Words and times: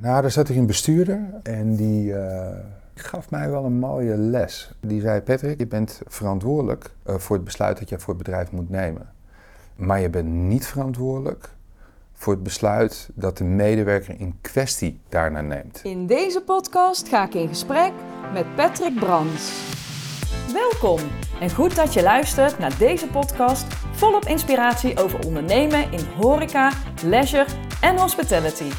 Nou, 0.00 0.22
daar 0.22 0.30
zat 0.30 0.48
ik 0.48 0.56
een 0.56 0.66
bestuurder 0.66 1.20
en 1.42 1.76
die 1.76 2.12
uh, 2.12 2.46
gaf 2.94 3.30
mij 3.30 3.50
wel 3.50 3.64
een 3.64 3.78
mooie 3.78 4.16
les. 4.16 4.70
Die 4.80 5.00
zei, 5.00 5.20
Patrick, 5.20 5.58
je 5.58 5.66
bent 5.66 6.00
verantwoordelijk 6.06 6.90
uh, 7.06 7.14
voor 7.14 7.36
het 7.36 7.44
besluit 7.44 7.78
dat 7.78 7.88
je 7.88 7.98
voor 7.98 8.14
het 8.14 8.22
bedrijf 8.22 8.50
moet 8.50 8.70
nemen. 8.70 9.12
Maar 9.76 10.00
je 10.00 10.10
bent 10.10 10.28
niet 10.28 10.66
verantwoordelijk 10.66 11.48
voor 12.12 12.32
het 12.32 12.42
besluit 12.42 13.08
dat 13.14 13.38
de 13.38 13.44
medewerker 13.44 14.20
in 14.20 14.38
kwestie 14.40 15.00
daarna 15.08 15.40
neemt. 15.40 15.80
In 15.82 16.06
deze 16.06 16.40
podcast 16.40 17.08
ga 17.08 17.26
ik 17.26 17.34
in 17.34 17.48
gesprek 17.48 17.92
met 18.32 18.54
Patrick 18.54 18.94
Brands. 18.94 19.52
Welkom 20.52 21.00
en 21.40 21.50
goed 21.50 21.76
dat 21.76 21.94
je 21.94 22.02
luistert 22.02 22.58
naar 22.58 22.78
deze 22.78 23.06
podcast 23.06 23.64
volop 23.92 24.24
inspiratie 24.24 25.02
over 25.02 25.26
ondernemen 25.26 25.92
in 25.92 26.04
horeca, 26.20 26.72
leisure 27.04 27.46
en 27.80 27.98
hospitality. 27.98 28.70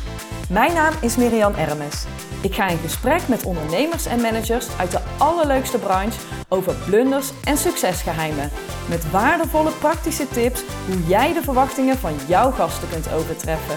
Mijn 0.49 0.73
naam 0.73 0.93
is 1.01 1.17
Miriam 1.17 1.53
Ermes. 1.53 2.05
Ik 2.41 2.53
ga 2.53 2.67
in 2.67 2.77
gesprek 2.77 3.27
met 3.27 3.45
ondernemers 3.45 4.05
en 4.05 4.21
managers 4.21 4.77
uit 4.79 4.91
de 4.91 4.99
allerleukste 5.17 5.79
branche 5.79 6.19
over 6.49 6.75
blunders 6.85 7.31
en 7.43 7.57
succesgeheimen. 7.57 8.49
Met 8.89 9.11
waardevolle 9.11 9.71
praktische 9.71 10.27
tips 10.27 10.63
hoe 10.85 11.07
jij 11.07 11.33
de 11.33 11.41
verwachtingen 11.41 11.97
van 11.97 12.13
jouw 12.27 12.51
gasten 12.51 12.89
kunt 12.89 13.13
overtreffen. 13.13 13.75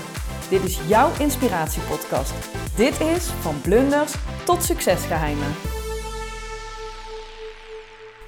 Dit 0.51 0.65
is 0.65 0.81
jouw 0.89 1.11
inspiratiepodcast. 1.19 2.35
Dit 2.77 3.01
is 3.01 3.27
van 3.27 3.61
blunders 3.61 4.15
tot 4.45 4.63
succesgeheimen. 4.63 5.55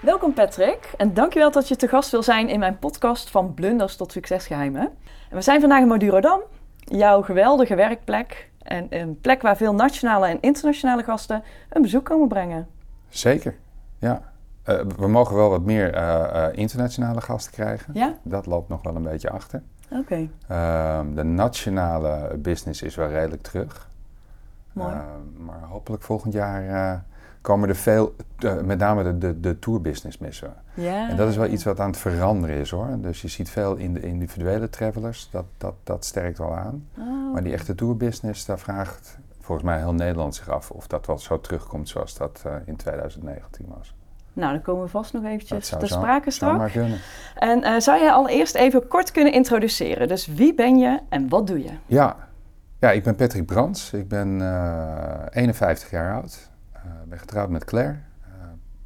Welkom 0.01 0.33
Patrick 0.33 0.91
en 0.97 1.15
dankjewel 1.15 1.51
dat 1.51 1.69
je 1.69 1.77
te 1.77 1.89
gast 1.89 2.11
wil 2.11 2.23
zijn 2.23 2.49
in 2.49 2.59
mijn 2.59 2.79
podcast 2.79 3.31
van 3.31 3.55
blunders 3.55 3.97
tot 3.97 4.13
succesgeheimen. 4.13 4.83
En 5.31 5.37
we 5.37 5.43
zijn 5.43 5.61
vandaag 5.61 5.81
in 5.81 5.87
Madurodam 5.89 6.41
jouw 6.97 7.23
geweldige 7.23 7.75
werkplek 7.75 8.51
en 8.63 8.87
een 8.91 9.21
plek 9.21 9.43
waar 9.43 9.57
veel 9.57 9.75
nationale 9.75 10.27
en 10.27 10.41
internationale 10.41 11.03
gasten 11.03 11.43
een 11.69 11.83
bezoek 11.83 12.05
komen 12.05 12.29
brengen. 12.29 12.67
Zeker, 13.09 13.55
ja. 13.99 14.31
Uh, 14.69 14.81
we 14.97 15.09
mogen 15.09 15.37
wel 15.37 15.51
wat 15.51 15.63
meer 15.63 15.95
uh, 15.95 16.01
uh, 16.01 16.47
internationale 16.53 17.21
gasten 17.21 17.53
krijgen. 17.53 17.95
Ja? 17.95 18.15
Dat 18.23 18.47
loopt 18.47 18.69
nog 18.69 18.83
wel 18.83 18.97
een 18.97 19.03
beetje 19.03 19.31
achter. 19.31 19.63
Oké. 19.91 20.29
Ehm, 20.49 21.15
de 21.15 21.23
nationale 21.23 22.37
business 22.39 22.83
is 22.83 22.95
wel 22.95 23.09
redelijk 23.09 23.43
terug. 23.43 23.89
Mooi. 24.73 24.93
Ehm, 24.93 25.45
maar 25.45 25.63
hopelijk 25.63 26.03
volgend 26.03 26.33
jaar 26.33 27.05
komen 27.43 27.69
er 27.69 27.77
veel, 27.77 28.15
met 28.65 28.79
name 28.79 29.03
de, 29.03 29.19
de, 29.19 29.41
de 29.41 29.59
tourbusiness 29.59 30.19
missen. 30.19 30.55
Ja. 30.75 31.09
En 31.09 31.17
dat 31.17 31.29
is 31.29 31.37
wel 31.37 31.49
iets 31.49 31.65
wat 31.65 31.81
aan 31.81 31.91
het 31.91 31.99
veranderen 31.99 32.57
is 32.57 32.71
hoor. 32.71 32.97
Dus 33.01 33.23
je 33.23 33.29
ziet 33.29 33.51
veel 33.51 33.77
in 33.77 33.95
de 33.95 34.01
individuele 34.01 34.71
travelers, 34.71 35.29
dat, 35.31 35.45
dat, 35.59 35.75
dat 35.85 36.05
sterkt 36.05 36.39
wel 36.39 36.57
aan. 36.57 36.87
Oh. 36.99 37.33
Maar 37.33 37.43
die 37.43 37.53
echte 37.53 37.75
tourbusiness, 37.75 38.45
daar 38.45 38.59
vraagt 38.59 39.19
volgens 39.41 39.67
mij 39.67 39.79
heel 39.79 39.95
Nederland 39.95 40.35
zich 40.35 40.49
af 40.49 40.71
of 40.71 40.87
dat 40.87 41.07
wel 41.07 41.19
zo 41.19 41.41
terugkomt 41.41 41.89
zoals 41.89 42.17
dat 42.17 42.43
uh, 42.47 42.55
in 42.65 42.77
2019 42.77 43.67
was. 43.77 43.95
Nou, 44.33 44.53
dan 44.53 44.63
komen 44.63 44.83
we 44.83 44.89
vast 44.89 45.13
nog 45.13 45.25
eventjes 45.25 45.69
te 45.69 45.87
sprake 45.87 46.31
straks. 46.31 46.75
En 47.35 47.59
uh, 47.59 47.79
zou 47.79 48.03
je 48.03 48.13
allereerst 48.13 48.55
even 48.55 48.89
kort 48.89 49.11
kunnen 49.11 49.33
introduceren? 49.33 50.09
Dus 50.09 50.27
wie 50.27 50.55
ben 50.55 50.79
je 50.79 51.01
en 51.09 51.29
wat 51.29 51.47
doe 51.47 51.63
je? 51.63 51.71
Ja, 51.87 52.17
ja 52.79 52.91
ik 52.91 53.03
ben 53.03 53.15
Patrick 53.15 53.47
Brands. 53.47 53.93
Ik 53.93 54.09
ben 54.09 54.41
uh, 54.41 55.27
51 55.31 55.91
jaar 55.91 56.15
oud. 56.15 56.51
Ik 57.03 57.09
ben 57.09 57.19
getrouwd 57.19 57.49
met 57.49 57.65
Claire. 57.65 57.97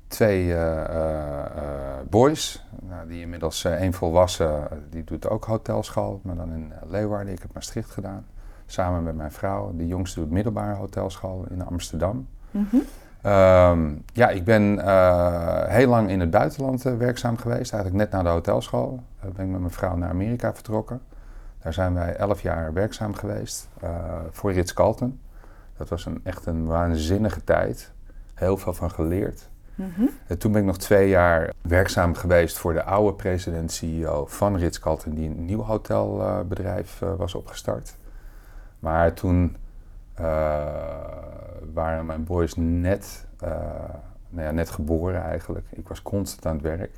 twee 0.07 0.57
boys, 2.11 2.67
nou, 2.83 3.09
die 3.09 3.21
inmiddels 3.21 3.65
één 3.65 3.93
volwassen, 3.93 4.69
die 4.91 5.05
doet 5.05 5.29
ook 5.29 5.45
hotelschool, 5.45 6.21
maar 6.23 6.37
dan 6.37 6.53
in 6.53 6.73
Leeuwarden. 6.87 7.33
Ik 7.33 7.43
heb 7.43 7.55
Maastricht 7.55 7.91
gedaan, 7.91 8.27
samen 8.67 9.03
met 9.03 9.17
mijn 9.17 9.33
vrouw. 9.33 9.73
De 9.77 9.87
jongste 9.87 10.21
doet 10.21 10.31
middelbare 10.31 10.75
hotelschool 10.75 11.47
in 11.51 11.67
Amsterdam. 11.67 12.29
Mm 12.51 12.67
-hmm. 12.71 12.83
Um, 13.27 14.05
ja, 14.13 14.29
ik 14.29 14.45
ben 14.45 14.63
uh, 14.63 15.65
heel 15.65 15.89
lang 15.89 16.11
in 16.11 16.21
het 16.21 16.31
buitenland 16.31 16.87
uh, 16.87 16.97
werkzaam 16.97 17.37
geweest. 17.37 17.73
Eigenlijk 17.73 18.03
net 18.03 18.13
na 18.13 18.23
de 18.23 18.29
hotelschool 18.29 19.03
uh, 19.25 19.31
ben 19.31 19.45
ik 19.45 19.51
met 19.51 19.61
mijn 19.61 19.73
vrouw 19.73 19.97
naar 19.97 20.09
Amerika 20.09 20.55
vertrokken. 20.55 21.01
Daar 21.63 21.73
zijn 21.73 21.95
wij 21.95 22.17
elf 22.17 22.43
jaar 22.43 22.73
werkzaam 22.73 23.15
geweest 23.15 23.69
voor 24.31 24.53
Ritz-Carlton. 24.53 25.21
Dat 25.77 25.89
was 25.89 26.07
een, 26.07 26.21
echt 26.25 26.47
een 26.47 26.67
waanzinnige 26.67 27.45
tijd. 27.45 27.93
Heel 28.37 28.57
veel 28.57 28.73
van 28.73 28.91
geleerd. 28.91 29.49
Mm 29.75 29.93
-hmm. 29.95 30.11
En 30.27 30.39
toen 30.39 30.53
ben 30.53 30.61
ik 30.61 30.67
nog 30.67 30.79
twee 30.79 31.09
jaar 31.09 31.53
werkzaam 31.61 32.15
geweest 32.15 32.59
voor 32.59 32.73
de 32.73 32.83
oude 32.83 33.15
president-CEO 33.15 34.27
van 34.27 34.57
Ritz-Carlton, 34.57 35.15
die 35.15 35.29
een 35.29 35.45
nieuw 35.45 35.63
hotelbedrijf 35.63 36.99
was 37.17 37.35
opgestart. 37.35 37.97
Maar 38.79 39.13
toen 39.13 39.57
waren 41.73 42.07
mijn 42.07 42.25
boys 42.25 42.55
net, 42.57 43.27
uh, 43.45 43.51
nou 44.29 44.47
ja, 44.47 44.51
net 44.51 44.71
geboren 44.71 45.23
eigenlijk. 45.23 45.67
Ik 45.71 45.89
was 45.89 46.03
constant 46.03 46.47
aan 46.47 46.53
het 46.53 46.63
werk. 46.63 46.93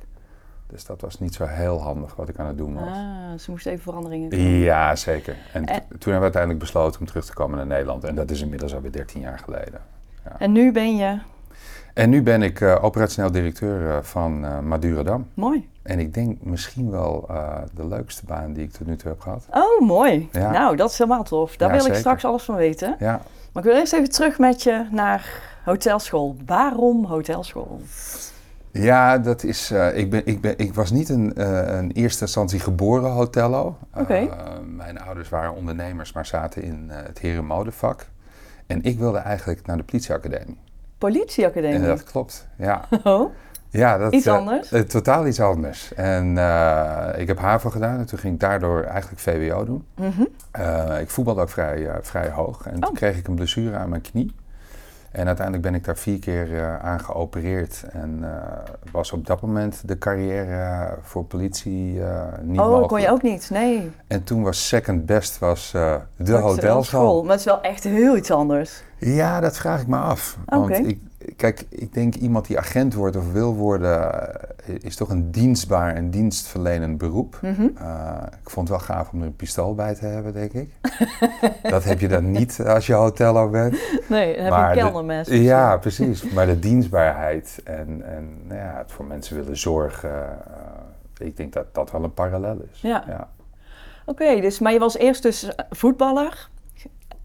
Dus 0.67 0.85
dat 0.85 1.01
was 1.01 1.19
niet 1.19 1.33
zo 1.33 1.45
heel 1.45 1.81
handig 1.81 2.15
wat 2.15 2.29
ik 2.29 2.39
aan 2.39 2.47
het 2.47 2.57
doen 2.57 2.73
was. 2.73 2.87
Ah, 2.87 3.39
ze 3.39 3.51
moesten 3.51 3.71
even 3.71 3.83
veranderingen 3.83 4.29
doen. 4.29 4.39
Ja, 4.39 4.95
zeker. 4.95 5.35
En, 5.53 5.65
en, 5.65 5.81
toen 5.87 5.89
hebben 5.89 6.15
we 6.15 6.21
uiteindelijk 6.21 6.59
besloten 6.59 6.99
om 6.99 7.05
terug 7.05 7.25
te 7.25 7.33
komen 7.33 7.57
naar 7.57 7.67
Nederland. 7.67 8.03
En 8.03 8.15
dat 8.15 8.31
is 8.31 8.41
inmiddels 8.41 8.75
alweer 8.75 8.91
13 8.91 9.21
jaar 9.21 9.39
geleden. 9.39 9.81
En 10.37 10.51
nu 10.51 10.71
ben 10.71 10.95
je? 10.95 11.17
En 11.93 12.09
nu 12.09 12.23
ben 12.23 12.41
ik 12.41 12.59
uh, 12.59 12.83
operationeel 12.83 13.31
directeur 13.31 13.81
uh, 13.81 13.97
van 14.01 14.43
uh, 14.45 14.59
Madurodam. 14.59 15.27
Mooi. 15.33 15.69
En 15.81 15.99
ik 15.99 16.13
denk 16.13 16.37
misschien 16.41 16.91
wel 16.91 17.29
de 17.73 17.87
leukste 17.87 18.25
baan 18.25 18.53
die 18.53 18.63
ik 18.63 18.71
tot 18.71 18.87
nu 18.87 18.95
toe 18.95 19.09
heb 19.09 19.19
gehad. 19.19 19.45
Oh, 19.51 19.87
mooi. 19.87 20.29
Ja. 20.31 20.51
Nou, 20.51 20.75
dat 20.75 20.89
is 20.91 20.97
helemaal 20.97 21.23
tof. 21.23 21.55
Daar 21.57 21.69
Ja, 21.75 21.77
wil 21.77 21.85
ik 21.85 21.93
straks 21.93 22.25
alles 22.25 22.43
van 22.43 22.55
weten. 22.55 22.95
Ja. 22.99 23.21
Maar 23.53 23.63
ik 23.63 23.69
wil 23.69 23.79
eerst 23.79 23.93
even 23.93 24.09
terug 24.09 24.39
met 24.39 24.63
je 24.63 24.85
naar 24.91 25.29
hotelschool. 25.63 26.35
Waarom 26.45 27.05
hotelschool? 27.05 27.79
Ja, 28.71 29.17
dat 29.17 29.43
is. 29.43 29.71
eh, 29.71 29.97
ik, 29.97 30.09
ben, 30.09 30.21
ik, 30.25 30.41
ben, 30.41 30.57
ik 30.57 30.73
was 30.73 30.91
niet 30.91 31.09
een, 31.09 31.35
eh, 31.35 31.77
een 31.77 31.91
eerste 31.91 32.21
instantie 32.21 32.59
geboren 32.59 33.11
hotello. 33.11 33.77
Eh, 34.07 34.21
mijn 34.65 34.99
ouders 35.01 35.29
waren 35.29 35.55
ondernemers, 35.55 36.13
maar 36.13 36.25
zaten 36.25 36.63
in 36.63 36.85
eh, 36.89 36.97
het 37.05 37.19
herenmodevak. 37.19 38.05
En 38.69 38.83
ik 38.83 38.99
wilde 38.99 39.17
eigenlijk 39.17 39.65
naar 39.65 39.77
de 39.77 39.83
politieacademie. 39.83 40.57
Politieacademie. 40.97 41.75
En 41.79 41.85
dat 41.85 42.03
klopt, 42.03 42.47
ja. 42.55 42.87
Oh, 43.03 43.31
ja 43.69 43.97
dat, 43.97 44.13
Iets 44.13 44.25
eh, 44.25 44.33
anders? 44.35 44.71
eh, 44.71 44.81
totaal 44.81 45.27
iets 45.27 45.39
anders. 45.41 45.93
En 45.93 46.37
eh, 46.37 47.07
ik 47.21 47.27
heb 47.27 47.39
HAVO 47.39 47.69
gedaan 47.69 47.99
en 47.99 48.05
toen 48.05 48.19
ging 48.19 48.33
ik 48.33 48.39
daardoor 48.39 48.83
eigenlijk 48.83 49.21
VWO 49.21 49.65
doen. 49.65 49.85
Eh, 50.51 50.99
ik 51.01 51.09
voetbalde 51.09 51.41
ook 51.41 51.49
vrij, 51.49 51.87
vrij 52.01 52.29
hoog. 52.29 52.65
En 52.65 52.73
toen 52.79 52.89
Oh. 52.89 52.95
kreeg 52.95 53.17
ik 53.17 53.27
een 53.27 53.35
blessure 53.35 53.75
aan 53.77 53.89
mijn 53.89 54.01
knie. 54.01 54.35
En 55.11 55.27
uiteindelijk 55.27 55.65
ben 55.65 55.75
ik 55.75 55.85
daar 55.85 55.97
vier 55.97 56.19
keer 56.19 56.57
eh, 56.57 56.79
aan 56.79 56.99
geopereerd. 56.99 57.83
En 57.91 58.19
eh, 58.21 58.57
was 58.91 59.11
op 59.11 59.27
dat 59.27 59.41
moment 59.41 59.87
de 59.87 59.97
carrière 59.97 60.55
eh, 60.55 60.91
voor 61.01 61.23
politie 61.23 62.03
eh, 62.03 62.23
niet 62.41 62.59
oh, 62.59 62.65
mogelijk. 62.65 62.87
kon 62.87 63.01
je 63.01 63.09
ook 63.09 63.21
niet? 63.21 63.49
Nee. 63.49 63.91
En 64.07 64.23
toen 64.23 64.43
was 64.43 64.67
second 64.67 65.05
best 65.05 65.39
was, 65.39 65.71
de 66.15 66.31
hotelschool. 66.31 67.21
Maar 67.21 67.31
het 67.31 67.39
is 67.39 67.45
wel 67.45 67.61
echt 67.61 67.83
heel 67.83 68.17
iets 68.17 68.31
anders. 68.31 68.83
Ja, 68.97 69.39
dat 69.39 69.57
vraag 69.57 69.81
ik 69.81 69.87
me 69.87 69.97
af. 69.97 70.37
Want 70.45 70.69
ik, 70.69 70.99
kijk, 71.35 71.65
ik 71.69 71.93
denk 71.93 72.15
iemand 72.15 72.47
die 72.47 72.57
agent 72.57 72.93
wordt 72.93 73.15
of 73.15 73.31
wil 73.31 73.55
worden, 73.55 74.29
is 74.77 74.95
toch 74.95 75.09
een 75.09 75.31
dienstbaar 75.31 75.95
en 75.95 76.09
dienstverlenend 76.09 76.97
beroep. 76.97 77.39
Mhm. 77.41 77.61
Uh, 77.81 78.17
ik 78.41 78.49
vond 78.49 78.69
het 78.69 78.77
wel 78.77 78.87
gaaf 78.87 79.11
om 79.11 79.21
er 79.21 79.25
een 79.25 79.35
pistool 79.35 79.75
bij 79.75 79.95
te 79.95 80.05
hebben, 80.05 80.33
denk 80.33 80.51
ik. 80.51 80.71
dat 81.73 81.83
heb 81.83 81.99
je 81.99 82.07
dan 82.07 82.31
niet 82.31 82.61
als 82.65 82.87
je 82.87 82.93
hotello 82.93 83.49
bent. 83.49 83.79
Nee, 84.09 84.35
dan 84.35 84.45
heb 84.45 84.53
je 84.53 84.59
een 84.59 84.87
kelnermes. 84.87 85.27
Ja, 85.27 85.77
precies. 85.77 86.23
Maar 86.23 86.45
de 86.45 86.59
dienstbaarheid 86.59 87.61
en, 87.63 88.01
en 88.05 88.47
nou 88.47 88.59
ja, 88.59 88.77
het 88.77 88.91
voor 88.91 89.05
mensen 89.05 89.35
willen 89.35 89.57
zorgen, 89.57 90.29
eh, 91.17 91.27
ik 91.27 91.37
denk 91.37 91.53
dat 91.53 91.73
dat 91.73 91.91
wel 91.91 92.03
een 92.03 92.13
parallel 92.13 92.57
is. 92.71 92.81
Ja. 92.81 93.03
ja. 93.07 93.29
Oké, 94.05 94.41
dus, 94.41 94.59
maar 94.59 94.73
je 94.73 94.79
was 94.79 94.97
eerst 94.97 95.21
dus 95.23 95.55
eh, 95.55 95.65
voetballer. 95.69 96.49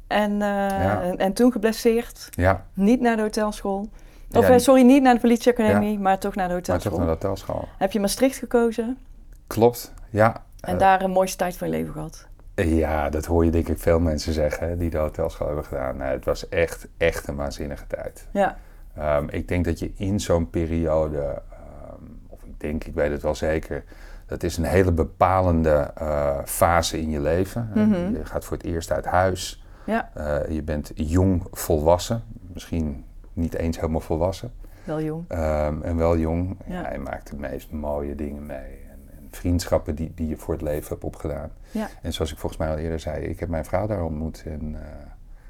En, 0.07 0.33
eh, 0.33 0.49
Ja. 0.69 1.03
en, 1.03 1.19
en 1.19 1.33
toen 1.33 1.53
geblesseerd. 1.53 2.29
Ja, 2.31 2.67
Niet 2.75 3.01
naar 3.01 3.17
de 3.17 3.23
hotelschool. 3.23 3.89
Of 4.37 4.47
Ja, 4.49 4.53
eh, 4.55 4.59
sorry, 4.59 4.83
niet 4.83 5.03
naar 5.03 5.15
de 5.15 5.21
politieacademie, 5.21 5.93
Ja. 5.93 5.99
maar 5.99 6.19
toch 6.19 6.35
naar 6.35 6.45
de 6.49 6.53
maar 6.53 6.61
hotelschool. 6.61 6.91
toch 6.93 7.01
naar 7.07 7.09
de 7.19 7.27
hotelschool. 7.27 7.69
Heb 7.79 7.93
je 7.93 8.01
Maastricht 8.01 8.39
gekozen 8.39 8.99
Klopt, 9.47 9.93
ja. 10.11 10.43
en 10.61 10.73
Eh, 10.73 10.79
daar 10.79 11.03
een 11.03 11.11
mooiste 11.11 11.37
tijd 11.37 11.57
van 11.57 11.69
je 11.69 11.75
leven 11.77 11.93
gehad? 11.93 12.27
Ja, 12.55 13.11
dat 13.11 13.25
hoor 13.25 13.45
je 13.45 13.51
denk 13.51 13.69
ik 13.69 13.79
veel 13.79 14.01
mensen 14.01 14.33
zeggen 14.33 14.79
die 14.79 14.91
de 14.91 14.99
hotelschool 14.99 15.47
hebben 15.47 15.65
gedaan. 15.65 15.97
Nee, 15.97 16.09
het 16.13 16.25
was 16.25 16.49
echt, 16.49 16.87
echt 16.97 17.29
een 17.29 17.37
waanzinnige 17.37 17.87
tijd. 17.87 18.27
Ja. 18.31 18.57
Ehm, 18.97 19.27
ik 19.31 19.49
denk 19.49 19.65
dat 19.65 19.79
je 19.79 19.93
in 19.97 20.21
zo'n 20.21 20.51
periode, 20.51 21.19
ehm, 21.19 22.03
of 22.29 22.43
ik 22.45 22.61
denk, 22.61 22.85
ik 22.85 22.95
weet 22.95 23.11
het 23.11 23.23
wel 23.23 23.35
zeker, 23.35 23.85
dat 24.27 24.43
is 24.43 24.57
een 24.57 24.65
hele 24.65 24.93
bepalende 24.93 25.91
eh, 25.95 26.39
fase 26.45 27.01
in 27.01 27.11
je 27.11 27.21
leven. 27.21 27.71
Mhm. 27.75 28.13
Je 28.13 28.25
gaat 28.25 28.45
voor 28.45 28.57
het 28.57 28.67
eerst 28.67 28.93
uit 28.93 29.05
huis. 29.05 29.65
Ja, 29.87 30.11
Eh, 30.15 30.37
je 30.49 30.63
bent 30.63 30.93
jong 30.95 31.47
volwassen, 31.51 32.23
misschien 32.53 33.05
niet 33.35 33.55
eens 33.55 33.77
helemaal 33.77 34.01
volwassen, 34.01 34.53
wel 34.85 35.03
jong. 35.03 35.25
ehm, 35.29 35.83
en 35.83 35.97
wel 35.97 36.19
jong. 36.19 36.57
Ja. 36.67 36.93
Je 36.93 36.99
maakt 36.99 37.31
de 37.31 37.37
meest 37.37 37.73
mooie 37.73 38.15
dingen 38.15 38.47
mee. 38.47 38.83
En, 38.91 38.99
en 39.17 39.29
vriendschappen 39.31 39.95
die, 39.95 40.13
die 40.15 40.29
je 40.29 40.37
voor 40.37 40.55
het 40.55 40.63
leven 40.63 40.89
hebt 40.89 41.05
opgedaan. 41.05 41.51
Ja. 41.71 41.89
En 42.03 42.13
zoals 42.13 42.33
ik 42.33 42.39
volgens 42.39 42.61
mij 42.61 42.71
al 42.71 42.79
eerder 42.79 43.01
zei, 43.01 43.25
ik 43.25 43.41
heb 43.41 43.49
mijn 43.49 43.65
vrouw 43.65 43.87
daar 43.87 44.05
ontmoet. 44.05 44.43
En 44.47 44.75
eh, 44.75 44.81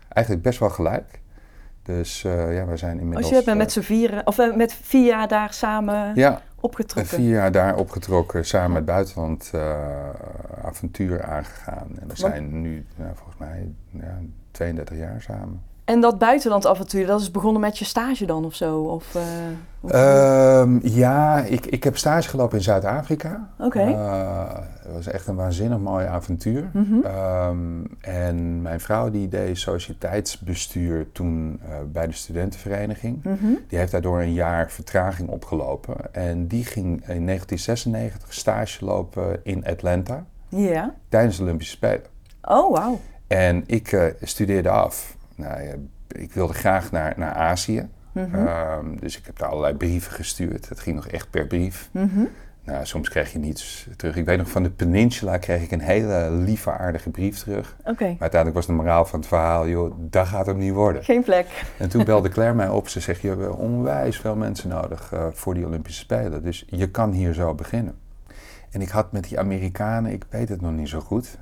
eigenlijk 0.08 0.44
best 0.44 0.58
wel 0.58 0.70
gelijk. 0.70 1.22
Dus 1.82 2.24
uh, 2.24 2.56
ja, 2.56 2.66
wij 2.66 2.76
zijn 2.76 2.98
inmiddels... 2.98 3.30
Als 3.30 3.38
je 3.38 3.44
bent 3.44 3.58
met 3.58 3.72
z'n 3.72 3.80
vieren, 3.80 4.26
of 4.26 4.38
uh, 4.38 4.56
met 4.56 4.72
vier 4.72 5.06
jaar 5.06 5.28
daar 5.28 5.52
samen 5.52 6.14
ja, 6.14 6.40
opgetrokken? 6.60 7.16
vier 7.16 7.30
jaar 7.30 7.52
daar 7.52 7.76
opgetrokken, 7.76 8.46
samen 8.46 8.72
met 8.72 8.84
buitenland 8.84 9.52
avontuur 10.62 11.22
aangegaan. 11.22 11.88
En 12.00 12.08
we 12.08 12.16
zijn 12.16 12.60
nu 12.60 12.86
volgens 13.14 13.36
mij 13.38 13.74
ja, 13.90 14.18
32 14.50 14.96
jaar 14.96 15.22
samen. 15.22 15.62
En 15.84 16.00
dat 16.00 16.18
buitenlandavontuur, 16.18 17.06
dat 17.06 17.20
is 17.20 17.30
begonnen 17.30 17.60
met 17.60 17.78
je 17.78 17.84
stage 17.84 18.26
dan 18.26 18.44
of 18.44 18.54
zo? 18.54 18.78
Of, 18.80 19.14
uh, 19.14 20.60
um, 20.60 20.80
ja, 20.82 21.42
ik, 21.42 21.66
ik 21.66 21.84
heb 21.84 21.96
stage 21.96 22.28
gelopen 22.28 22.56
in 22.58 22.64
Zuid-Afrika. 22.64 23.50
Oké. 23.58 23.66
Okay. 23.66 23.92
Uh, 23.92 24.58
het 24.82 24.92
was 24.92 25.06
echt 25.06 25.26
een 25.26 25.34
waanzinnig 25.34 25.78
mooi 25.78 26.06
avontuur. 26.06 26.70
Mm 26.72 26.84
-hmm. 26.84 27.04
um, 27.04 27.86
en 28.00 28.62
mijn 28.62 28.80
vrouw 28.80 29.10
die 29.10 29.28
deed 29.28 29.58
sociëteitsbestuur 29.58 31.12
toen 31.12 31.60
uh, 31.62 31.74
bij 31.92 32.06
de 32.06 32.12
studentenvereniging. 32.12 33.24
Mm 33.24 33.36
-hmm. 33.40 33.58
Die 33.68 33.78
heeft 33.78 33.92
daardoor 33.92 34.20
een 34.20 34.32
jaar 34.32 34.70
vertraging 34.70 35.28
opgelopen. 35.28 36.14
En 36.14 36.46
die 36.46 36.64
ging 36.64 36.86
in 36.86 37.26
1996 37.26 38.34
stage 38.34 38.84
lopen 38.84 39.40
in 39.42 39.66
Atlanta. 39.66 40.24
Ja. 40.48 40.94
Tijdens 41.08 41.36
de 41.36 41.42
Olympische 41.42 41.76
Spelen. 41.76 42.06
Oh, 42.42 42.72
wauw. 42.72 43.00
En 43.26 43.64
ik 43.66 44.14
studeerde 44.22 44.70
af. 44.70 45.16
Nou, 45.36 45.62
ja, 45.62 45.74
ik 46.08 46.32
wilde 46.32 46.54
graag 46.54 46.90
naar, 46.90 47.14
naar 47.16 47.32
Azië. 47.32 47.88
Mm 48.12 48.28
-hmm. 48.32 48.46
um, 48.46 49.00
dus 49.00 49.18
ik 49.18 49.26
heb 49.26 49.38
daar 49.38 49.48
allerlei 49.48 49.74
brieven 49.74 50.12
gestuurd. 50.12 50.68
Het 50.68 50.80
ging 50.80 50.96
nog 50.96 51.06
echt 51.06 51.30
per 51.30 51.46
brief. 51.46 51.88
Mm 51.92 52.10
-hmm. 52.14 52.28
Nou, 52.64 52.86
soms 52.86 53.08
kreeg 53.08 53.32
je 53.32 53.38
niets 53.38 53.88
terug. 53.96 54.16
Ik 54.16 54.24
weet 54.24 54.38
nog 54.38 54.50
van 54.50 54.62
de 54.62 54.70
Peninsula 54.70 55.36
kreeg 55.36 55.62
ik 55.62 55.70
een 55.70 55.80
hele 55.80 56.30
lieve, 56.30 56.70
aardige 56.70 57.10
brief 57.10 57.38
terug. 57.38 57.76
Oké. 57.80 57.90
Okay. 57.90 58.08
Maar 58.08 58.20
uiteindelijk 58.20 58.54
was 58.54 58.66
de 58.66 58.82
moraal 58.82 59.04
van 59.04 59.18
het 59.18 59.28
verhaal, 59.28 59.68
joh, 59.68 59.94
dat 59.98 60.26
gaat 60.26 60.46
hem 60.46 60.58
niet 60.58 60.72
worden. 60.72 61.04
Geen 61.04 61.22
plek. 61.22 61.46
En 61.78 61.88
toen 61.88 62.04
belde 62.10 62.28
Claire 62.28 62.54
mij 62.54 62.68
op. 62.68 62.88
Ze 62.88 63.00
zegt, 63.00 63.20
je 63.20 63.28
hebt 63.28 63.48
onwijs 63.48 64.16
veel 64.16 64.36
mensen 64.36 64.68
nodig 64.68 65.10
uh, 65.14 65.26
voor 65.32 65.54
die 65.54 65.66
Olympische 65.66 66.00
Spelen. 66.00 66.42
Dus 66.42 66.64
je 66.68 66.90
kan 66.90 67.12
hier 67.12 67.34
zo 67.34 67.54
beginnen. 67.54 67.94
En 68.70 68.80
ik 68.80 68.88
had 68.88 69.12
met 69.12 69.28
die 69.28 69.38
Amerikanen, 69.38 70.12
ik 70.12 70.24
weet 70.28 70.48
het 70.48 70.60
nog 70.60 70.72
niet 70.72 70.88
zo 70.88 71.00
goed. 71.00 71.38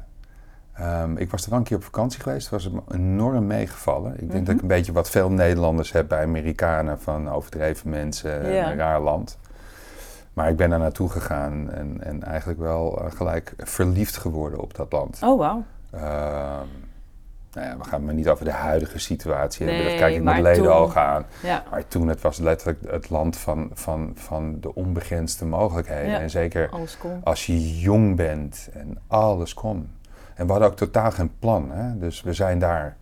Um, 0.80 1.16
ik 1.16 1.30
was 1.30 1.44
er 1.44 1.50
wel 1.50 1.58
een 1.58 1.64
keer 1.64 1.76
op 1.76 1.84
vakantie 1.84 2.20
geweest. 2.20 2.50
Het 2.50 2.62
was 2.62 2.70
me 2.72 2.80
enorm 2.94 3.46
meegevallen. 3.46 4.12
Ik 4.12 4.18
denk 4.18 4.30
Mhm. 4.30 4.32
mm 4.32 4.36
-hmm. 4.38 4.44
dat 4.44 4.54
ik 4.54 4.62
een 4.62 4.68
beetje 4.68 4.92
wat 4.92 5.10
veel 5.10 5.30
Nederlanders 5.30 5.92
heb 5.92 6.08
bij 6.08 6.22
Amerikanen. 6.22 7.00
Van 7.00 7.30
overdreven 7.30 7.90
mensen, 7.90 8.52
Ja. 8.52 8.70
een 8.70 8.76
raar 8.76 9.00
land. 9.00 9.38
Maar 10.32 10.48
ik 10.48 10.56
ben 10.56 10.70
daar 10.70 10.78
naartoe 10.78 11.08
gegaan 11.10 11.70
en, 11.70 12.04
en 12.04 12.22
eigenlijk 12.22 12.58
wel 12.60 13.02
uh, 13.04 13.10
gelijk 13.10 13.54
verliefd 13.58 14.16
geworden 14.16 14.60
op 14.60 14.74
dat 14.74 14.92
land. 14.92 15.20
Oh, 15.24 15.38
wauw. 15.38 15.64
Um, 15.94 16.00
nou 17.52 17.66
ja, 17.66 17.76
we 17.76 17.84
gaan 17.84 17.92
het 17.94 18.02
maar 18.04 18.14
niet 18.14 18.28
over 18.28 18.44
de 18.44 18.50
huidige 18.52 18.98
situatie 18.98 19.64
Nee, 19.66 19.74
hebben. 19.74 19.92
Dat 19.92 20.00
kijk 20.00 20.14
ik 20.16 20.22
met 20.22 20.38
ledenogen 20.40 21.00
aan. 21.00 21.24
Ja. 21.42 21.62
Maar 21.70 21.88
toen, 21.88 22.08
het 22.08 22.20
was 22.20 22.38
letterlijk 22.38 22.78
het 22.90 23.10
land 23.10 23.36
van, 23.36 23.70
van, 23.72 24.12
van 24.14 24.56
de 24.60 24.74
onbegrensde 24.74 25.44
mogelijkheden. 25.44 26.10
Ja. 26.10 26.20
En 26.20 26.30
zeker 26.30 26.70
als 27.24 27.46
je 27.46 27.78
jong 27.78 28.16
bent 28.16 28.68
en 28.72 28.98
alles 29.06 29.54
kon. 29.54 29.90
En 30.34 30.46
we 30.46 30.52
hadden 30.52 30.70
ook 30.70 30.76
totaal 30.76 31.10
geen 31.10 31.38
plan. 31.38 31.70
Hè? 31.70 31.98
Dus 31.98 32.22
we 32.22 32.32
zijn 32.32 32.58
daar, 32.58 32.96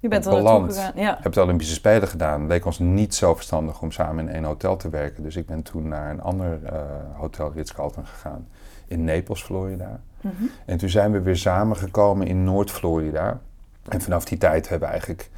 Je 0.00 0.08
bent 0.08 0.24
beland. 0.24 0.74
gegaan. 0.74 0.92
Ja. 0.96 1.14
hebben 1.14 1.32
de 1.32 1.42
Olympische 1.42 1.74
Spelen 1.74 2.08
gedaan. 2.08 2.40
Het 2.40 2.48
leek 2.48 2.64
ons 2.64 2.78
niet 2.78 3.14
zo 3.14 3.34
verstandig 3.34 3.80
om 3.82 3.90
samen 3.90 4.28
in 4.28 4.34
één 4.34 4.44
hotel 4.44 4.76
te 4.76 4.88
werken. 4.88 5.22
Dus 5.22 5.36
ik 5.36 5.46
ben 5.46 5.62
toen 5.62 5.88
naar 5.88 6.10
een 6.10 6.22
ander 6.22 6.58
uh, 6.62 6.70
hotel, 7.12 7.52
Ritz-Carlton, 7.54 8.06
gegaan. 8.06 8.46
In 8.86 9.04
Naples, 9.04 9.42
Florida. 9.42 10.00
Mhm. 10.20 10.32
En 10.66 10.78
toen 10.78 10.88
zijn 10.88 11.12
we 11.12 11.20
weer 11.20 11.36
samengekomen 11.36 12.26
in 12.26 12.44
Noord-Florida. 12.44 13.40
En 13.88 14.00
vanaf 14.00 14.24
die 14.24 14.38
tijd 14.38 14.68
hebben 14.68 14.88
we 14.88 14.94
eigenlijk 14.94 15.30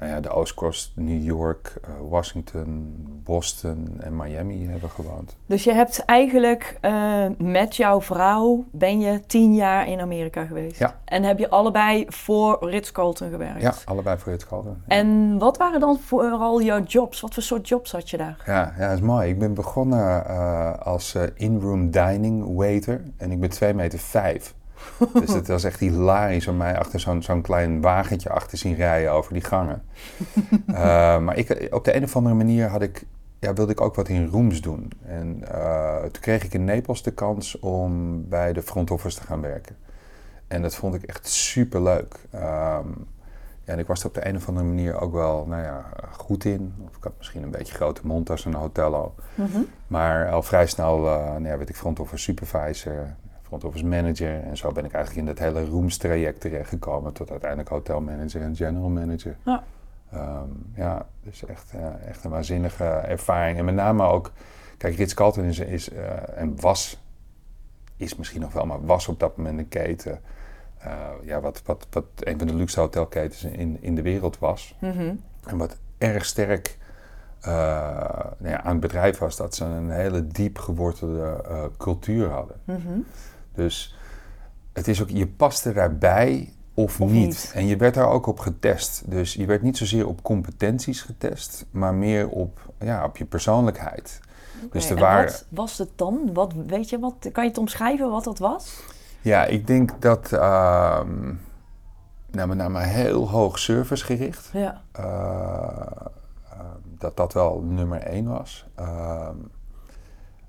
nou 0.00 0.12
ja, 0.12 0.20
de 0.20 0.30
Oostkust, 0.30 0.92
New 0.94 1.22
York, 1.22 1.74
uh, 1.84 2.10
Washington, 2.10 2.94
Boston 3.24 3.96
en 4.00 4.16
Miami 4.16 4.66
hebben 4.66 4.90
gewoond. 4.90 5.36
Dus 5.46 5.64
je 5.64 5.72
hebt 5.72 6.04
eigenlijk 6.04 6.78
uh, 6.82 7.24
met 7.38 7.76
jouw 7.76 8.00
vrouw 8.00 8.64
ben 8.70 9.00
je 9.00 9.26
tien 9.26 9.54
jaar 9.54 9.88
in 9.88 10.00
Amerika 10.00 10.44
geweest. 10.44 10.78
Ja. 10.78 11.00
En 11.04 11.22
heb 11.22 11.38
je 11.38 11.50
allebei 11.50 12.04
voor 12.08 12.58
Ritz-Carlton 12.60 13.30
gewerkt. 13.30 13.62
Ja, 13.62 13.74
allebei 13.84 14.18
voor 14.18 14.32
Ritz-Carlton. 14.32 14.76
Ja. 14.86 14.96
En 14.96 15.38
wat 15.38 15.56
waren 15.56 15.80
dan 15.80 15.98
vooral 15.98 16.62
jouw 16.62 16.82
jobs? 16.82 17.20
Wat 17.20 17.34
voor 17.34 17.42
soort 17.42 17.68
jobs 17.68 17.92
had 17.92 18.10
je 18.10 18.16
daar? 18.16 18.42
Ja, 18.46 18.74
ja 18.78 18.88
dat 18.88 18.98
is 18.98 19.04
mooi. 19.04 19.28
Ik 19.28 19.38
ben 19.38 19.54
begonnen 19.54 20.24
uh, 20.26 20.78
als 20.78 21.16
in-room 21.34 21.90
dining 21.90 22.56
waiter 22.56 23.02
en 23.16 23.30
ik 23.30 23.40
ben 23.40 23.50
2 23.50 23.74
meter 23.74 23.98
vijf. 23.98 24.54
Dus 25.12 25.32
het 25.32 25.48
was 25.48 25.64
echt 25.64 25.80
hilarisch 25.80 26.46
om 26.46 26.56
mij 26.56 26.78
achter 26.78 27.00
zo'n 27.00 27.22
zo'n 27.22 27.42
klein 27.42 27.80
wagentje 27.80 28.30
achter 28.30 28.58
zien 28.58 28.74
rijden 28.74 29.12
over 29.12 29.32
die 29.32 29.42
gangen. 29.42 29.82
uh, 30.66 30.74
maar 31.24 31.36
ik, 31.36 31.68
op 31.70 31.84
de 31.84 31.96
een 31.96 32.04
of 32.04 32.16
andere 32.16 32.34
manier 32.34 32.68
had 32.68 32.82
ik, 32.82 33.04
ja, 33.38 33.52
wilde 33.52 33.72
ik 33.72 33.80
ook 33.80 33.94
wat 33.94 34.08
in 34.08 34.26
rooms 34.26 34.60
doen. 34.60 34.92
En 35.06 35.44
uh, 35.52 36.00
toen 36.00 36.22
kreeg 36.22 36.44
ik 36.44 36.54
in 36.54 36.64
Napels 36.64 37.02
de 37.02 37.10
kans 37.10 37.58
om 37.58 38.24
bij 38.28 38.52
de 38.52 38.62
front 38.62 38.90
office 38.90 39.18
te 39.18 39.26
gaan 39.26 39.40
werken. 39.40 39.76
En 40.48 40.62
dat 40.62 40.74
vond 40.74 40.94
ik 40.94 41.02
echt 41.02 41.28
super 41.28 41.82
leuk. 41.82 42.14
Um, 42.34 43.06
ja, 43.64 43.72
en 43.72 43.78
ik 43.78 43.86
was 43.86 44.00
er 44.00 44.06
op 44.06 44.14
de 44.14 44.26
een 44.26 44.36
of 44.36 44.48
andere 44.48 44.66
manier 44.66 45.00
ook 45.00 45.12
wel 45.12 45.46
nou 45.46 45.62
ja, 45.62 45.84
goed 46.16 46.44
in. 46.44 46.74
Of 46.88 46.96
ik 46.96 47.02
had 47.04 47.12
misschien 47.18 47.42
een 47.42 47.50
beetje 47.50 47.74
grote 47.74 48.06
mond 48.06 48.30
als 48.30 48.44
een 48.44 48.54
hotello. 48.54 49.14
Mm 49.34 49.46
-hmm. 49.52 49.66
Maar 49.86 50.30
al 50.30 50.42
vrij 50.42 50.66
snel 50.66 51.04
uh, 51.04 51.12
nou 51.12 51.46
ja, 51.46 51.56
werd 51.56 51.68
ik 51.68 51.76
front 51.76 52.00
office 52.00 52.22
supervisor 52.22 53.14
front 53.50 53.64
office 53.64 53.86
manager. 53.86 54.42
En 54.42 54.56
zo 54.56 54.72
ben 54.72 54.84
ik 54.84 54.92
eigenlijk 54.92 55.28
in 55.28 55.34
dat 55.34 55.44
hele 55.44 55.64
roemstraject 55.64 56.40
terechtgekomen 56.40 57.12
tot 57.12 57.30
uiteindelijk 57.30 57.68
hotelmanager 57.68 58.42
en 58.42 58.56
general 58.56 58.88
manager. 58.88 59.36
Ja, 59.44 59.64
um, 60.14 60.72
ja 60.74 61.06
dus 61.22 61.44
echt, 61.44 61.72
uh, 61.74 62.08
echt 62.08 62.24
een 62.24 62.30
waanzinnige 62.30 62.84
ervaring. 62.84 63.58
En 63.58 63.64
met 63.64 63.74
name 63.74 64.02
ook, 64.04 64.32
kijk, 64.76 64.96
Ritz 64.96 65.14
Carlton 65.14 65.44
is, 65.44 65.58
is 65.58 65.92
uh, 65.92 66.38
en 66.38 66.60
was, 66.60 67.02
is 67.96 68.16
misschien 68.16 68.40
nog 68.40 68.52
wel, 68.52 68.66
maar 68.66 68.84
was 68.84 69.08
op 69.08 69.20
dat 69.20 69.36
moment 69.36 69.58
een 69.58 69.68
keten. 69.68 70.20
Uh, 70.86 70.92
ja, 71.22 71.40
wat, 71.40 71.62
wat, 71.64 71.86
wat 71.90 72.04
een 72.18 72.38
van 72.38 72.46
de 72.46 72.54
luxe 72.54 72.80
hotelketens 72.80 73.44
in, 73.44 73.78
in 73.80 73.94
de 73.94 74.02
wereld 74.02 74.38
was. 74.38 74.76
Mm 74.80 74.90
-hmm. 74.90 75.20
En 75.46 75.56
wat 75.56 75.78
erg 75.98 76.24
sterk 76.24 76.78
uh, 77.46 77.52
nou 78.38 78.50
ja, 78.50 78.62
aan 78.62 78.72
het 78.72 78.80
bedrijf 78.80 79.18
was 79.18 79.36
dat 79.36 79.54
ze 79.54 79.64
een 79.64 79.90
hele 79.90 80.26
diep 80.26 80.58
gewortelde 80.58 81.44
uh, 81.50 81.64
cultuur 81.78 82.28
hadden. 82.28 82.56
Mm 82.64 82.80
-hmm. 82.86 83.06
Dus 83.54 83.96
het 84.72 84.88
is 84.88 85.02
ook, 85.02 85.08
je 85.08 85.26
paste 85.26 85.72
daarbij 85.72 86.52
of, 86.74 87.00
of 87.00 87.10
niet. 87.10 87.26
niet. 87.26 87.52
En 87.54 87.66
je 87.66 87.76
werd 87.76 87.94
daar 87.94 88.08
ook 88.08 88.26
op 88.26 88.38
getest. 88.38 89.02
Dus 89.06 89.34
je 89.34 89.46
werd 89.46 89.62
niet 89.62 89.76
zozeer 89.76 90.06
op 90.06 90.22
competenties 90.22 91.00
getest, 91.00 91.66
maar 91.70 91.94
meer 91.94 92.28
op, 92.28 92.72
ja, 92.78 93.04
op 93.04 93.16
je 93.16 93.24
persoonlijkheid. 93.24 94.20
Okay. 94.56 94.68
Dus 94.70 94.90
er 94.90 94.98
waren... 94.98 95.24
wat 95.24 95.46
was 95.48 95.78
het 95.78 95.90
dan? 95.96 96.30
Wat, 96.32 96.52
weet 96.66 96.88
je, 96.88 96.98
wat, 96.98 97.14
kan 97.32 97.44
je 97.44 97.50
het 97.50 97.58
omschrijven 97.58 98.10
wat 98.10 98.24
dat 98.24 98.38
was? 98.38 98.82
Ja, 99.20 99.44
ik 99.44 99.66
denk 99.66 100.02
dat, 100.02 100.32
uh, 100.32 101.00
nou, 102.30 102.48
met 102.48 102.56
name 102.56 102.80
heel 102.80 103.28
hoog 103.28 103.58
servicegericht, 103.58 104.50
ja. 104.52 104.82
uh, 105.00 106.06
dat 106.98 107.16
dat 107.16 107.32
wel 107.32 107.60
nummer 107.60 108.00
één 108.00 108.28
was. 108.28 108.66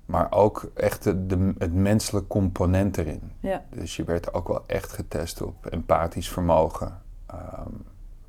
Maar 0.06 0.26
ook 0.30 0.70
echt 0.74 1.02
de, 1.02 1.26
de, 1.26 1.54
het 1.58 1.74
menselijke 1.74 2.28
component 2.28 2.98
erin. 2.98 3.32
Ja. 3.40 3.62
Dus 3.70 3.96
je 3.96 4.04
werd 4.04 4.34
ook 4.34 4.48
wel 4.48 4.64
echt 4.66 4.92
getest 4.92 5.42
op 5.42 5.66
empathisch 5.66 6.28
vermogen. 6.28 7.00
Um, 7.34 7.84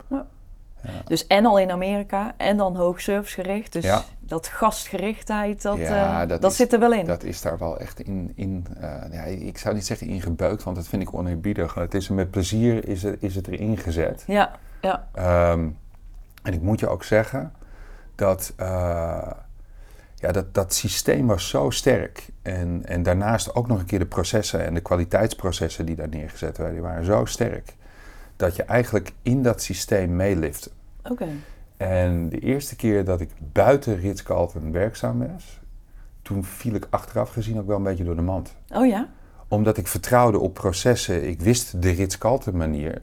ja. 0.09 0.25
Ja. 0.81 0.91
Dus 1.05 1.27
en 1.27 1.45
al 1.45 1.59
in 1.59 1.71
Amerika 1.71 2.33
en 2.37 2.57
dan 2.57 2.75
hoog 2.75 3.01
servicegericht. 3.01 3.73
Dus 3.73 4.03
dat 4.19 4.47
gastgerichtheid, 4.47 5.61
dat, 5.61 5.77
uh, 5.77 6.19
dat, 6.27 6.41
dat 6.41 6.51
is, 6.51 6.57
zit 6.57 6.73
er 6.73 6.79
wel 6.79 6.93
in. 6.93 7.05
Dat 7.05 7.23
is 7.23 7.41
daar 7.41 7.57
wel 7.57 7.79
echt 7.79 7.99
in, 7.99 8.31
in 8.35 8.65
uh, 8.77 9.03
ja, 9.11 9.23
ik 9.23 9.57
zou 9.57 9.75
niet 9.75 9.85
zeggen 9.85 10.07
ingebeukt, 10.07 10.63
want 10.63 10.75
dat 10.75 10.87
vind 10.87 11.01
ik 11.01 11.13
oneerbiedig. 11.13 11.73
Het 11.73 11.93
is 11.93 12.09
met 12.09 12.31
plezier 12.31 12.87
is 12.87 13.03
het, 13.03 13.23
is 13.23 13.35
het 13.35 13.47
erin 13.47 13.77
gezet. 13.77 14.23
Ja, 14.27 14.51
ja. 14.81 15.07
Um, 15.51 15.77
en 16.43 16.53
ik 16.53 16.61
moet 16.61 16.79
je 16.79 16.87
ook 16.87 17.03
zeggen 17.03 17.53
dat... 18.15 18.53
Uh, 18.59 19.31
ja, 20.23 20.31
dat, 20.31 20.53
dat 20.53 20.73
systeem 20.73 21.27
was 21.27 21.49
zo 21.49 21.69
sterk. 21.69 22.29
En, 22.41 22.85
en 22.85 23.03
daarnaast 23.03 23.55
ook 23.55 23.67
nog 23.67 23.79
een 23.79 23.85
keer 23.85 23.99
de 23.99 24.05
processen 24.05 24.65
en 24.65 24.73
de 24.73 24.79
kwaliteitsprocessen 24.79 25.85
die 25.85 25.95
daar 25.95 26.09
neergezet 26.09 26.57
werden, 26.57 26.75
die 26.75 26.83
waren 26.83 27.05
zo 27.05 27.25
sterk. 27.25 27.75
Dat 28.35 28.55
je 28.55 28.63
eigenlijk 28.63 29.11
in 29.21 29.43
dat 29.43 29.61
systeem 29.61 30.15
meelifte. 30.15 30.69
Oké. 30.99 31.11
Okay. 31.11 31.35
En 31.77 32.29
de 32.29 32.39
eerste 32.39 32.75
keer 32.75 33.05
dat 33.05 33.21
ik 33.21 33.29
buiten 33.39 33.99
Ritz-Carlton 33.99 34.71
werkzaam 34.71 35.27
was, 35.27 35.59
toen 36.21 36.43
viel 36.43 36.73
ik 36.73 36.87
achteraf 36.89 37.29
gezien 37.29 37.59
ook 37.59 37.67
wel 37.67 37.77
een 37.77 37.83
beetje 37.83 38.03
door 38.03 38.15
de 38.15 38.21
mand. 38.21 38.55
Oh 38.69 38.87
ja? 38.87 39.09
Omdat 39.47 39.77
ik 39.77 39.87
vertrouwde 39.87 40.39
op 40.39 40.53
processen. 40.53 41.27
Ik 41.27 41.41
wist 41.41 41.81
de 41.81 41.91
Ritz-Carlton 41.91 42.57
manier. 42.57 43.01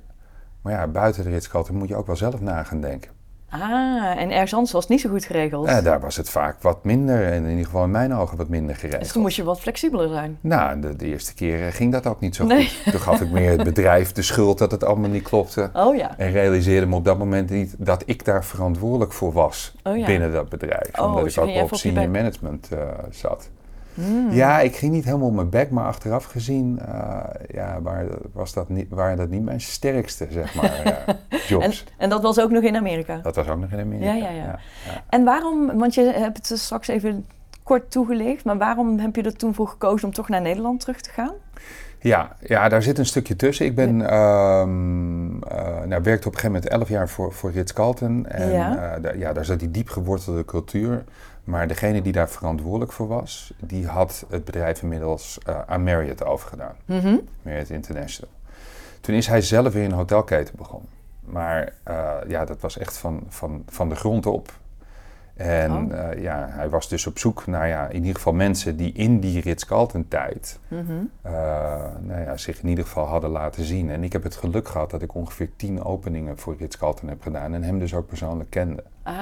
Maar 0.62 0.72
ja, 0.72 0.86
buiten 0.86 1.24
de 1.24 1.30
Ritz-Carlton 1.30 1.76
moet 1.76 1.88
je 1.88 1.96
ook 1.96 2.06
wel 2.06 2.16
zelf 2.16 2.40
na 2.40 2.62
gaan 2.62 2.80
denken. 2.80 3.10
Ah, 3.50 4.20
en 4.20 4.30
ergens 4.30 4.54
anders 4.54 4.72
was 4.72 4.82
het 4.82 4.90
niet 4.90 5.00
zo 5.00 5.08
goed 5.10 5.24
geregeld. 5.24 5.66
Eh, 5.66 5.82
daar 5.82 6.00
was 6.00 6.16
het 6.16 6.30
vaak 6.30 6.62
wat 6.62 6.84
minder, 6.84 7.24
en 7.26 7.44
in 7.44 7.50
ieder 7.50 7.64
geval 7.64 7.84
in 7.84 7.90
mijn 7.90 8.14
ogen 8.14 8.36
wat 8.36 8.48
minder 8.48 8.74
geregeld. 8.76 9.02
dus 9.02 9.12
toen 9.12 9.22
moest 9.22 9.36
je 9.36 9.44
wat 9.44 9.60
flexibeler 9.60 10.08
zijn. 10.08 10.38
Nou, 10.40 10.80
de, 10.80 10.96
de 10.96 11.06
eerste 11.06 11.34
keer 11.34 11.66
eh, 11.66 11.72
ging 11.72 11.92
dat 11.92 12.06
ook 12.06 12.20
niet 12.20 12.36
zo 12.36 12.44
Nee. 12.44 12.68
goed. 12.84 12.92
Toen 12.92 13.00
gaf 13.00 13.20
ik 13.20 13.30
meer 13.30 13.50
het 13.50 13.64
bedrijf 13.64 14.12
de 14.12 14.22
schuld 14.22 14.58
dat 14.58 14.70
het 14.70 14.84
allemaal 14.84 15.10
niet 15.10 15.22
klopte. 15.22 15.70
Oh 15.72 15.96
ja. 15.96 16.18
En 16.18 16.30
realiseerde 16.30 16.86
me 16.86 16.94
op 16.94 17.04
dat 17.04 17.18
moment 17.18 17.50
niet 17.50 17.74
dat 17.78 18.02
ik 18.06 18.24
daar 18.24 18.44
verantwoordelijk 18.44 19.12
voor 19.12 19.32
was 19.32 19.74
Oh 19.82 19.96
ja. 19.96 20.06
binnen 20.06 20.32
dat 20.32 20.48
bedrijf. 20.48 20.98
Oh, 20.98 21.04
omdat 21.06 21.26
ik 21.36 21.38
ook 21.38 21.62
op 21.62 21.74
senior 21.74 22.10
management 22.10 22.68
eh, 22.72 22.78
zat. 23.10 23.48
Hmm. 23.94 24.30
Ja, 24.30 24.60
ik 24.60 24.76
ging 24.76 24.92
niet 24.92 25.04
helemaal 25.04 25.28
op 25.28 25.34
mijn 25.34 25.48
bek, 25.50 25.70
maar 25.70 25.84
achteraf 25.86 26.24
gezien 26.24 26.78
eh, 26.86 27.18
ja, 27.48 27.82
waren, 27.82 28.18
was 28.32 28.52
dat 28.52 28.68
niet, 28.68 28.86
waren 28.90 29.16
dat 29.16 29.28
niet 29.28 29.42
mijn 29.44 29.60
sterkste, 29.60 30.26
zeg 30.30 30.54
maar, 30.54 30.80
eh, 30.84 30.92
En, 31.28 31.38
jobs. 31.48 31.84
en 31.98 32.08
dat 32.10 32.22
was 32.22 32.40
ook 32.40 32.50
nog 32.50 32.62
in 32.62 32.76
Amerika. 32.76 33.16
Dat 33.16 33.36
was 33.36 33.48
ook 33.48 33.58
nog 33.58 33.70
in 33.70 33.80
Amerika. 33.80 34.12
Ja, 34.12 34.14
ja, 34.14 34.30
ja. 34.30 34.58
ja. 34.86 35.02
En 35.08 35.24
waarom, 35.24 35.78
want 35.78 35.94
je 35.94 36.02
hebt 36.02 36.36
het 36.36 36.50
er 36.50 36.58
straks 36.58 36.88
even 36.88 37.26
kort 37.62 37.90
toegelicht, 37.90 38.44
maar 38.44 38.58
waarom 38.58 38.98
heb 38.98 39.16
je 39.16 39.22
er 39.22 39.36
toen 39.36 39.54
voor 39.54 39.68
gekozen 39.68 40.08
om 40.08 40.14
toch 40.14 40.28
naar 40.28 40.40
Nederland 40.40 40.80
terug 40.80 41.00
te 41.00 41.10
gaan? 41.10 41.32
Ja, 42.02 42.36
ja, 42.40 42.68
daar 42.68 42.82
zit 42.82 42.98
een 42.98 43.06
stukje 43.06 43.36
tussen. 43.36 43.66
Ik 43.66 43.74
ben, 43.74 44.08
ehm, 44.08 45.42
eh, 45.42 45.82
nou, 45.86 46.02
werkte 46.02 46.28
op 46.28 46.34
een 46.34 46.40
gegeven 46.40 46.52
moment 46.52 46.68
11 46.68 46.88
jaar 46.88 47.08
voor, 47.08 47.32
voor 47.32 47.50
Ritz-Carlton. 47.50 48.26
En 48.26 48.52
Ja. 48.52 48.98
daar- 48.98 49.18
ja, 49.18 49.32
daar 49.32 49.44
zat 49.44 49.58
die 49.58 49.70
diep 49.70 49.88
gewortelde 49.88 50.44
cultuur. 50.44 51.04
Maar 51.50 51.68
degene 51.68 52.02
die 52.02 52.12
daar 52.12 52.28
verantwoordelijk 52.28 52.92
voor 52.92 53.08
was, 53.08 53.52
die 53.60 53.86
had 53.86 54.24
het 54.28 54.44
bedrijf 54.44 54.82
inmiddels 54.82 55.38
eh, 55.46 55.60
aan 55.66 55.82
Marriott 55.84 56.24
overgedaan. 56.24 56.74
Mhm. 56.84 57.16
Marriott 57.42 57.70
International. 57.70 58.30
Toen 59.00 59.14
is 59.14 59.26
hij 59.26 59.40
zelf 59.42 59.72
weer 59.72 59.84
een 59.84 59.92
hotelketen 59.92 60.54
begonnen. 60.56 60.88
Maar 61.20 61.72
eh, 61.82 62.14
ja, 62.28 62.44
dat 62.44 62.60
was 62.60 62.78
echt 62.78 62.96
van, 62.96 63.22
van, 63.28 63.62
van 63.68 63.88
de 63.88 63.94
grond 63.94 64.26
op. 64.26 64.52
En 65.34 65.72
Oh. 65.72 66.10
eh, 66.10 66.22
ja, 66.22 66.46
hij 66.50 66.68
was 66.68 66.88
dus 66.88 67.06
op 67.06 67.18
zoek 67.18 67.46
naar 67.46 67.68
ja, 67.68 67.88
in 67.88 68.00
ieder 68.00 68.14
geval 68.14 68.32
mensen 68.32 68.76
die 68.76 68.92
in 68.92 69.20
die 69.20 69.40
Ritz-Carlton 69.40 70.08
tijd 70.08 70.58
Mhm. 70.68 70.92
nou 72.00 72.20
ja, 72.20 72.36
zich 72.36 72.62
in 72.62 72.68
ieder 72.68 72.84
geval 72.84 73.06
hadden 73.06 73.30
laten 73.30 73.64
zien. 73.64 73.90
En 73.90 74.04
ik 74.04 74.12
heb 74.12 74.22
het 74.22 74.36
geluk 74.36 74.68
gehad 74.68 74.90
dat 74.90 75.02
ik 75.02 75.14
ongeveer 75.14 75.48
tien 75.56 75.84
openingen 75.84 76.38
voor 76.38 76.56
Ritz-Carlton 76.58 77.08
heb 77.08 77.22
gedaan 77.22 77.54
en 77.54 77.62
hem 77.62 77.78
dus 77.78 77.94
ook 77.94 78.06
persoonlijk 78.06 78.50
kende. 78.50 78.82
Ah, 79.02 79.14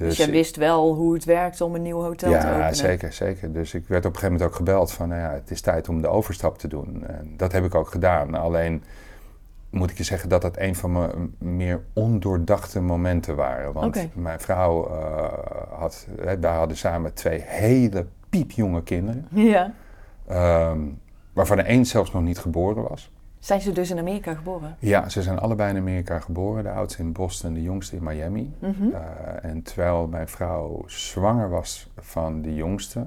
Dus, 0.00 0.16
dus, 0.16 0.24
jij 0.24 0.34
wist 0.34 0.56
wel 0.56 0.94
hoe 0.94 1.14
het 1.14 1.24
werkt 1.24 1.60
om 1.60 1.74
een 1.74 1.82
nieuw 1.82 2.00
hotel 2.00 2.30
te 2.30 2.36
openen. 2.36 2.58
ja, 2.58 2.72
zeker, 2.72 3.12
zeker. 3.12 3.52
Dus 3.52 3.74
ik 3.74 3.86
werd 3.86 4.04
op 4.04 4.12
een 4.12 4.18
gegeven 4.18 4.32
moment 4.32 4.50
ook 4.50 4.56
gebeld 4.56 4.92
van, 4.92 5.08
nou 5.08 5.20
ja, 5.20 5.32
het 5.32 5.50
is 5.50 5.60
tijd 5.60 5.88
om 5.88 6.02
de 6.02 6.08
overstap 6.08 6.58
te 6.58 6.68
doen. 6.68 7.06
En 7.06 7.34
dat 7.36 7.52
heb 7.52 7.64
ik 7.64 7.74
ook 7.74 7.88
gedaan. 7.88 8.34
Alleen 8.34 8.82
moet 9.70 9.90
ik 9.90 9.96
je 9.96 10.04
zeggen 10.04 10.28
dat 10.28 10.42
dat 10.42 10.58
een 10.58 10.74
van 10.74 10.92
mijn 10.92 11.34
meer 11.38 11.82
ondoordachte 11.92 12.80
momenten 12.80 13.36
waren. 13.36 13.72
Want 13.72 14.08
mijn 14.14 14.40
vrouw 14.40 14.88
eh, 14.88 15.78
had, 15.78 16.06
wij 16.40 16.50
hadden 16.50 16.76
samen 16.76 17.14
twee 17.14 17.42
hele 17.46 18.06
piepjonge 18.28 18.82
kinderen. 18.82 19.26
Ja. 19.30 19.72
ehm, 20.26 20.80
waarvan 21.32 21.58
er 21.58 21.64
één 21.64 21.86
zelfs 21.86 22.12
nog 22.12 22.22
niet 22.22 22.38
geboren 22.38 22.88
was. 22.88 23.12
Zijn 23.40 23.60
ze 23.60 23.72
dus 23.72 23.90
in 23.90 23.98
Amerika 23.98 24.34
geboren? 24.34 24.76
Ja, 24.78 25.08
ze 25.08 25.22
zijn 25.22 25.38
allebei 25.38 25.70
in 25.70 25.76
Amerika 25.80 26.20
geboren. 26.20 26.62
De 26.62 26.70
oudste 26.70 27.02
in 27.02 27.12
Boston, 27.12 27.54
de 27.54 27.62
jongste 27.62 27.96
in 27.96 28.02
Miami. 28.02 28.54
Mhm. 28.58 28.72
Eh, 28.92 29.50
en 29.50 29.62
terwijl 29.62 30.06
mijn 30.06 30.28
vrouw 30.28 30.82
zwanger 30.86 31.48
was 31.50 31.90
van 31.98 32.42
de 32.42 32.54
jongste, 32.54 33.06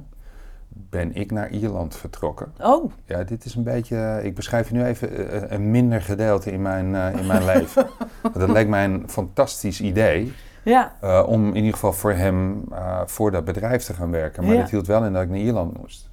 ben 0.68 1.16
ik 1.16 1.32
naar 1.32 1.50
Ierland 1.50 1.96
vertrokken. 1.96 2.54
Oh, 2.62 2.92
Ja, 3.06 3.24
dit 3.24 3.46
is 3.46 3.56
een 3.56 3.63
beetje, 3.63 4.20
ik 4.24 4.36
beschrijf 4.36 4.70
je 4.70 4.74
nu 4.75 4.84
even 4.84 5.32
eh, 5.32 5.52
een 5.52 5.72
minder 5.72 6.02
gedeelte 6.02 6.52
in 6.52 6.62
mijn, 6.62 6.96
eh, 6.96 7.20
in 7.20 7.28
mijn 7.28 7.46
leven. 7.46 7.88
Dat 8.38 8.50
leek 8.50 8.68
mij 8.68 8.86
een 8.86 9.04
fantastisch 9.10 9.82
idee 9.82 10.34
ja. 10.63 10.96
om 11.25 11.48
in 11.48 11.56
ieder 11.56 11.74
geval 11.74 11.94
voor 11.94 12.13
hem 12.13 12.63
voor 13.06 13.32
dat 13.32 13.46
bedrijf 13.46 13.84
te 13.84 13.94
gaan 13.94 14.12
werken. 14.12 14.44
Maar 14.44 14.54
Ja. 14.54 14.62
dat 14.62 14.70
hield 14.70 14.88
wel 14.88 15.06
in 15.06 15.13
dat 15.13 15.22
ik 15.22 15.30
naar 15.30 15.38
Ierland 15.38 15.78
moest. 15.78 16.10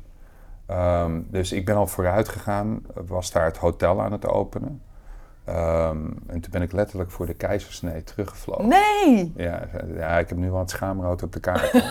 Ehm, 0.70 1.20
dus 1.28 1.52
ik 1.52 1.64
ben 1.64 1.76
al 1.76 1.86
vooruit 1.86 2.28
gegaan, 2.28 2.82
was 3.06 3.32
daar 3.32 3.44
het 3.44 3.56
hotel 3.56 4.02
aan 4.02 4.12
het 4.12 4.26
openen. 4.26 4.82
Ehm, 5.44 5.98
en 6.26 6.40
toen 6.40 6.50
ben 6.50 6.62
ik 6.62 6.72
letterlijk 6.72 7.10
voor 7.10 7.26
de 7.26 7.34
keizersnee 7.34 8.04
teruggevlogen. 8.04 8.68
Nee! 8.68 9.32
Ja, 9.36 9.60
ja, 9.96 10.18
ik 10.18 10.28
heb 10.28 10.38
nu 10.38 10.50
wel 10.50 10.60
het 10.60 10.70
schaamrood 10.70 11.22
op 11.22 11.32
de 11.32 11.40
kaart. 11.40 11.72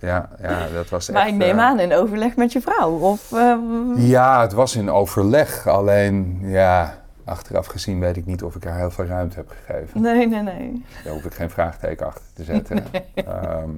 ja, 0.00 0.28
ja, 0.42 0.68
dat 0.74 0.88
was 0.88 1.08
echt... 1.08 1.18
Maar 1.18 1.28
ik 1.28 1.34
neem 1.34 1.58
eh, 1.58 1.64
aan 1.64 1.80
in 1.80 1.92
overleg 1.94 2.36
met 2.36 2.52
je 2.52 2.60
vrouw. 2.60 2.90
Of, 2.90 3.32
eh, 3.32 3.56
Ja, 3.96 4.40
het 4.40 4.52
was 4.52 4.76
in 4.76 4.90
overleg. 4.90 5.66
Alleen, 5.66 6.38
ja, 6.42 6.98
achteraf 7.24 7.66
gezien 7.66 8.00
weet 8.00 8.16
ik 8.16 8.26
niet 8.26 8.42
of 8.42 8.54
ik 8.54 8.64
haar 8.64 8.78
heel 8.78 8.90
veel 8.90 9.04
ruimte 9.04 9.36
heb 9.36 9.52
gegeven. 9.64 10.00
Nee, 10.00 10.28
nee, 10.28 10.42
nee. 10.42 10.84
Daar 11.04 11.12
hoef 11.12 11.24
ik 11.24 11.34
geen 11.34 11.50
vraagteken 11.50 12.06
achter 12.06 12.24
te 12.34 12.44
zetten. 12.44 12.84
Ehm, 13.14 13.70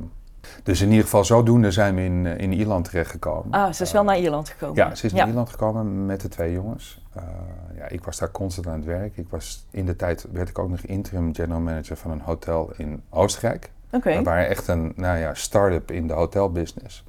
dus 0.63 0.81
in 0.81 0.89
ieder 0.89 1.05
geval 1.05 1.25
zodoende 1.25 1.71
zijn 1.71 1.95
we 1.95 2.03
in, 2.03 2.27
eh, 2.27 2.39
in 2.39 2.53
Ierland 2.53 2.85
terechtgekomen. 2.85 3.51
Ah, 3.51 3.73
ze 3.73 3.83
is 3.83 3.93
wel 3.93 4.05
naar 4.05 4.19
Ierland 4.19 4.49
gekomen. 4.49 4.77
Ja, 4.77 4.95
ze 4.95 5.07
is 5.07 5.13
naar. 5.13 5.27
Ierland 5.27 5.51
gekomen 5.51 6.07
met 6.07 6.21
de 6.21 6.29
twee 6.29 6.53
jongens. 6.53 7.03
Eh, 7.13 7.23
ja, 7.77 7.89
ik 7.89 8.05
was 8.05 8.19
daar 8.19 8.31
constant 8.31 8.67
aan 8.67 8.77
het 8.77 8.85
werk. 8.85 9.17
Ik 9.17 9.27
was, 9.29 9.67
in 9.71 9.87
de 9.87 9.97
tijd 9.97 10.27
werd 10.33 10.49
ik 10.49 10.59
ook 10.59 10.69
nog 10.69 10.81
interim 10.81 11.35
general 11.35 11.61
manager 11.61 11.97
van 11.97 12.11
een 12.11 12.21
hotel 12.21 12.73
in 12.77 13.03
Oostenrijk. 13.11 13.71
Oké. 13.91 14.17
We 14.17 14.23
waren 14.23 14.49
echt 14.49 14.69
een 14.69 14.93
nou 14.97 15.19
ja, 15.19 15.35
start-up 15.35 15.91
in 15.91 16.07
de 16.07 16.13
hotelbusiness. 16.13 17.05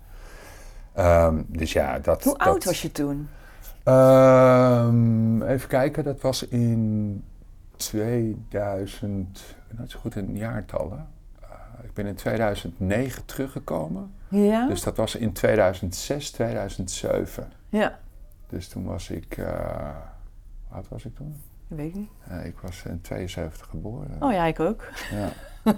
Ehm, 0.94 1.42
dus 1.48 1.74
ja, 1.74 2.00
dat... 2.00 2.24
Hoe 2.24 2.38
dat, 2.38 2.48
oud 2.48 2.64
was 2.64 2.82
je 2.82 2.92
toen? 2.92 3.30
Ehm, 3.84 5.42
even 5.42 5.68
kijken, 5.68 6.04
dat 6.04 6.22
was 6.22 6.48
in 6.48 7.24
2000, 7.76 9.40
ik 9.40 9.68
ben 9.68 9.78
nooit 9.78 9.92
zo 9.92 10.00
goed 10.00 10.16
in 10.16 10.38
jaartallen. 10.38 11.08
Eh, 11.77 11.84
ik 11.84 11.94
ben 11.94 12.06
in 12.06 12.15
2009 12.15 13.25
teruggekomen. 13.25 14.13
Ja? 14.30 14.68
Dus 14.68 14.84
dat 14.84 14.98
was 14.98 15.15
in 15.15 15.34
2006, 15.34 16.32
2007. 16.32 17.51
Ja, 17.70 18.00
Dus 18.48 18.68
toen 18.68 18.86
was 18.86 19.10
ik, 19.10 19.38
eh 19.38 19.46
hoe 20.68 20.75
oud 20.77 20.88
was 20.89 21.06
ik 21.06 21.15
toen? 21.15 21.42
dat 21.68 21.77
weet 21.77 21.88
ik 21.88 21.96
niet. 21.96 22.10
Eh, 22.27 22.46
ik 22.46 22.60
was 22.60 22.84
in 22.84 23.01
72 23.01 23.68
geboren. 23.70 24.15
Oh 24.20 24.32
ja, 24.32 24.46
ik 24.46 24.60
ook. 24.60 24.88
Ja. 25.12 25.30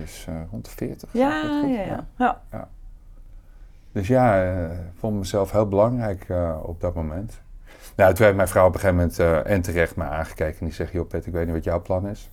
dus 0.00 0.26
eh, 0.28 0.40
rond 0.50 0.64
de 0.64 0.70
40. 0.70 1.08
Ja, 1.12 1.42
ik 1.42 1.48
goed? 1.48 1.74
ja, 1.74 2.04
ja. 2.16 2.42
ja. 2.50 2.68
Dus 3.92 4.08
ja, 4.08 4.42
eh, 4.42 4.72
ik 4.72 4.98
vond 4.98 5.18
mezelf 5.18 5.52
heel 5.52 5.68
belangrijk 5.68 6.28
eh, 6.28 6.56
op 6.62 6.80
dat 6.80 6.94
moment. 6.94 7.40
Nou, 7.96 8.14
toen 8.14 8.24
heeft 8.24 8.36
mijn 8.36 8.48
vrouw 8.48 8.66
op 8.66 8.74
een 8.74 8.80
gegeven 8.80 9.00
moment 9.00 9.18
eh, 9.18 9.52
en 9.52 9.62
terecht 9.62 9.96
me 9.96 10.04
aangekeken 10.04 10.60
en 10.60 10.66
die 10.66 10.74
zegt, 10.74 10.92
joh 10.92 11.08
Pet, 11.08 11.26
ik 11.26 11.32
weet 11.32 11.44
niet 11.44 11.54
wat 11.54 11.64
jouw 11.64 11.82
plan 11.82 12.06
is. 12.08 12.30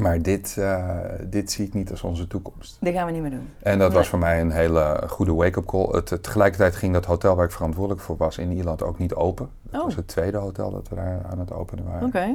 Maar 0.00 0.22
dit, 0.22 0.56
eh, 0.58 0.88
dit 1.22 1.50
zie 1.52 1.66
ik 1.66 1.74
niet 1.74 1.90
als 1.90 2.02
onze 2.02 2.26
toekomst. 2.26 2.76
Dat 2.80 2.92
gaan 2.92 3.06
we 3.06 3.12
niet 3.12 3.22
meer 3.22 3.30
doen. 3.30 3.48
En 3.62 3.78
dat 3.78 3.92
was 3.92 4.08
voor 4.08 4.18
mij 4.18 4.40
een 4.40 4.50
hele 4.50 5.02
goede 5.08 5.34
wake-up 5.34 5.66
call. 5.66 5.88
Het, 5.90 6.22
tegelijkertijd 6.22 6.76
ging 6.76 6.92
dat 6.92 7.04
hotel 7.04 7.36
waar 7.36 7.44
ik 7.44 7.50
verantwoordelijk 7.52 8.02
voor 8.02 8.16
was 8.16 8.38
in 8.38 8.52
Ierland 8.52 8.82
ook 8.82 8.98
niet 8.98 9.14
open. 9.14 9.48
Dat 9.62 9.80
Oh. 9.80 9.86
was 9.86 9.96
het 9.96 10.08
tweede 10.08 10.36
hotel 10.38 10.70
dat 10.70 10.88
we 10.88 10.94
daar 10.94 11.20
aan 11.30 11.38
het 11.38 11.52
openen 11.52 11.84
waren. 11.84 12.06
Oké. 12.06 12.34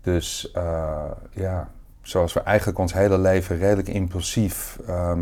Dus 0.00 0.50
eh, 0.52 1.04
ja, 1.30 1.68
zoals 2.02 2.32
we 2.32 2.40
eigenlijk 2.40 2.78
ons 2.78 2.92
hele 2.92 3.18
leven 3.18 3.58
redelijk 3.58 3.88
impulsief 3.88 4.78
ehm, 4.86 5.20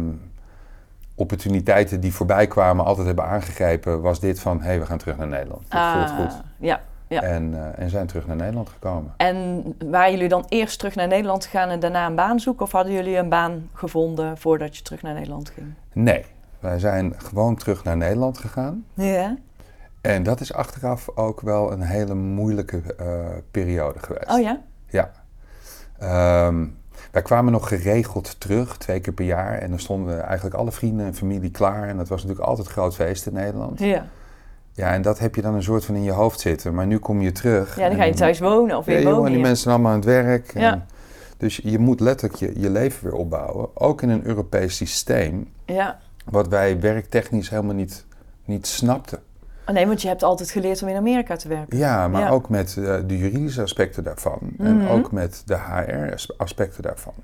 opportuniteiten 1.14 2.00
die 2.00 2.12
voorbij 2.14 2.47
kwamen 2.47 2.85
altijd 2.85 3.07
hebben 3.07 3.25
aangegrepen, 3.25 4.00
was 4.00 4.21
dit 4.21 4.40
van 4.40 4.59
hé, 4.61 4.66
hey, 4.66 4.80
we 4.80 4.87
gaan 4.87 4.99
terug 4.99 5.16
naar 5.16 5.28
Nederland. 5.28 5.61
Dit 5.71 5.80
voelt 5.92 6.11
goed. 6.11 6.33
Ah, 6.33 6.47
Ja. 6.59 6.80
Ja. 7.11 7.23
En, 7.23 7.55
eh, 7.55 7.83
en 7.85 7.90
zijn 7.90 8.07
terug 8.07 8.26
naar 8.26 8.37
Nederland 8.37 8.69
gekomen. 8.69 9.14
En 9.17 9.64
waren 9.90 10.11
jullie 10.11 10.29
dan 10.29 10.45
eerst 10.49 10.79
terug 10.79 10.95
naar 10.95 11.09
Nederland 11.09 11.45
gegaan 11.45 11.69
en 11.69 11.81
daarna 11.81 12.07
een 12.07 12.14
baan 12.14 12.40
zoeken? 12.40 12.64
Of 12.64 12.73
hadden 12.73 12.93
jullie 12.93 13.17
een 13.17 13.29
baan 13.29 13.69
gevonden 13.73 14.38
voordat 14.38 14.76
je 14.76 14.83
terug 14.83 15.02
naar 15.02 15.14
Nederland 15.14 15.50
ging? 15.50 15.67
Nee, 15.93 16.25
wij 16.59 16.79
zijn 16.79 17.14
gewoon 17.17 17.57
terug 17.57 17.85
naar 17.85 17.97
Nederland 17.97 18.38
gegaan. 18.38 18.85
Ja. 18.95 19.37
En 20.00 20.23
dat 20.23 20.40
is 20.40 20.52
achteraf 20.52 21.09
ook 21.14 21.40
wel 21.40 21.73
een 21.73 21.83
hele 21.83 22.14
moeilijke 22.14 22.83
eh, 22.99 23.26
periode 23.50 23.99
geweest. 23.99 24.31
Oh 24.31 24.40
ja? 24.40 24.61
Ja. 24.87 25.11
Ehm, 25.99 26.67
wij 27.11 27.23
kwamen 27.23 27.52
nog 27.52 27.69
geregeld 27.69 28.40
terug, 28.40 28.76
twee 28.76 29.00
keer 29.00 29.12
per 29.12 29.25
jaar. 29.25 29.59
En 29.59 29.71
dan 29.71 29.79
stonden 29.79 30.23
eigenlijk 30.23 30.57
alle 30.57 30.73
vrienden 30.73 31.07
en 31.07 31.14
familie 31.14 31.50
klaar. 31.50 31.88
En 31.88 31.97
dat 31.97 32.09
was 32.09 32.23
natuurlijk 32.23 32.49
altijd 32.49 32.67
een 32.67 32.73
groot 32.73 32.95
feest 32.95 33.26
in 33.26 33.33
Nederland. 33.33 33.79
Ja. 33.79 34.07
Ja, 34.80 34.92
en 34.92 35.02
dat 35.02 35.18
heb 35.18 35.34
je 35.34 35.42
dan 35.42 35.54
een 35.54 35.62
soort 35.62 35.84
van 35.84 35.94
in 35.94 36.02
je 36.02 36.10
hoofd 36.12 36.40
zitten. 36.40 36.75
Maar 36.75 36.87
nu 36.87 36.99
kom 36.99 37.20
je 37.20 37.32
terug. 37.32 37.76
Ja, 37.76 37.88
dan 37.88 37.96
ga 37.96 38.04
je 38.04 38.10
en- 38.10 38.16
thuis 38.16 38.38
wonen 38.38 38.76
of 38.76 38.84
weer 38.84 38.94
Ja, 38.96 39.00
jongen, 39.00 39.16
wonen. 39.16 39.30
die 39.32 39.40
ja. 39.40 39.46
mensen 39.46 39.62
zijn 39.62 39.75
allemaal 39.75 39.92
aan 39.92 39.99
het 39.99 40.08
werk. 40.08 40.54
En 40.54 40.60
Ja. 40.60 40.87
Dus 41.37 41.60
je 41.62 41.78
moet 41.78 42.00
letterlijk 42.00 42.38
je, 42.40 42.60
je 42.60 42.70
leven 42.70 43.04
weer 43.04 43.14
opbouwen. 43.14 43.68
Ook 43.75 44.02
in 44.02 44.08
een 44.08 44.26
Europees 44.26 44.76
systeem. 44.76 45.49
Ja. 45.66 45.99
Wat 46.25 46.49
wij 46.49 46.80
werktechnisch 46.80 47.50
helemaal 47.50 47.75
niet, 47.75 48.04
niet 48.44 48.66
snapten. 48.66 49.18
Oh 49.66 49.75
nee, 49.75 49.87
want 49.87 50.02
je 50.02 50.08
hebt 50.08 50.22
altijd 50.22 50.50
geleerd 50.50 50.82
om 50.82 50.88
in 50.88 50.96
Amerika 50.96 51.37
te 51.37 51.49
werken. 51.49 51.78
Ja, 51.78 52.08
maar 52.08 52.20
Ja. 52.20 52.28
ook 52.28 52.49
met 52.49 52.76
eh, 52.78 52.96
de 53.06 53.18
juridische 53.18 53.62
aspecten 53.62 54.04
daarvan. 54.04 54.38
En 54.58 54.76
Mhm. 54.76 54.87
ook 54.88 55.12
met 55.12 55.42
de 55.46 55.56
HR-aspecten 55.56 56.82
daarvan. 56.82 57.14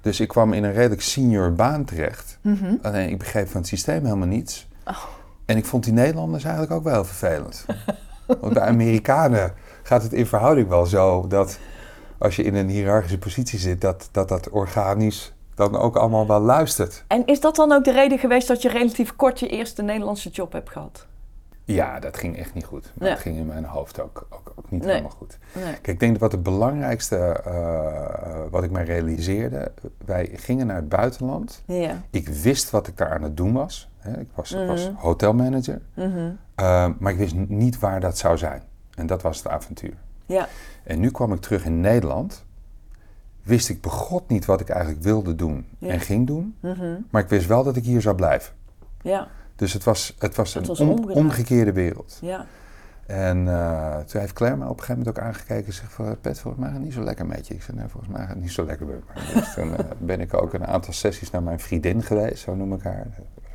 Dus 0.00 0.20
ik 0.20 0.28
kwam 0.28 0.52
in 0.52 0.64
een 0.64 0.72
redelijk 0.72 1.02
senior 1.02 1.52
baan 1.52 1.84
terecht. 1.84 2.38
Mhm. 2.40 2.74
Alleen 2.82 3.08
ik 3.10 3.18
begreep 3.18 3.48
van 3.48 3.60
het 3.60 3.68
systeem 3.68 4.04
helemaal 4.04 4.26
niets. 4.28 4.68
Oh. 4.84 4.96
En 5.50 5.56
ik 5.56 5.64
vond 5.64 5.84
die 5.84 5.92
Nederlanders 5.92 6.44
eigenlijk 6.44 6.74
ook 6.74 6.84
wel 6.84 6.92
heel 6.92 7.04
vervelend. 7.04 7.66
Want 8.40 8.54
bij 8.54 8.62
Amerikanen 8.62 9.52
gaat 9.82 10.02
het 10.02 10.12
in 10.12 10.26
verhouding 10.26 10.68
wel 10.68 10.86
zo 10.86 11.26
dat 11.26 11.58
als 12.18 12.36
je 12.36 12.42
in 12.42 12.54
een 12.54 12.68
hiërarchische 12.68 13.18
positie 13.18 13.58
zit, 13.58 13.80
dat 13.80 14.08
dat, 14.12 14.28
dat 14.28 14.48
organisch 14.48 15.32
dan 15.54 15.76
ook 15.76 15.96
allemaal 15.96 16.26
wel 16.26 16.40
luistert. 16.40 17.04
En 17.06 17.26
is 17.26 17.40
dat 17.40 17.56
dan 17.56 17.72
ook 17.72 17.84
de 17.84 17.92
reden 17.92 18.18
geweest 18.18 18.48
dat 18.48 18.62
je 18.62 18.68
relatief 18.68 19.16
kort 19.16 19.40
je 19.40 19.48
eerste 19.48 19.82
Nederlandse 19.82 20.28
job 20.28 20.52
hebt 20.52 20.70
gehad? 20.70 21.06
Ja, 21.64 22.00
dat 22.00 22.16
ging 22.16 22.38
echt 22.38 22.54
niet 22.54 22.64
goed. 22.64 22.92
Maar 22.98 23.08
dat 23.08 23.18
ging 23.18 23.36
in 23.36 23.46
mijn 23.46 23.64
hoofd 23.64 24.00
ook, 24.00 24.26
ook, 24.30 24.52
ook 24.56 24.70
niet 24.70 24.80
Nee. 24.82 24.90
helemaal 24.90 25.16
goed. 25.16 25.38
Nee. 25.52 25.64
Kijk, 25.64 25.86
ik 25.86 26.00
denk 26.00 26.12
dat 26.12 26.20
wat 26.20 26.32
het 26.32 26.42
belangrijkste, 26.42 27.16
eh, 27.16 28.40
wat 28.50 28.64
ik 28.64 28.70
mij 28.70 28.84
realiseerde, 28.84 29.72
wij 30.04 30.30
gingen 30.34 30.66
naar 30.66 30.76
het 30.76 30.88
buitenland. 30.88 31.62
Ja. 31.66 32.02
Ik 32.10 32.28
wist 32.28 32.70
wat 32.70 32.86
ik 32.86 32.96
daar 32.96 33.10
aan 33.14 33.22
het 33.22 33.36
doen 33.36 33.52
was. 33.52 33.89
Hè. 34.00 34.20
Ik 34.20 34.28
was, 34.34 34.54
Mhm. 34.54 34.94
hotelmanager, 34.96 35.80
Mhm. 35.94 36.30
eh, 36.54 36.88
maar 36.98 37.12
ik 37.12 37.18
wist 37.18 37.34
niet 37.34 37.78
waar 37.78 38.00
dat 38.00 38.18
zou 38.18 38.38
zijn. 38.38 38.62
En 38.94 39.06
dat 39.06 39.22
was 39.22 39.36
het 39.36 39.48
avontuur. 39.48 39.94
Ja. 40.26 40.48
En 40.84 41.00
nu 41.00 41.10
kwam 41.10 41.32
ik 41.32 41.40
terug 41.40 41.64
in 41.64 41.80
Nederland. 41.80 42.44
Wist 43.42 43.68
ik 43.68 43.80
begot 43.80 44.28
niet 44.28 44.44
wat 44.44 44.60
ik 44.60 44.68
eigenlijk 44.68 45.02
wilde 45.02 45.34
doen 45.34 45.66
Ja. 45.78 45.88
en 45.92 46.00
ging 46.00 46.26
doen. 46.26 46.56
Mhm. 46.60 46.96
Maar 47.10 47.22
ik 47.22 47.28
wist 47.28 47.46
wel 47.46 47.64
dat 47.64 47.76
ik 47.76 47.84
hier 47.84 48.00
zou 48.00 48.14
blijven. 48.16 48.52
Ja. 49.02 49.28
Dus 49.56 49.72
het 49.72 49.84
was, 49.84 50.16
het 50.18 50.34
was 50.34 50.54
Het 50.54 50.62
een 50.62 50.68
was 50.68 50.80
om- 50.80 50.88
omgedraaid. 50.88 51.16
omgekeerde 51.18 51.72
wereld. 51.72 52.18
Ja. 52.20 52.46
En 53.06 53.48
eh, 53.48 53.98
toen 53.98 54.20
heeft 54.20 54.32
Claire 54.32 54.56
me 54.58 54.64
op 54.64 54.70
een 54.70 54.78
gegeven 54.84 54.98
moment 54.98 55.18
ook 55.18 55.24
aangekeken 55.24 55.66
en 55.66 55.72
zegt 55.72 55.92
van... 55.92 56.20
Pet, 56.20 56.40
volgens 56.40 56.62
mij 56.62 56.68
gaat 56.70 56.76
het 56.78 56.86
niet 56.86 56.94
zo 56.96 57.02
lekker 57.02 57.26
met 57.26 57.46
je. 57.46 57.54
Ik 57.54 57.62
zei, 57.62 57.76
nee, 57.76 57.88
volgens 57.88 58.12
mij 58.12 58.20
gaat 58.20 58.30
het 58.34 58.40
niet 58.40 58.52
zo 58.52 58.64
lekker 58.64 58.86
met 58.86 58.96
me. 59.14 59.22
Dus 59.40 59.54
toen 59.54 59.76
eh, 59.76 59.84
ben 59.98 60.20
ik 60.20 60.34
ook 60.42 60.52
een 60.54 60.66
aantal 60.66 60.92
sessies 60.92 61.30
naar 61.30 61.42
mijn 61.42 61.60
vriendin 61.60 62.02
geweest, 62.02 62.42
zo 62.42 62.54
noem 62.54 62.72
ik 62.72 62.82
haar. 62.82 63.06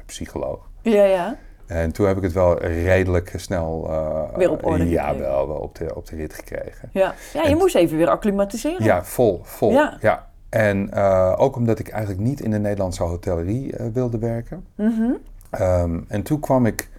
Psycholoog. 0.06 0.70
Ja, 0.82 1.04
ja. 1.04 1.38
En 1.66 1.92
toen 1.92 2.08
heb 2.08 2.18
ik 2.18 2.24
het 2.24 2.34
wel 2.34 2.60
redelijk 2.62 3.34
snel... 3.36 3.88
eh, 3.90 4.38
Weer 4.38 4.52
op 4.52 4.66
orde 4.66 4.90
Ja, 4.90 5.04
gekregen. 5.08 5.30
wel, 5.30 5.48
wel 5.48 5.58
op 5.58 5.76
de, 5.76 5.96
op 5.96 6.06
de 6.08 6.16
rit 6.16 6.34
gekregen. 6.34 6.90
Ja, 6.92 7.14
ja 7.34 7.42
je 7.44 7.48
En- 7.50 7.58
moest 7.58 7.76
even 7.76 7.98
weer 7.98 8.10
acclimatiseren. 8.10 8.84
Ja, 8.84 9.04
vol, 9.04 9.42
vol. 9.44 9.72
Ja. 9.72 9.98
Ja. 10.02 10.28
En 10.50 10.92
eh, 10.92 11.34
ook 11.38 11.56
omdat 11.56 11.80
ik 11.80 11.88
eigenlijk 11.90 12.22
niet 12.24 12.40
in 12.42 12.52
de 12.52 12.60
Nederlandse 12.60 13.04
hotellerie 13.04 13.76
eh, 13.78 13.86
wilde 13.94 14.18
werken. 14.18 14.66
Mhm. 14.76 15.12
Ehm, 15.50 16.00
en 16.08 16.24
toen 16.24 16.40
kwam 16.40 16.66
ik 16.66 16.90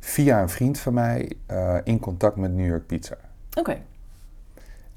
via 0.00 0.40
een 0.42 0.48
vriend 0.48 0.78
van 0.78 0.94
mij 0.94 1.32
in 1.84 2.00
contact 2.00 2.36
met 2.36 2.52
New 2.52 2.66
York 2.66 2.86
Pizza. 2.86 3.16
Oké. 3.58 3.76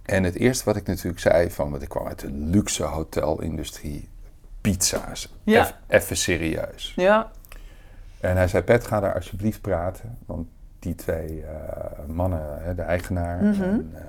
En 0.05 0.23
het 0.23 0.35
eerste 0.35 0.65
wat 0.65 0.75
ik 0.75 0.87
natuurlijk 0.87 1.19
zei, 1.19 1.51
van, 1.51 1.69
want 1.71 1.81
ik 1.81 1.89
kwam 1.89 2.07
uit 2.07 2.19
de 2.19 2.31
luxe 2.31 2.83
hotelindustrie, 2.83 4.09
pizza's, 4.61 5.35
Ja. 5.43 5.71
Even 5.87 6.17
serieus. 6.17 6.93
Ja. 6.95 7.31
En 8.19 8.35
hij 8.37 8.47
zei, 8.47 8.63
Pet, 8.63 8.87
ga 8.87 8.99
daar 8.99 9.13
alsjeblieft 9.13 9.61
praten, 9.61 10.17
want 10.25 10.47
die 10.79 10.95
twee 10.95 11.43
eh, 11.45 12.05
mannen, 12.07 12.75
de 12.75 12.81
eigenaar 12.81 13.43
Mhm. 13.43 13.63
en 13.63 13.91
eh, 13.95 14.01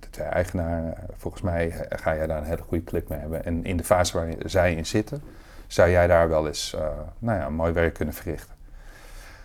de 0.00 0.10
twee 0.10 0.26
eigenaren, 0.26 0.94
volgens 1.16 1.42
mij 1.42 1.70
eh, 1.70 1.98
ga 1.98 2.14
jij 2.16 2.26
daar 2.26 2.38
een 2.38 2.44
hele 2.44 2.62
goede 2.62 2.84
klik 2.84 3.08
mee 3.08 3.18
hebben. 3.18 3.44
En 3.44 3.64
in 3.64 3.76
de 3.76 3.84
fase 3.84 4.18
waar 4.18 4.28
zij 4.38 4.74
in 4.74 4.86
zitten, 4.86 5.22
zou 5.66 5.90
jij 5.90 6.06
daar 6.06 6.28
wel 6.28 6.46
eens 6.46 6.74
eh, 6.74 6.86
nou 7.18 7.38
ja, 7.38 7.48
mooi 7.48 7.72
werk 7.72 7.94
kunnen 7.94 8.14
verrichten. 8.14 8.54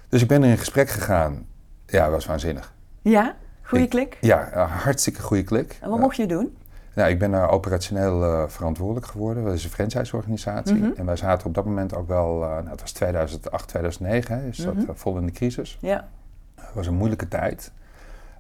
Dus 0.10 0.22
ik 0.22 0.28
ben 0.28 0.44
er 0.44 0.50
in 0.50 0.58
gesprek 0.58 0.90
gegaan. 0.90 1.46
Ja, 1.86 2.04
dat 2.04 2.12
was 2.12 2.26
waanzinnig. 2.26 2.74
Ja? 3.02 3.36
Goeie 3.62 3.84
Ik- 3.84 3.90
klik. 3.90 4.18
Ja, 4.22 4.68
hartstikke 4.68 5.22
goede 5.22 5.44
klik. 5.44 5.78
En 5.82 5.88
wat 5.90 5.98
Eh, 5.98 6.04
mocht 6.04 6.16
je 6.16 6.26
doen? 6.26 6.58
Nou, 6.94 7.10
ik 7.10 7.20
ben 7.20 7.32
daar 7.32 7.50
operationeel 7.50 8.24
eh, 8.24 8.44
verantwoordelijk 8.48 9.06
geworden. 9.06 9.44
Dat 9.44 9.54
is 9.54 9.64
een 9.64 9.70
franchiseorganisatie. 9.70 10.76
Mhm. 10.76 10.92
En 10.96 11.06
wij 11.06 11.16
zaten 11.16 11.48
op 11.48 11.54
dat 11.54 11.66
moment 11.66 11.96
ook 11.96 12.08
wel, 12.08 12.44
eh, 12.44 12.50
nou, 12.50 12.70
het 12.70 12.82
was 12.82 12.92
2008, 12.92 13.68
2009, 13.68 14.36
hè, 14.40 14.46
dus 14.46 14.58
dat 14.58 14.74
Mhm. 14.74 14.90
eh, 14.90 14.96
vol 14.96 15.18
in 15.18 15.26
de 15.26 15.32
crisis. 15.32 15.78
Ja. 15.82 16.08
Het 16.56 16.74
was 16.74 16.88
een 16.88 16.94
moeilijke 16.94 17.28
tijd. 17.28 17.72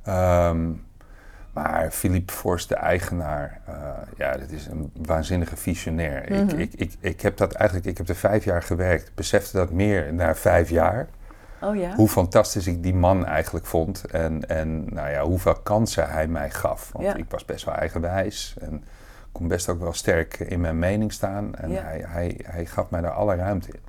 Ehm, 0.04 0.70
maar 1.54 1.92
Philippe 1.92 2.34
Forst, 2.34 2.70
de 2.70 2.76
eigenaar, 2.76 3.62
ja, 4.18 4.38
dat 4.38 4.50
is 4.50 4.66
een 4.68 4.92
waanzinnige 5.06 5.56
visionair. 5.58 6.26
Mhm. 6.30 6.42
ik, 6.42 6.52
ik, 6.58 6.74
ik, 6.74 6.94
ik 7.00 7.22
heb 7.22 7.38
dat 7.38 7.52
eigenlijk, 7.54 7.90
ik 7.90 7.98
heb 7.98 8.10
er 8.10 8.16
vijf 8.16 8.44
jaar 8.44 8.64
gewerkt, 8.64 9.12
besefte 9.16 9.58
dat 9.58 9.72
meer 9.72 10.14
na 10.14 10.36
vijf 10.36 10.70
jaar. 10.70 11.08
Oh 11.62 11.76
ja? 11.76 11.96
Hoe 11.96 12.08
fantastisch 12.08 12.68
ik 12.68 12.84
die 12.84 12.94
man 12.94 13.26
eigenlijk 13.26 13.66
vond. 13.66 14.06
En, 14.06 14.50
en 14.50 14.94
nou 14.94 15.10
ja, 15.10 15.22
hoeveel 15.24 15.56
kansen 15.64 16.10
hij 16.10 16.28
mij 16.28 16.50
gaf. 16.50 16.90
Want 16.92 17.06
Ja. 17.06 17.16
ik 17.16 17.26
was 17.30 17.46
best 17.46 17.66
wel 17.66 17.76
eigenwijs. 17.76 18.56
En 18.60 18.84
kon 19.32 19.48
best 19.48 19.70
ook 19.70 19.80
wel 19.80 19.94
sterk 19.94 20.40
in 20.40 20.62
mijn 20.62 20.80
mening 20.80 21.14
staan. 21.14 21.56
En 21.56 21.84
hij, 21.84 22.04
hij, 22.08 22.40
hij 22.44 22.66
gaf 22.66 22.90
mij 22.90 23.02
daar 23.02 23.12
alle 23.12 23.36
ruimte 23.36 23.68
in. 23.72 23.80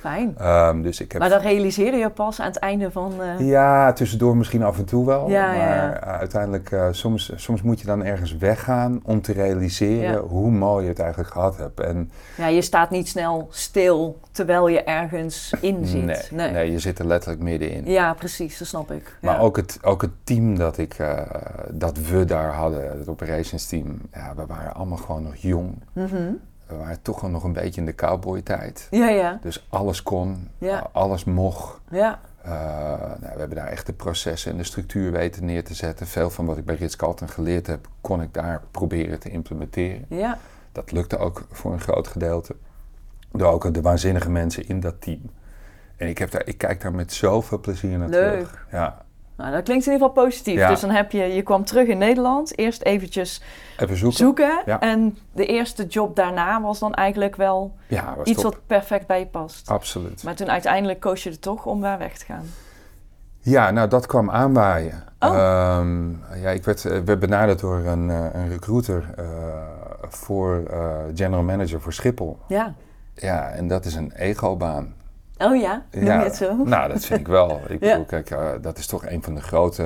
Fijn. 0.00 0.34
Ehm, 0.38 0.82
dus 0.82 1.00
ik 1.00 1.12
heb... 1.12 1.20
Maar 1.20 1.30
dat 1.30 1.42
realiseerde 1.42 1.96
je 1.96 2.10
pas 2.10 2.40
aan 2.40 2.46
het 2.46 2.56
einde 2.56 2.90
van... 2.90 3.12
eh, 3.22 3.48
Ja, 3.48 3.92
tussendoor 3.92 4.36
misschien 4.36 4.62
af 4.62 4.78
en 4.78 4.84
toe 4.84 5.06
wel. 5.06 5.30
Ja, 5.30 5.46
maar 5.46 5.56
ja. 5.56 6.00
eh, 6.00 6.18
uiteindelijk, 6.18 6.70
eh, 6.72 6.86
soms, 6.90 7.32
soms 7.36 7.62
moet 7.62 7.80
je 7.80 7.86
dan 7.86 8.04
ergens 8.04 8.36
weggaan 8.36 9.00
om 9.04 9.20
te 9.22 9.32
realiseren 9.32 10.18
hoe 10.20 10.50
mooi 10.50 10.82
je 10.82 10.88
het 10.88 10.98
eigenlijk 10.98 11.30
gehad 11.32 11.56
hebt. 11.56 11.80
En 11.80 12.10
ja, 12.36 12.46
je 12.46 12.62
staat 12.62 12.90
niet 12.90 13.08
snel 13.08 13.48
stil 13.50 14.20
terwijl 14.32 14.68
je 14.68 14.82
ergens 14.82 15.52
in 15.60 15.86
zit. 15.86 16.30
nee, 16.32 16.50
nee. 16.50 16.70
je 16.72 16.78
zit 16.78 16.98
er 16.98 17.06
letterlijk 17.06 17.42
middenin. 17.42 17.90
Ja, 17.90 18.14
precies. 18.14 18.58
Dat 18.58 18.68
snap 18.68 18.90
ik. 18.90 19.16
Maar 19.20 19.40
ook, 19.40 19.56
het, 19.56 19.78
ook 19.82 20.02
het 20.02 20.10
team 20.24 20.58
dat, 20.58 20.78
ik, 20.78 20.96
dat 21.70 21.98
we 21.98 22.24
daar 22.24 22.52
hadden, 22.54 22.98
het 22.98 23.08
operations 23.08 23.66
team, 23.66 23.98
ja, 24.12 24.32
we 24.36 24.46
waren 24.46 24.74
allemaal 24.74 24.98
gewoon 24.98 25.22
nog 25.22 25.36
jong. 25.36 25.82
Mhm. 25.92 26.32
We 26.68 26.76
waren 26.76 27.02
toch 27.02 27.30
nog 27.30 27.44
een 27.44 27.52
beetje 27.52 27.80
in 27.80 27.86
de 27.86 27.94
cowboy 27.94 28.42
tijd. 28.42 28.86
Ja, 28.90 29.08
ja. 29.08 29.38
Dus 29.42 29.66
alles 29.68 30.02
kon, 30.02 30.48
Ja. 30.58 30.78
eh, 30.78 30.84
alles 30.92 31.24
mocht. 31.24 31.80
Ja. 31.90 32.20
Eh, 32.42 32.50
nou, 32.50 33.18
we 33.32 33.38
hebben 33.38 33.56
daar 33.56 33.66
echt 33.66 33.86
de 33.86 33.92
processen 33.92 34.50
en 34.52 34.56
de 34.56 34.64
structuur 34.64 35.12
weten 35.12 35.44
neer 35.44 35.64
te 35.64 35.74
zetten. 35.74 36.06
Veel 36.06 36.30
van 36.30 36.46
wat 36.46 36.56
ik 36.58 36.64
bij 36.64 36.74
Ritz-Carlton 36.74 37.28
geleerd 37.28 37.66
heb, 37.66 37.88
kon 38.00 38.22
ik 38.22 38.34
daar 38.34 38.62
proberen 38.70 39.18
te 39.18 39.30
implementeren. 39.30 40.04
Ja. 40.08 40.38
Dat 40.72 40.92
lukte 40.92 41.18
ook 41.18 41.46
voor 41.50 41.72
een 41.72 41.80
groot 41.80 42.08
gedeelte. 42.08 42.56
Door 43.32 43.52
ook 43.52 43.74
de 43.74 43.80
waanzinnige 43.80 44.30
mensen 44.30 44.68
in 44.68 44.80
dat 44.80 45.00
team. 45.00 45.30
En 45.96 46.08
ik, 46.08 46.18
heb 46.18 46.30
daar, 46.30 46.42
ik 46.46 46.58
kijk 46.58 46.80
daar 46.80 46.94
met 46.94 47.12
zoveel 47.12 47.58
plezier 47.60 47.98
naar 47.98 48.08
Leuk. 48.08 48.30
terug. 48.32 48.66
Ja, 48.70 49.04
Nou, 49.38 49.52
dat 49.52 49.62
klinkt 49.62 49.86
in 49.86 49.92
ieder 49.92 50.08
geval 50.08 50.24
positief. 50.24 50.54
Ja. 50.54 50.68
Dus 50.68 50.80
dan 50.80 50.90
heb 50.90 51.12
je, 51.12 51.22
je 51.22 51.42
kwam 51.42 51.64
terug 51.64 51.86
in 51.86 51.98
Nederland, 51.98 52.58
eerst 52.58 52.82
eventjes 52.82 53.42
even 53.76 53.96
zoeken. 53.96 54.18
zoeken. 54.18 54.62
Ja. 54.66 54.80
En 54.80 55.18
de 55.32 55.46
eerste 55.46 55.86
job 55.86 56.16
daarna 56.16 56.60
was 56.62 56.78
dan 56.78 56.94
eigenlijk 56.94 57.36
wel 57.36 57.74
Ja, 57.86 58.16
iets 58.24 58.42
top. 58.42 58.52
wat 58.52 58.66
perfect 58.66 59.06
bij 59.06 59.18
je 59.18 59.26
past. 59.26 59.70
Absoluut. 59.70 60.22
Maar 60.22 60.34
toen 60.34 60.50
uiteindelijk 60.50 61.00
koos 61.00 61.22
je 61.22 61.30
er 61.30 61.38
toch 61.38 61.66
om 61.66 61.80
daar 61.80 61.98
weg 61.98 62.18
te 62.18 62.24
gaan. 62.24 62.44
Ja, 63.40 63.70
nou 63.70 63.88
dat 63.88 64.06
kwam 64.06 64.30
aanwaaien. 64.30 65.04
Oh. 65.18 65.28
Ehm, 65.36 66.10
ja, 66.40 66.50
ik 66.50 66.64
werd, 66.64 66.84
eh, 66.84 66.98
werd 67.04 67.18
benaderd 67.18 67.60
door 67.60 67.76
een, 67.78 68.10
eh, 68.10 68.24
een 68.32 68.48
recruiter 68.48 69.04
eh, 69.16 69.24
voor 70.08 70.62
general 71.14 71.42
manager 71.42 71.80
voor 71.80 71.92
Schiphol. 71.92 72.38
Ja. 72.48 72.74
Ja, 73.14 73.48
en 73.50 73.68
dat 73.68 73.84
is 73.84 73.94
een 73.94 74.12
ego-baan. 74.12 74.94
Oh 75.38 75.56
ja, 75.60 75.84
noem 75.92 76.04
ja, 76.04 76.18
je 76.18 76.24
het 76.24 76.36
zo? 76.36 76.56
Nou, 76.64 76.92
dat 76.92 77.04
vind 77.04 77.20
ik 77.20 77.26
wel. 77.26 77.60
Ik 77.68 77.80
Ja. 77.84 77.90
bedoel, 77.90 78.04
kijk, 78.04 78.30
eh, 78.30 78.50
dat 78.60 78.78
is 78.78 78.86
toch 78.86 79.06
een 79.06 79.22
van 79.22 79.34
de 79.34 79.40
grote 79.40 79.82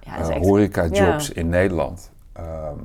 ja, 0.00 0.18
echt... 0.18 0.44
horeca-jobs 0.46 1.30
in 1.30 1.48
Nederland. 1.48 2.10
Ehm, 2.32 2.78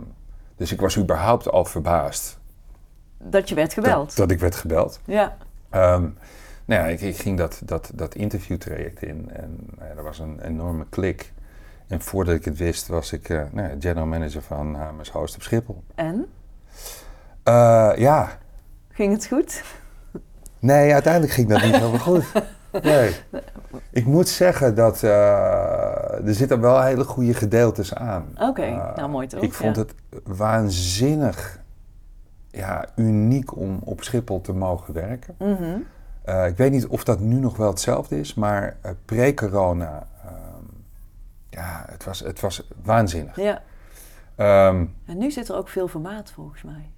dus 0.55 0.71
ik 0.71 0.79
was 0.81 0.97
überhaupt 0.97 1.49
al 1.51 1.65
verbaasd 1.65 2.39
Dat 3.17 3.49
je 3.49 3.55
werd 3.55 3.73
gebeld. 3.73 4.07
dat, 4.07 4.15
dat 4.17 4.31
ik 4.31 4.39
werd 4.39 4.55
gebeld. 4.55 4.99
Ja. 5.05 5.37
Ehm, 5.69 6.01
nou 6.65 6.81
ja, 6.81 6.85
ik, 6.85 7.01
ik 7.01 7.17
ging 7.17 7.37
dat, 7.37 7.61
dat, 7.65 7.91
dat 7.93 8.15
interviewtraject 8.15 9.01
in 9.03 9.29
en 9.33 9.57
nou 9.77 9.97
er 9.97 10.03
was 10.03 10.19
een 10.19 10.39
enorme 10.41 10.85
klik. 10.89 11.33
En 11.87 12.01
voordat 12.01 12.35
ik 12.35 12.45
het 12.45 12.57
wist, 12.57 12.87
was 12.87 13.11
ik 13.13 13.29
nou 13.51 13.75
general 13.79 14.05
manager 14.05 14.41
van 14.41 14.75
HMS 14.75 15.09
Host 15.09 15.35
op 15.35 15.41
Schiphol. 15.41 15.83
En? 15.95 16.25
Ja, 17.97 18.37
Ging 18.91 19.13
het 19.13 19.25
goed? 19.27 19.63
Nee, 20.61 20.93
uiteindelijk 20.93 21.33
ging 21.33 21.49
dat 21.49 21.61
niet 21.61 21.75
helemaal 21.75 21.99
goed. 22.13 22.25
Nee. 22.83 23.15
Ik 23.91 24.05
moet 24.05 24.27
zeggen 24.29 24.75
dat 24.75 25.03
eh, 25.03 26.27
er 26.27 26.33
zitten 26.33 26.61
wel 26.61 26.81
hele 26.81 27.03
goede 27.03 27.33
gedeeltes 27.33 27.93
aan. 27.95 28.25
Oké, 28.39 28.61
Eh, 28.61 28.95
nou 28.95 29.09
mooi 29.09 29.27
toch? 29.27 29.41
Ik 29.41 29.53
vond 29.53 29.75
Ja. 29.75 29.81
het 29.81 29.93
waanzinnig 30.23 31.59
ja, 32.49 32.85
uniek 32.95 33.55
om 33.57 33.79
op 33.83 34.03
Schiphol 34.03 34.41
te 34.41 34.53
mogen 34.53 34.93
werken. 34.93 35.35
Mhm. 35.39 35.77
Eh, 36.23 36.47
ik 36.47 36.57
weet 36.57 36.71
niet 36.71 36.87
of 36.87 37.03
dat 37.03 37.19
nu 37.19 37.35
nog 37.39 37.57
wel 37.57 37.69
hetzelfde 37.69 38.19
is, 38.19 38.33
maar 38.33 38.77
pre-corona, 39.05 40.07
ehm, 40.25 40.63
ja, 41.49 41.85
het 41.89 42.03
was, 42.03 42.19
het 42.19 42.39
was 42.39 42.67
waanzinnig. 42.83 43.35
Ja. 43.35 43.61
Ehm, 44.35 44.85
En 45.05 45.17
nu 45.17 45.31
zit 45.31 45.49
er 45.49 45.55
ook 45.55 45.69
veel 45.69 45.87
formaat 45.87 46.31
volgens 46.31 46.63
mij. 46.63 46.89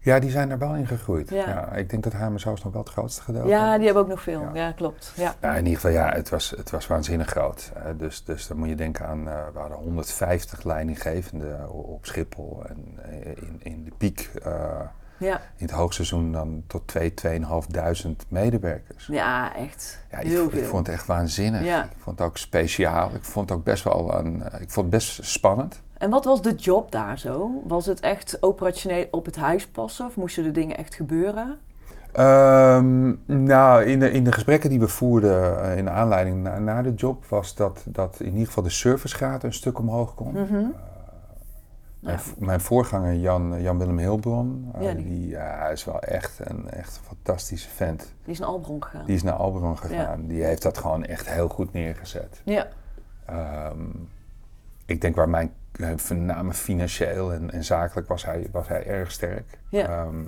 Ja, 0.00 0.18
die 0.18 0.30
zijn 0.30 0.50
er 0.50 0.58
wel 0.58 0.74
in 0.74 0.86
gegroeid. 0.86 1.30
Ja. 1.30 1.48
Ja. 1.48 1.72
ik 1.72 1.90
denk 1.90 2.02
dat 2.02 2.12
Host 2.12 2.64
nog 2.64 2.72
wel 2.72 2.82
het 2.82 2.88
grootste 2.92 3.22
gedeelte 3.22 3.48
Ja, 3.48 3.76
die 3.76 3.84
hebben 3.84 4.02
ook 4.02 4.08
nog 4.08 4.22
veel. 4.22 4.40
Ja. 4.40 4.50
Ja, 4.54 4.72
klopt. 4.72 5.12
Ja. 5.16 5.34
Ja, 5.40 5.50
in 5.52 5.58
ieder 5.64 5.74
geval, 5.80 5.90
ja, 5.90 6.12
het 6.12 6.28
was, 6.28 6.50
het 6.50 6.70
was 6.70 6.86
waanzinnig 6.86 7.28
groot. 7.28 7.72
Eh, 7.74 7.82
dus, 7.96 8.24
dus 8.24 8.46
dan 8.46 8.56
moet 8.56 8.68
je 8.68 8.74
denken 8.74 9.06
aan, 9.06 9.28
eh, 9.28 9.34
we 9.52 9.58
hadden 9.58 9.76
150 9.78 10.62
leidinggevenden 10.62 11.70
op 11.72 12.06
Schiphol. 12.06 12.62
En 12.68 12.98
eh, 13.02 13.26
in, 13.26 13.60
in 13.62 13.84
de 13.84 13.92
piek, 13.96 14.30
Ja. 15.18 15.40
in 15.56 15.66
het 15.66 15.70
hoogseizoen, 15.70 16.32
dan 16.32 16.62
tot 16.66 16.86
2, 16.86 17.14
2.500 17.14 18.10
medewerkers. 18.28 19.06
ja, 19.06 19.56
echt. 19.56 19.98
Ja, 20.10 20.18
ik, 20.18 20.26
Heel 20.26 20.44
ik 20.44 20.50
veel. 20.50 20.64
vond 20.64 20.86
het 20.86 20.96
echt 20.96 21.06
waanzinnig. 21.06 21.64
Ja. 21.64 21.84
Ik 21.84 21.96
vond 21.98 22.18
het 22.18 22.28
ook 22.28 22.36
speciaal. 22.36 23.10
Ik 23.14 23.24
vond 23.24 23.48
het 23.48 23.58
ook 23.58 23.64
best 23.64 23.84
wel 23.84 24.14
een, 24.14 24.42
ik 24.60 24.70
vond 24.70 24.74
het 24.86 24.90
best 24.90 25.24
spannend. 25.24 25.82
En 26.00 26.10
wat 26.10 26.24
was 26.24 26.42
de 26.42 26.54
job 26.54 26.90
daar 26.92 27.18
zo? 27.18 27.62
Was 27.66 27.86
het 27.86 28.00
echt 28.00 28.36
operationeel 28.42 29.06
op 29.10 29.24
het 29.24 29.36
huis 29.36 29.66
passen 29.66 30.06
of 30.06 30.16
moesten 30.16 30.42
de 30.44 30.50
dingen 30.50 30.76
echt 30.76 30.94
gebeuren? 30.94 31.58
Ehm, 32.12 33.14
nou, 33.44 33.84
in 33.84 33.98
de, 34.00 34.10
in 34.10 34.24
de 34.24 34.32
gesprekken 34.32 34.70
die 34.70 34.80
we 34.80 34.88
voerden 34.88 35.52
uh, 35.64 35.76
in 35.76 35.84
de 35.84 35.90
aanleiding 35.90 36.42
naar 36.42 36.60
na 36.62 36.82
de 36.82 36.94
job 36.94 37.24
was 37.26 37.54
dat, 37.54 37.84
dat 37.88 38.20
in 38.20 38.32
ieder 38.32 38.46
geval 38.46 38.62
de 38.62 38.70
servicegraad 38.70 39.42
een 39.42 39.52
stuk 39.52 39.78
omhoog 39.78 40.14
komt. 40.14 40.32
Mhm. 40.34 40.54
Uh, 40.54 40.66
mijn, 42.00 42.16
Ja. 42.16 42.18
v- 42.18 42.36
mijn 42.38 42.60
voorganger 42.60 43.14
Jan, 43.14 43.62
Jan 43.62 43.78
Willem 43.78 43.98
Hilbron, 43.98 44.72
uh, 44.76 44.82
Ja, 44.82 44.94
die- 44.94 45.04
die, 45.04 45.28
ja, 45.28 45.58
hij 45.58 45.72
is 45.72 45.84
wel 45.84 46.00
echt 46.00 46.38
een 46.42 46.70
echt 46.70 47.00
fantastische 47.06 47.68
vent. 47.68 48.12
Die 48.24 48.32
is 48.32 48.38
naar 48.38 48.48
Albron 48.48 48.82
gegaan. 48.84 49.06
Die 49.06 49.14
is 49.14 49.22
naar 49.22 49.34
Alberon 49.34 49.78
gegaan. 49.78 50.26
Die 50.26 50.42
heeft 50.42 50.62
dat 50.62 50.78
gewoon 50.78 51.04
echt 51.04 51.28
heel 51.30 51.48
goed 51.48 51.72
neergezet. 51.72 52.40
Ja, 52.44 52.66
Ehm, 53.26 53.84
ik 54.86 55.00
denk 55.00 55.16
waar 55.16 55.28
mijn, 55.28 55.52
eh, 55.82 56.16
name 56.16 56.52
financieel 56.52 57.32
en, 57.32 57.50
en 57.50 57.64
zakelijk 57.64 58.08
was 58.08 58.24
hij, 58.24 58.48
was 58.52 58.68
hij 58.68 58.86
erg 58.86 59.10
sterk. 59.10 59.58
Ja. 59.68 59.88
Ehm, 59.88 60.24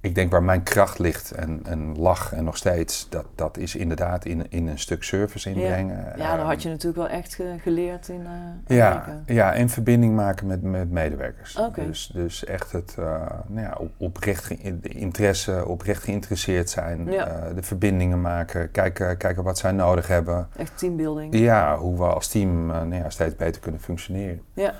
ik 0.00 0.14
denk 0.14 0.30
waar 0.30 0.42
mijn 0.42 0.62
kracht 0.62 0.98
ligt 0.98 1.30
en, 1.30 1.60
en 1.64 1.98
lag 1.98 2.32
en 2.32 2.44
nog 2.44 2.56
steeds, 2.56 3.06
dat, 3.10 3.24
dat 3.34 3.56
is 3.58 3.74
inderdaad 3.76 4.24
in, 4.24 4.46
in 4.50 4.66
een 4.66 4.78
stuk 4.78 5.02
service 5.02 5.50
inbrengen. 5.50 6.04
ja 6.16 6.28
dan 6.30 6.38
Ehm, 6.38 6.46
had 6.46 6.62
je 6.62 6.68
natuurlijk 6.68 6.96
wel 6.96 7.08
echt 7.18 7.34
ge- 7.34 7.56
geleerd 7.62 8.08
in 8.08 8.26
eh 8.66 8.76
ja, 8.76 9.22
ja, 9.26 9.52
en 9.54 9.68
verbinding 9.68 10.14
maken 10.14 10.46
met, 10.46 10.62
met 10.62 10.90
medewerkers. 10.90 11.58
Dus, 11.74 12.10
dus 12.14 12.44
echt 12.44 12.72
het 12.72 12.96
uh, 12.98 13.06
nou 13.46 13.66
ja, 13.66 13.74
op, 13.78 13.90
oprecht 13.96 14.44
ge- 14.44 14.78
de 14.80 14.88
interesse, 14.88 15.66
oprecht 15.66 16.02
geïnteresseerd 16.02 16.70
zijn, 16.70 17.10
Ja. 17.10 17.28
uh, 17.28 17.54
de 17.54 17.62
verbindingen 17.62 18.20
maken, 18.20 18.70
kijken, 18.70 19.16
kijken 19.16 19.42
wat 19.42 19.58
zij 19.58 19.72
nodig 19.72 20.06
hebben. 20.06 20.48
Echt 20.56 20.78
teambuilding. 20.78 21.34
Ja, 21.38 21.78
hoe 21.78 21.96
we 21.96 22.04
als 22.04 22.28
team 22.28 22.70
uh, 22.70 22.76
nou 22.76 22.94
ja, 22.94 23.10
steeds 23.10 23.36
beter 23.36 23.60
kunnen 23.60 23.80
functioneren. 23.80 24.40
Ja. 24.52 24.72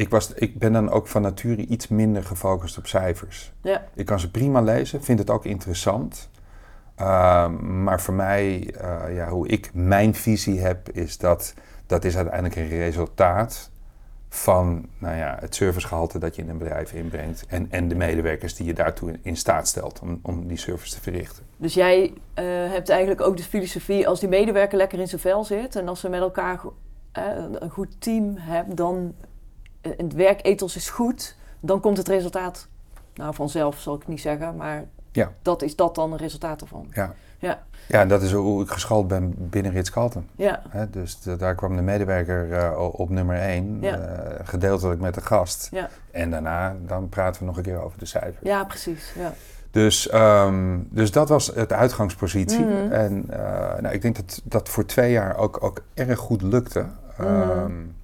Ik, 0.00 0.08
was, 0.08 0.32
ik 0.32 0.58
ben 0.58 0.72
dan 0.72 0.90
ook 0.90 1.06
van 1.06 1.22
nature 1.22 1.66
iets 1.66 1.88
minder 1.88 2.24
gefocust 2.24 2.78
op 2.78 2.86
cijfers. 2.86 3.52
Ja. 3.62 3.84
Ik 3.94 4.06
kan 4.06 4.20
ze 4.20 4.30
prima 4.30 4.60
lezen, 4.60 5.02
vind 5.02 5.18
het 5.18 5.30
ook 5.30 5.44
interessant. 5.44 6.30
Uh, 7.00 7.48
maar 7.58 8.00
voor 8.00 8.14
mij, 8.14 8.74
uh, 8.82 9.14
ja, 9.14 9.28
hoe 9.28 9.48
ik 9.48 9.70
mijn 9.72 10.14
visie 10.14 10.60
heb, 10.60 10.88
is 10.88 11.18
dat 11.18 11.54
dat 11.86 12.04
is 12.04 12.16
uiteindelijk 12.16 12.56
een 12.56 12.68
resultaat 12.68 13.70
van 14.28 14.86
nou 14.98 15.16
ja, 15.16 15.36
het 15.40 15.54
servicegehalte 15.54 16.18
dat 16.18 16.36
je 16.36 16.42
in 16.42 16.48
een 16.48 16.58
bedrijf 16.58 16.92
inbrengt. 16.92 17.44
En, 17.48 17.66
en 17.70 17.88
de 17.88 17.94
medewerkers 17.94 18.54
die 18.54 18.66
je 18.66 18.74
daartoe 18.74 19.18
in 19.22 19.36
staat 19.36 19.68
stelt 19.68 20.00
om, 20.00 20.18
om 20.22 20.46
die 20.46 20.58
service 20.58 20.94
te 20.94 21.00
verrichten. 21.00 21.44
Dus 21.56 21.74
jij 21.74 22.02
uh, 22.02 22.12
hebt 22.70 22.88
eigenlijk 22.88 23.20
ook 23.20 23.36
de 23.36 23.42
filosofie, 23.42 24.08
als 24.08 24.20
die 24.20 24.28
medewerker 24.28 24.78
lekker 24.78 24.98
in 24.98 25.08
zijn 25.08 25.20
vel 25.20 25.44
zit 25.44 25.76
en 25.76 25.88
als 25.88 26.00
ze 26.00 26.08
met 26.08 26.20
elkaar 26.20 26.60
uh, 27.18 27.24
een 27.52 27.70
goed 27.70 28.00
team 28.00 28.36
hebben, 28.36 28.76
dan 28.76 29.14
het 29.80 30.12
werkethos 30.12 30.76
is 30.76 30.90
goed, 30.90 31.36
dan 31.60 31.80
komt 31.80 31.96
het 31.96 32.08
resultaat, 32.08 32.68
nou 33.14 33.34
vanzelf 33.34 33.80
zal 33.80 33.94
ik 33.94 34.06
niet 34.06 34.20
zeggen, 34.20 34.56
maar 34.56 34.84
ja. 35.12 35.32
dat 35.42 35.62
is 35.62 35.76
dat 35.76 35.94
dan 35.94 36.12
een 36.12 36.18
resultaat 36.18 36.60
ervan. 36.60 36.86
Ja. 36.92 37.14
Ja. 37.38 37.62
Ja, 37.88 38.00
en 38.00 38.08
dat 38.08 38.22
is 38.22 38.32
hoe 38.32 38.62
ik 38.62 38.70
geschoold 38.70 39.08
ben 39.08 39.34
binnen 39.36 39.72
Ritz-Carlton. 39.72 40.28
Ja. 40.36 40.62
He, 40.68 40.90
dus 40.90 41.20
de, 41.20 41.36
daar 41.36 41.54
kwam 41.54 41.76
de 41.76 41.82
medewerker 41.82 42.48
uh, 42.48 42.88
op 42.92 43.10
nummer 43.10 43.38
één, 43.38 43.78
Ja. 43.80 43.98
uh, 43.98 44.04
gedeeltelijk 44.42 45.00
met 45.00 45.14
de 45.14 45.20
gast. 45.20 45.68
Ja. 45.70 45.88
En 46.10 46.30
daarna 46.30 46.76
dan 46.86 47.08
praten 47.08 47.40
we 47.40 47.46
nog 47.46 47.56
een 47.56 47.62
keer 47.62 47.82
over 47.82 47.98
de 47.98 48.06
cijfers. 48.06 48.42
Ja, 48.42 48.64
precies. 48.64 49.12
Ja. 49.18 49.32
Dus, 49.70 50.12
um, 50.12 50.88
dus 50.90 51.10
dat 51.10 51.28
was 51.28 51.46
het 51.54 51.72
uitgangspositie. 51.72 52.64
Mm 52.64 52.70
-hmm. 52.70 52.92
En 52.92 53.26
uh, 53.30 53.38
nou, 53.80 53.88
ik 53.94 54.02
denk 54.02 54.16
dat 54.16 54.40
dat 54.44 54.68
voor 54.68 54.86
twee 54.86 55.12
jaar 55.12 55.36
ook, 55.36 55.62
ook 55.62 55.82
erg 55.94 56.18
goed 56.18 56.42
lukte. 56.42 56.80
Mm 56.80 57.26
-hmm. 57.26 57.50
um, 57.50 57.94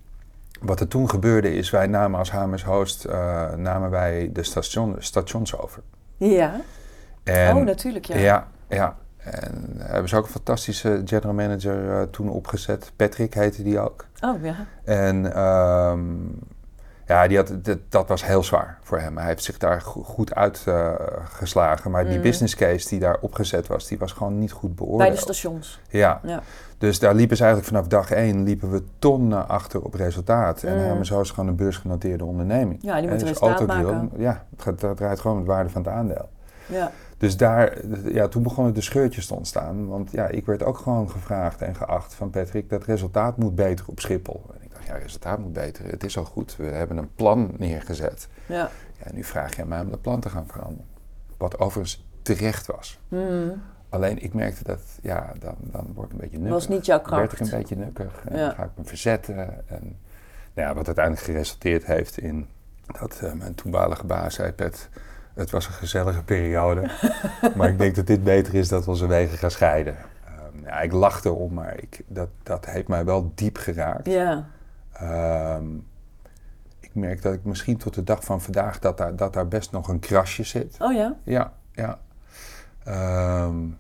wat 0.61 0.81
er 0.81 0.89
toen 0.89 1.11
gebeurde 1.11 1.55
is, 1.55 1.71
wij 1.71 1.87
namen 1.87 2.19
als 2.19 2.31
HMS 2.31 2.65
Host 2.65 3.07
uh, 3.07 3.53
namen 3.55 3.91
wij 3.91 4.31
de 4.33 4.43
station, 4.43 4.97
stations 4.99 5.59
over. 5.59 5.83
Ja. 6.17 6.61
En, 7.25 7.57
oh, 7.57 7.65
natuurlijk, 7.65 8.05
ja. 8.05 8.17
Ja, 8.17 8.47
ja. 8.69 8.97
En 9.17 9.75
hebben 9.79 10.09
ze 10.09 10.17
ook 10.17 10.25
een 10.25 10.31
fantastische 10.31 11.03
general 11.05 11.35
manager 11.35 11.85
uh, 11.85 12.03
toen 12.03 12.31
opgezet. 12.31 12.93
Patrick 12.97 13.35
heette 13.35 13.63
die 13.63 13.79
ook. 13.79 14.07
Oh, 14.21 14.43
ja. 14.43 14.67
En 14.85 15.43
um, 15.43 16.39
ja, 17.07 17.27
die 17.27 17.37
had, 17.37 17.53
dat, 17.63 17.79
dat, 17.89 18.09
was 18.09 18.27
heel 18.27 18.43
zwaar 18.43 18.79
voor 18.83 18.99
hem. 18.99 19.17
Hij 19.17 19.27
heeft 19.27 19.45
zich 19.45 19.59
daar 19.59 19.81
go 19.81 20.03
goed 20.03 20.35
uitgeslagen. 20.35 21.87
Uh, 21.87 21.93
maar 21.93 22.05
die 22.05 22.17
Mm. 22.17 22.23
business 22.23 22.55
case 22.55 22.89
die 22.89 22.99
daar 22.99 23.19
opgezet 23.21 23.67
was, 23.67 23.87
die 23.87 23.99
was 23.99 24.13
gewoon 24.13 24.39
niet 24.39 24.53
goed 24.53 24.77
beoordeeld. 24.77 24.99
Bij 24.99 25.11
de 25.11 25.17
stations. 25.17 25.81
Ja. 25.89 26.21
ja. 26.23 26.43
Dus 26.79 26.99
daar 26.99 27.15
liepen 27.15 27.37
ze 27.37 27.45
eigenlijk 27.45 27.73
vanaf 27.75 27.89
dag 27.89 28.11
één 28.11 28.43
liepen 28.43 28.71
we 28.71 28.83
tonnen 28.99 29.49
achter 29.49 29.83
op 29.83 29.95
resultaat. 29.95 30.63
En 30.63 30.79
hebben 30.79 31.07
zo 31.07 31.21
is 31.21 31.31
gewoon 31.31 31.49
een 31.49 31.57
beursgenoteerde 31.57 32.25
onderneming. 32.25 32.79
Ja, 32.83 33.01
die 33.01 33.09
moet 33.09 33.19
dus 33.21 33.29
resultaat 33.29 33.67
maken. 33.67 34.11
Ja, 34.17 34.45
dat 34.77 34.97
draait 34.97 35.21
gewoon 35.21 35.37
met 35.37 35.47
waarde 35.47 35.71
van 35.71 35.83
het 35.83 35.91
aandeel. 35.91 36.29
Ja. 36.67 36.91
Dus 37.19 37.37
daar, 37.37 37.79
ja, 38.05 38.29
toen 38.29 38.43
begonnen 38.43 38.75
de 38.75 38.81
scheurtjes 38.81 39.27
te 39.27 39.35
ontstaan. 39.35 39.89
Want 39.89 40.11
ja, 40.11 40.27
ik 40.27 40.47
werd 40.47 40.63
ook 40.63 40.79
gewoon 40.79 41.11
gevraagd 41.11 41.63
en 41.63 41.75
geacht 41.75 42.15
van 42.15 42.31
Patrick, 42.31 42.71
dat 42.71 42.85
resultaat 42.85 43.37
moet 43.37 43.55
beter 43.55 43.85
op 43.89 44.01
Schiphol. 44.01 44.43
En 44.87 44.95
ja, 44.95 44.99
resultaat 44.99 45.39
moet 45.39 45.53
beter. 45.53 45.87
Het 45.87 46.05
is 46.05 46.19
al 46.19 46.25
goed. 46.25 46.57
We 46.57 46.65
hebben 46.65 46.97
een 46.97 47.15
plan 47.15 47.51
neergezet. 47.57 48.29
Ja. 48.47 48.71
Ja, 49.05 49.13
nu 49.13 49.25
vraag 49.25 49.57
je 49.57 49.65
mij 49.65 49.81
om 49.81 49.91
dat 49.91 50.01
plan 50.01 50.21
te 50.21 50.29
gaan 50.29 50.47
veranderen. 50.47 50.87
Wat 51.37 51.59
overigens 51.59 52.07
terecht 52.23 52.67
was. 52.67 52.99
Mm. 53.09 53.63
Alleen 53.89 54.23
ik 54.23 54.35
merkte 54.35 54.65
dat, 54.65 54.81
ja, 55.03 55.33
dan, 55.39 55.55
dan 55.61 55.93
word 55.95 56.07
ik 56.07 56.13
een 56.13 56.21
beetje 56.21 56.37
nukkig. 56.37 56.55
Was 56.55 56.69
niet 56.69 56.87
jouw 56.87 57.03
Dan 57.03 57.19
werd 57.19 57.35
kracht. 57.35 57.47
ik 57.47 57.53
een 57.53 57.59
beetje 57.59 57.77
nukkig. 57.77 58.25
En 58.29 58.37
dan 58.37 58.51
ga 58.51 58.65
ik 58.65 58.71
me 58.77 58.85
verzetten. 58.85 59.69
En 59.69 59.99
nou 60.55 60.69
ja, 60.69 60.75
wat 60.75 60.87
uiteindelijk 60.87 61.25
geresulteerd 61.25 61.85
heeft 61.85 62.19
in 62.19 62.49
dat 63.01 63.21
uh, 63.25 63.33
mijn 63.33 63.55
toenmalige 63.55 64.07
baas 64.07 64.35
zei, 64.35 64.53
Pet, 64.53 64.89
het 65.35 65.51
was 65.51 65.67
een 65.67 65.73
gezellige 65.73 66.23
periode. 66.23 66.91
maar 67.57 67.69
ik 67.69 67.79
denk 67.79 67.95
dat 67.95 68.07
dit 68.07 68.25
beter 68.25 68.55
is 68.55 68.69
dat 68.69 68.85
we 68.85 68.91
onze 68.91 69.07
wegen 69.07 69.39
gaan 69.39 69.51
scheiden. 69.51 69.97
Um, 70.55 70.65
ja, 70.65 70.81
ik 70.81 70.93
lachte 70.93 71.33
om, 71.33 71.55
maar 71.55 71.79
ik, 71.79 72.03
dat, 72.07 72.29
dat 72.43 72.67
heeft 72.67 72.89
mij 72.89 73.05
wel 73.05 73.33
diep 73.35 73.57
geraakt. 73.57 74.07
Ja. 74.07 74.47
Um, 75.03 75.87
ik 76.81 76.95
merk 76.95 77.23
dat 77.23 77.35
ik 77.35 77.45
misschien 77.45 77.77
tot 77.77 77.95
de 77.95 78.05
dag 78.05 78.25
van 78.25 78.41
vandaag 78.41 78.79
dat 78.79 78.99
daar, 78.99 79.17
dat 79.17 79.33
daar 79.33 79.49
best 79.49 79.73
nog 79.73 79.89
een 79.89 79.99
krasje 79.99 80.43
zit. 80.43 80.77
Oh 80.81 80.93
ja? 80.93 81.17
Ja, 81.23 81.53
ja. 81.73 81.99
Um, 83.45 83.79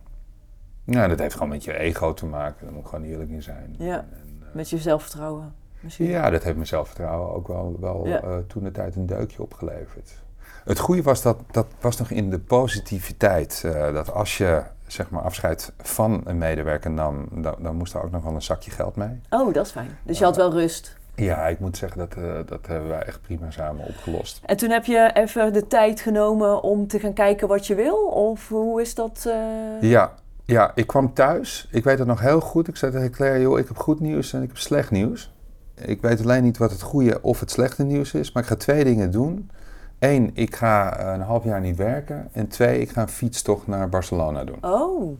nou, 0.84 1.08
dat 1.08 1.18
heeft 1.18 1.34
gewoon 1.34 1.48
met 1.48 1.64
je 1.64 1.78
ego 1.78 2.14
te 2.14 2.26
maken. 2.26 2.64
Daar 2.64 2.74
moet 2.74 2.82
ik 2.82 2.88
gewoon 2.88 3.04
eerlijk 3.04 3.30
in 3.30 3.42
zijn. 3.42 3.74
Ja, 3.78 3.96
en, 3.96 4.40
uh, 4.40 4.54
met 4.54 4.70
je 4.70 4.78
zelfvertrouwen 4.78 5.54
misschien. 5.80 6.06
Ja, 6.06 6.30
dat 6.30 6.42
heeft 6.42 6.54
mijn 6.54 6.66
zelfvertrouwen 6.66 7.34
ook 7.34 7.48
wel, 7.48 7.76
wel 7.80 8.06
ja. 8.06 8.22
uh, 8.24 8.36
toen 8.46 8.62
de 8.62 8.70
tijd 8.70 8.96
een 8.96 9.06
deukje 9.06 9.42
opgeleverd. 9.42 10.24
Het 10.64 10.78
goede 10.78 11.02
was 11.02 11.22
dat, 11.22 11.38
dat 11.50 11.66
was 11.80 11.96
nog 11.96 12.10
in 12.10 12.30
de 12.30 12.38
positiviteit. 12.38 13.62
Uh, 13.66 13.92
dat 13.92 14.12
als 14.12 14.38
je 14.38 14.62
zeg 14.86 15.10
maar 15.10 15.22
afscheid 15.22 15.72
van 15.78 16.20
een 16.24 16.38
medewerker 16.38 16.90
nam, 16.90 17.28
dan, 17.32 17.54
dan 17.58 17.76
moest 17.76 17.94
er 17.94 18.02
ook 18.02 18.10
nog 18.10 18.22
wel 18.22 18.34
een 18.34 18.42
zakje 18.42 18.70
geld 18.70 18.96
mee. 18.96 19.20
Oh, 19.30 19.54
dat 19.54 19.66
is 19.66 19.72
fijn. 19.72 19.98
Dus 20.02 20.18
je 20.18 20.24
had 20.24 20.36
wel 20.36 20.52
rust. 20.52 20.96
Ja, 21.16 21.46
ik 21.46 21.60
moet 21.60 21.76
zeggen, 21.76 21.98
dat, 21.98 22.16
uh, 22.18 22.32
dat 22.46 22.66
hebben 22.66 22.88
wij 22.88 23.02
echt 23.02 23.20
prima 23.20 23.50
samen 23.50 23.86
opgelost. 23.86 24.40
En 24.44 24.56
toen 24.56 24.70
heb 24.70 24.84
je 24.84 25.10
even 25.14 25.52
de 25.52 25.66
tijd 25.66 26.00
genomen 26.00 26.62
om 26.62 26.86
te 26.86 26.98
gaan 26.98 27.12
kijken 27.12 27.48
wat 27.48 27.66
je 27.66 27.74
wil? 27.74 27.96
Of 27.96 28.48
hoe 28.48 28.80
is 28.80 28.94
dat? 28.94 29.24
Uh... 29.26 29.90
Ja, 29.90 30.12
ja, 30.44 30.72
ik 30.74 30.86
kwam 30.86 31.14
thuis. 31.14 31.68
Ik 31.70 31.84
weet 31.84 31.98
het 31.98 32.08
nog 32.08 32.20
heel 32.20 32.40
goed. 32.40 32.68
Ik 32.68 32.76
zei 32.76 32.92
tegen 32.92 33.10
Claire, 33.10 33.40
joh, 33.40 33.58
ik 33.58 33.68
heb 33.68 33.76
goed 33.76 34.00
nieuws 34.00 34.32
en 34.32 34.42
ik 34.42 34.48
heb 34.48 34.58
slecht 34.58 34.90
nieuws. 34.90 35.34
Ik 35.74 36.00
weet 36.02 36.20
alleen 36.20 36.42
niet 36.42 36.58
wat 36.58 36.70
het 36.70 36.82
goede 36.82 37.22
of 37.22 37.40
het 37.40 37.50
slechte 37.50 37.84
nieuws 37.84 38.14
is, 38.14 38.32
maar 38.32 38.42
ik 38.42 38.48
ga 38.48 38.56
twee 38.56 38.84
dingen 38.84 39.10
doen. 39.10 39.50
Eén, 39.98 40.30
ik 40.34 40.56
ga 40.56 41.00
een 41.14 41.20
half 41.20 41.44
jaar 41.44 41.60
niet 41.60 41.76
werken. 41.76 42.28
En 42.32 42.48
twee, 42.48 42.80
ik 42.80 42.90
ga 42.90 43.02
een 43.02 43.08
fietstocht 43.08 43.66
naar 43.66 43.88
Barcelona 43.88 44.44
doen. 44.44 44.58
Oh. 44.60 45.18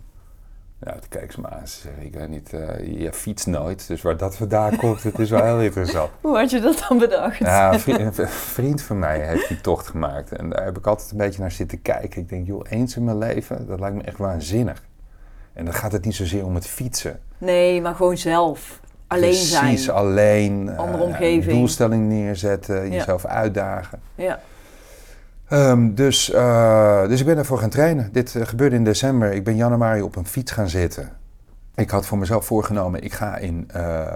Ja, 0.81 0.93
toen 0.93 1.09
keek 1.09 1.33
ze 1.33 1.41
me 1.41 1.49
aan. 1.49 1.69
Ze 1.69 1.89
ik 1.99 2.15
weet 2.15 2.29
niet, 2.29 2.53
uh, 2.53 3.01
je 3.01 3.13
fietst 3.13 3.47
nooit. 3.47 3.87
Dus 3.89 4.03
waar 4.03 4.17
dat 4.17 4.37
vandaan 4.37 4.77
komt, 4.77 5.03
het 5.03 5.19
is 5.19 5.31
wel 5.31 5.45
heel 5.45 5.61
interessant. 5.61 6.11
Hoe 6.21 6.37
had 6.37 6.51
je 6.51 6.61
dat 6.61 6.85
dan 6.89 6.99
bedacht? 6.99 7.39
Ja, 7.39 7.73
een 7.73 7.81
vriend, 7.81 8.19
een 8.19 8.29
vriend 8.29 8.83
van 8.83 8.99
mij 8.99 9.27
heeft 9.27 9.49
die 9.49 9.61
tocht 9.61 9.87
gemaakt. 9.87 10.33
En 10.33 10.49
daar 10.49 10.65
heb 10.65 10.79
ik 10.79 10.87
altijd 10.87 11.11
een 11.11 11.17
beetje 11.17 11.41
naar 11.41 11.51
zitten 11.51 11.83
kijken. 11.83 12.21
Ik 12.21 12.29
denk, 12.29 12.47
joh, 12.47 12.65
eens 12.69 12.97
in 12.97 13.05
mijn 13.05 13.19
leven, 13.19 13.67
dat 13.67 13.81
lijkt 13.81 13.97
me 13.97 14.03
echt 14.03 14.19
waanzinnig. 14.19 14.83
En 15.53 15.65
dan 15.65 15.75
gaat 15.75 15.93
het 15.93 16.05
niet 16.05 16.15
zozeer 16.15 16.45
om 16.45 16.55
het 16.55 16.67
fietsen. 16.67 17.21
Nee, 17.39 17.81
maar 17.81 17.95
gewoon 17.95 18.17
zelf. 18.17 18.81
Alleen 19.07 19.31
Precies, 19.31 19.51
zijn. 19.51 19.65
Precies, 19.65 19.91
alleen. 19.91 20.77
Andere 20.77 20.99
uh, 20.99 21.09
omgeving. 21.09 21.57
Doelstelling 21.57 22.09
neerzetten, 22.09 22.91
jezelf 22.91 23.23
ja. 23.23 23.29
uitdagen. 23.29 24.01
Ja. 24.15 24.41
Um, 25.51 25.95
dus, 25.95 26.31
uh, 26.31 27.09
dus 27.09 27.21
ik 27.21 27.27
ben 27.27 27.39
ervoor 27.39 27.59
gaan 27.59 27.71
trainen. 27.71 28.09
Dit 28.13 28.35
uh, 28.35 28.47
gebeurde 28.47 28.77
in 28.77 28.85
december. 28.85 29.33
Ik 29.33 29.45
ben 29.45 29.57
januari 29.57 30.03
op 30.03 30.17
een 30.17 30.27
fiets 30.27 30.53
gaan 30.53 30.69
zitten. 30.69 31.13
Ik 31.75 31.91
had 31.91 32.07
voor 32.07 32.19
mezelf 32.19 32.47
voorgenomen, 32.47 33.03
ik 33.03 33.13
ga 33.13 33.37
in, 33.37 33.69
uh, 33.77 34.07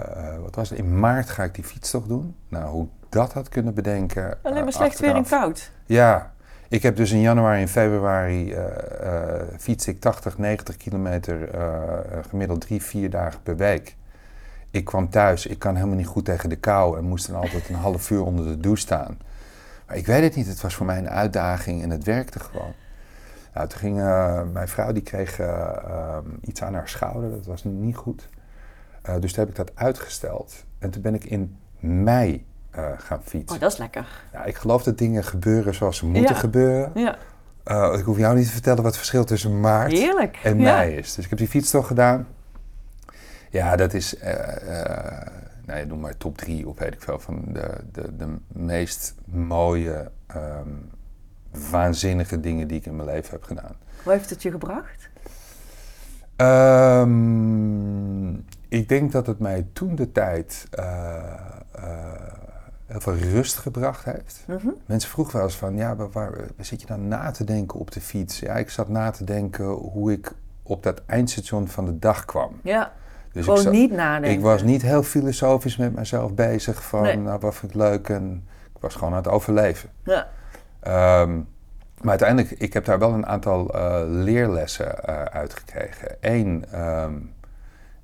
wat 0.41 0.55
was 0.55 0.69
het, 0.69 0.79
in 0.79 0.99
maart 0.99 1.29
ga 1.29 1.43
ik 1.43 1.55
die 1.55 1.63
fietstocht 1.63 2.07
doen. 2.07 2.35
Nou, 2.47 2.69
hoe 2.69 2.87
dat 3.09 3.33
had 3.33 3.49
kunnen 3.49 3.73
bedenken. 3.73 4.37
Alleen 4.41 4.63
maar 4.63 4.73
slecht 4.73 4.99
weer 4.99 5.15
en 5.15 5.25
koud. 5.25 5.71
Ja, 5.85 6.33
ik 6.69 6.83
heb 6.83 6.95
dus 6.95 7.11
in 7.11 7.21
januari 7.21 7.61
en 7.61 7.67
februari 7.67 8.55
fiets 9.57 9.87
ik 9.87 9.99
80, 9.99 10.37
90 10.37 10.77
kilometer 10.77 11.49
gemiddeld 12.29 12.61
drie, 12.61 12.81
vier 12.81 13.09
dagen 13.09 13.41
per 13.43 13.57
week. 13.57 13.95
ik 14.71 14.85
kwam 14.85 15.09
thuis, 15.09 15.45
ik 15.45 15.59
kan 15.59 15.75
helemaal 15.75 15.97
niet 15.97 16.07
goed 16.07 16.25
tegen 16.25 16.49
de 16.49 16.55
kou 16.55 16.97
en 16.97 17.03
moest 17.03 17.27
dan 17.27 17.41
altijd 17.41 17.69
een 17.69 17.75
half 17.75 18.09
uur 18.09 18.23
onder 18.23 18.45
de 18.45 18.57
douche 18.57 18.81
staan. 18.81 19.17
Maar 19.91 19.99
ik 19.99 20.05
weet 20.05 20.23
het 20.23 20.35
niet, 20.35 20.47
het 20.47 20.61
was 20.61 20.75
voor 20.75 20.85
mij 20.85 20.97
een 20.97 21.09
uitdaging 21.09 21.83
en 21.83 21.89
het 21.89 22.03
werkte 22.03 22.39
gewoon. 22.39 22.73
Nou, 23.53 23.67
toen 23.67 23.79
ging 23.79 23.97
uh, 23.97 24.41
mijn 24.51 24.67
vrouw, 24.67 24.91
die 24.91 25.03
kreeg 25.03 25.39
uh, 25.39 25.75
um, 26.25 26.37
iets 26.41 26.61
aan 26.61 26.73
haar 26.73 26.89
schouder, 26.89 27.29
dat 27.31 27.45
was 27.45 27.63
niet 27.63 27.95
goed. 27.95 28.29
Uh, 29.09 29.15
dus 29.19 29.33
toen 29.33 29.39
heb 29.39 29.49
ik 29.49 29.55
dat 29.55 29.71
uitgesteld. 29.75 30.65
En 30.79 30.89
toen 30.89 31.01
ben 31.01 31.13
ik 31.13 31.23
in 31.23 31.57
mei 31.79 32.45
gaan 32.97 33.21
fietsen. 33.23 33.55
Oh, 33.55 33.61
dat 33.61 33.71
is 33.71 33.77
lekker. 33.77 34.07
Ja, 34.33 34.43
ik 34.43 34.55
geloof 34.55 34.83
dat 34.83 34.97
dingen 34.97 35.23
gebeuren 35.23 35.73
zoals 35.73 35.97
ze 35.97 36.05
moeten 36.05 36.33
Ja. 36.33 36.39
gebeuren. 36.39 36.91
Ja. 36.93 37.17
Uh, 37.65 37.99
ik 37.99 38.05
hoef 38.05 38.17
jou 38.17 38.35
niet 38.35 38.45
te 38.45 38.51
vertellen 38.51 38.77
wat 38.77 38.85
het 38.91 38.97
verschil 38.97 39.23
tussen 39.23 39.59
maart 39.59 39.91
Heerlijk. 39.91 40.39
en 40.43 40.59
Ja. 40.59 40.75
mei 40.75 40.95
is. 40.95 41.15
Dus 41.15 41.23
ik 41.23 41.29
heb 41.29 41.39
die 41.39 41.47
fietstocht 41.47 41.87
gedaan. 41.87 42.27
Ja, 43.49 43.75
dat 43.75 43.93
is, 43.93 44.17
eh 44.17 44.79
eh, 44.81 45.27
nou 45.71 45.83
ja, 45.83 45.89
noem 45.89 45.99
maar 45.99 46.17
top 46.17 46.37
drie 46.37 46.67
of 46.67 46.79
weet 46.79 46.93
ik 46.93 47.01
veel, 47.01 47.19
van 47.19 47.43
de, 47.47 47.77
de, 47.91 48.15
de 48.15 48.35
meest 48.47 49.15
mooie, 49.25 50.11
ehm, 50.27 50.69
waanzinnige 51.71 52.39
dingen 52.39 52.67
die 52.67 52.77
ik 52.77 52.85
in 52.85 52.95
mijn 52.95 53.07
leven 53.07 53.31
heb 53.31 53.43
gedaan. 53.43 53.75
Hoe 54.03 54.11
heeft 54.11 54.29
het 54.29 54.41
je 54.41 54.51
gebracht? 54.51 55.09
Ehm, 56.35 57.09
ik 58.67 58.89
denk 58.89 59.11
dat 59.11 59.27
het 59.27 59.39
mij 59.39 59.67
toen 59.73 59.95
de 59.95 60.11
tijd 60.11 60.67
eh, 60.71 61.23
heel 62.85 63.01
veel 63.01 63.15
rust 63.15 63.57
gebracht 63.57 64.05
heeft. 64.05 64.43
Mhm. 64.47 64.67
Mensen 64.85 65.09
vroegen 65.09 65.35
wel 65.35 65.43
eens 65.43 65.57
van, 65.57 65.75
ja, 65.75 65.95
waar, 65.95 66.09
waar 66.11 66.35
zit 66.57 66.81
je 66.81 66.87
dan 66.87 67.07
na 67.07 67.31
te 67.31 67.43
denken 67.43 67.79
op 67.79 67.91
de 67.91 68.01
fiets? 68.01 68.39
Ja, 68.39 68.55
ik 68.55 68.69
zat 68.69 68.89
na 68.89 69.11
te 69.11 69.23
denken 69.23 69.65
hoe 69.65 70.11
ik 70.11 70.33
op 70.63 70.83
dat 70.83 71.01
eindstation 71.05 71.67
van 71.67 71.85
de 71.85 71.99
dag 71.99 72.25
kwam. 72.25 72.59
Ja, 72.63 72.93
Dus 73.31 73.45
gewoon 73.45 73.61
ik, 73.65 73.71
niet 73.71 73.91
nadenken. 73.91 74.31
ik 74.37 74.41
was 74.41 74.63
niet 74.63 74.81
heel 74.81 75.03
filosofisch 75.03 75.77
met 75.77 75.95
mezelf 75.95 76.33
bezig 76.33 76.83
van, 76.83 77.01
Nee. 77.01 77.17
nou, 77.17 77.39
wat 77.39 77.55
vind 77.55 77.71
ik 77.71 77.77
leuk? 77.77 78.09
En 78.09 78.47
ik 78.75 78.81
was 78.81 78.93
gewoon 78.95 79.09
aan 79.11 79.17
het 79.17 79.27
overleven. 79.27 79.89
Ja. 80.03 80.27
Ehm, 80.79 81.35
maar 82.01 82.09
uiteindelijk, 82.09 82.51
ik 82.51 82.73
heb 82.73 82.85
daar 82.85 82.99
wel 82.99 83.13
een 83.13 83.25
aantal 83.25 83.73
eh, 83.73 84.01
leerlessen 84.05 85.03
eh, 85.05 85.21
uitgekregen. 85.23 86.15
Eén, 86.21 86.65
ehm, 86.71 87.15
ik, 87.15 87.21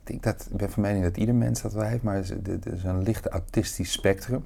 denk 0.03 0.23
dat, 0.23 0.47
ik 0.51 0.57
ben 0.57 0.69
van 0.71 0.81
mening 0.83 1.03
dat 1.03 1.17
ieder 1.17 1.35
mens 1.35 1.61
dat 1.61 1.73
wel 1.73 1.83
heeft, 1.83 2.03
maar 2.03 2.15
het 2.15 2.23
is, 2.23 2.29
het 2.29 2.65
is 2.73 2.83
een 2.83 3.03
licht 3.03 3.27
autistisch 3.27 3.91
spectrum. 3.91 4.45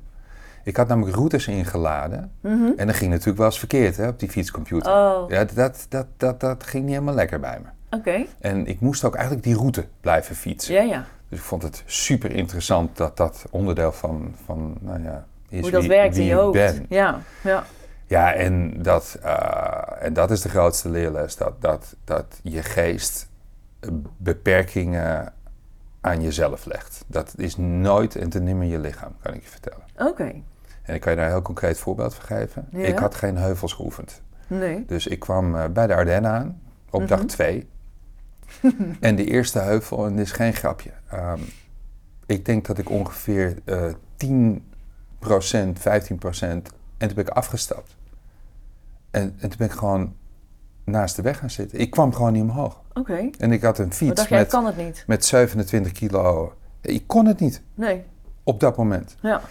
Ik 0.64 0.78
had 0.78 0.88
namelijk 0.88 1.16
routes 1.16 1.48
ingeladen 1.48 2.32
Mhm. 2.42 2.72
en 2.78 2.88
dat 2.88 2.96
ging 2.96 3.10
natuurlijk 3.12 3.38
wel 3.38 3.48
eens 3.48 3.60
verkeerd 3.60 3.98
hè, 3.98 4.08
op 4.08 4.20
die 4.20 4.30
fietscomputer. 4.30 4.92
Oh, 4.92 5.30
Ja, 5.30 5.46
dat, 5.54 5.86
dat, 5.90 6.06
dat, 6.18 6.40
dat 6.40 6.64
ging 6.64 6.84
niet 6.84 6.94
helemaal 6.94 7.14
lekker 7.16 7.40
bij 7.40 7.60
me. 7.64 7.70
Oké. 7.92 8.26
En 8.40 8.68
ik 8.68 8.80
moest 8.80 9.04
ook 9.04 9.16
eigenlijk 9.16 9.46
die 9.46 9.56
route 9.56 9.86
blijven 10.02 10.36
fietsen. 10.36 10.74
Ja, 10.74 10.82
ja. 10.82 11.06
Dus 11.30 11.40
ik 11.40 11.46
vond 11.46 11.64
het 11.64 11.84
super 11.86 12.32
interessant 12.32 12.98
dat 12.98 13.18
dat 13.18 13.46
onderdeel 13.50 13.92
van, 13.92 14.36
van 14.46 14.78
nou 14.80 15.04
ja, 15.04 15.26
is 15.50 15.62
Hoe 15.62 15.72
dat 15.72 15.86
werkt 15.86 16.16
wie 16.16 16.24
in 16.24 16.30
je 16.30 16.36
hoofd. 16.36 16.82
Ja, 16.90 17.20
ja. 17.44 17.64
Ja, 18.08 18.34
en 18.34 18.82
dat, 18.82 19.18
eh, 19.22 19.82
en 20.00 20.14
dat 20.14 20.32
is 20.32 20.42
de 20.42 20.50
grootste 20.50 20.90
leerles. 20.90 21.36
Dat, 21.36 21.62
dat, 21.62 21.96
dat 22.04 22.40
je 22.44 22.64
geest 22.64 23.30
beperkingen 24.18 25.34
aan 26.02 26.22
jezelf 26.22 26.66
legt. 26.66 27.04
Dat 27.08 27.34
is 27.38 27.58
nooit 27.58 28.16
en 28.16 28.30
te 28.30 28.40
nimmer 28.40 28.68
je 28.68 28.80
lichaam, 28.80 29.16
kan 29.22 29.34
ik 29.34 29.44
je 29.44 29.50
vertellen. 29.50 29.84
Oké. 29.98 30.34
En 30.82 30.96
ik 30.96 31.02
kan 31.02 31.12
je 31.12 31.18
daar 31.18 31.28
een 31.28 31.34
heel 31.34 31.42
concreet 31.42 31.78
voorbeeld 31.78 32.16
van 32.16 32.26
geven. 32.26 32.68
Ik 32.72 33.00
had 33.00 33.16
geen 33.16 33.38
heuvels 33.38 33.74
geoefend. 33.74 34.22
Nee. 34.48 34.86
Dus 34.86 35.08
ik 35.08 35.20
kwam 35.20 35.56
eh, 35.56 35.66
bij 35.66 35.88
de 35.88 35.96
Ardennen 35.96 36.32
aan 36.32 36.62
op 36.90 37.00
mhm. 37.00 37.10
dag 37.10 37.26
2. 37.26 37.70
en 39.00 39.16
de 39.16 39.26
eerste 39.26 39.60
heuvel, 39.60 40.06
en 40.06 40.16
dit 40.16 40.26
is 40.26 40.32
geen 40.32 40.54
grapje. 40.54 40.92
ehm, 41.10 41.40
ik 42.26 42.46
denk 42.46 42.66
dat 42.66 42.78
ik 42.78 42.90
ongeveer 42.90 43.58
eh 43.66 43.84
10%, 44.18 44.28
15% 45.80 45.82
en 46.98 47.08
toen 47.08 47.16
ben 47.16 47.26
ik 47.26 47.30
afgestapt. 47.30 47.96
En, 49.12 49.22
en 49.40 49.50
toen 49.50 49.58
ben 49.58 49.68
ik 49.68 49.74
gewoon 49.74 50.16
naast 50.84 51.16
de 51.16 51.22
weg 51.22 51.38
gaan 51.38 51.50
zitten. 51.50 51.80
Ik 51.80 51.90
kwam 51.90 52.14
gewoon 52.14 52.34
niet 52.34 52.42
omhoog. 52.42 52.82
Oké. 52.94 53.30
En 53.38 53.52
ik 53.52 53.62
had 53.62 53.78
een 53.80 53.94
fiets 53.94 54.16
dacht 54.16 54.30
met, 54.30 54.50
kan 54.50 54.66
het 54.66 54.78
niet? 54.78 55.04
met 55.08 55.26
27 55.26 55.92
kilo. 55.92 56.54
Ik 56.82 57.04
kon 57.08 57.26
het 57.26 57.40
niet 57.40 57.62
Nee. 57.74 58.04
op 58.44 58.60
dat 58.60 58.78
moment. 58.78 59.16
Ja. 59.22 59.42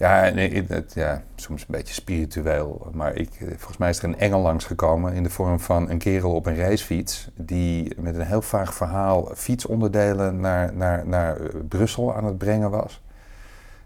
Ja, 0.00 0.32
het, 0.68 0.92
ja, 0.94 1.22
soms 1.34 1.60
een 1.60 1.66
beetje 1.70 1.94
spiritueel. 1.94 2.90
Maar 2.92 3.14
ik, 3.14 3.30
eh, 3.34 3.48
volgens 3.48 3.76
mij 3.76 3.90
is 3.90 3.98
er 3.98 4.04
een 4.04 4.18
engel 4.18 4.40
langsgekomen 4.40 5.12
in 5.12 5.22
de 5.22 5.30
vorm 5.30 5.60
van 5.60 5.90
een 5.90 5.98
kerel 5.98 6.34
op 6.34 6.46
een 6.46 6.56
racefiets. 6.56 7.30
Die 7.34 7.92
met 7.96 8.14
een 8.14 8.26
heel 8.26 8.42
vaag 8.42 8.74
verhaal 8.74 9.30
fietsonderdelen 9.34 10.40
naar, 10.40 10.74
naar, 10.74 11.06
naar 11.06 11.36
eh, 11.36 11.48
Brussel 11.68 12.14
aan 12.16 12.24
het 12.24 12.38
brengen 12.38 12.70
was. 12.70 13.02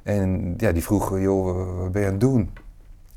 En 0.02 0.54
ja, 0.56 0.72
die 0.72 0.82
vroeg, 0.82 1.18
joh, 1.18 1.78
wat 1.78 1.92
ben 1.92 2.00
je 2.00 2.06
aan 2.06 2.12
het 2.12 2.20
doen? 2.20 2.50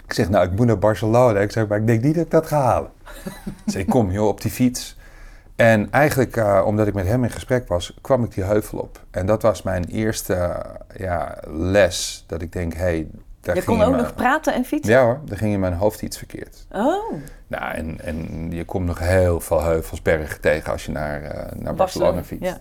Ik 0.05 0.13
zeg, 0.13 0.29
nou, 0.29 0.45
ik 0.45 0.55
moet 0.55 0.67
naar 0.67 0.79
Barcelona. 0.79 1.39
Ik 1.39 1.51
zeg, 1.51 1.67
maar 1.67 1.79
ik 1.79 1.87
denk 1.87 2.03
niet 2.03 2.15
dat 2.15 2.25
ik 2.25 2.31
dat 2.31 2.47
ga 2.47 2.61
halen. 2.61 2.91
ik 3.73 3.87
kom, 3.87 4.11
joh, 4.11 4.27
op 4.27 4.41
die 4.41 4.51
fiets. 4.51 4.96
En 5.57 5.91
eigenlijk, 5.91 6.35
eh, 6.37 6.63
omdat 6.65 6.87
ik 6.87 6.93
met 6.93 7.07
hem 7.07 7.23
in 7.23 7.29
gesprek 7.29 7.67
was, 7.67 7.97
kwam 8.01 8.23
ik 8.23 8.33
die 8.33 8.43
heuvel 8.43 8.79
op. 8.79 8.99
En 9.11 9.25
dat 9.25 9.41
was 9.41 9.61
mijn 9.61 9.83
eerste 9.85 10.33
eh, 10.33 10.59
ja, 10.99 11.37
les. 11.47 12.23
Dat 12.27 12.41
ik 12.41 12.51
denk, 12.51 12.73
hé, 12.73 12.79
hey, 12.79 13.07
daar 13.41 13.55
Je 13.55 13.61
ging 13.61 13.77
kon 13.77 13.85
ook 13.85 13.91
mijn- 13.91 14.03
nog 14.03 14.15
praten 14.15 14.53
en 14.53 14.65
fietsen? 14.65 14.93
Ja 14.93 15.03
hoor, 15.03 15.19
daar 15.25 15.37
ging 15.37 15.53
in 15.53 15.59
mijn 15.59 15.73
hoofd 15.73 16.01
iets 16.01 16.17
verkeerd. 16.17 16.67
Oh, 16.71 17.13
Nou, 17.47 17.73
en, 17.73 18.01
en 18.01 18.47
je 18.51 18.65
komt 18.65 18.85
nog 18.85 18.99
heel 18.99 19.39
veel 19.39 19.61
heuvels, 19.63 20.01
bergen 20.01 20.41
tegen 20.41 20.71
als 20.71 20.85
je 20.85 20.91
naar, 20.91 21.21
eh, 21.21 21.51
naar 21.59 21.73
Barcelona 21.73 22.23
fietst. 22.23 22.45
Ja. 22.49 22.57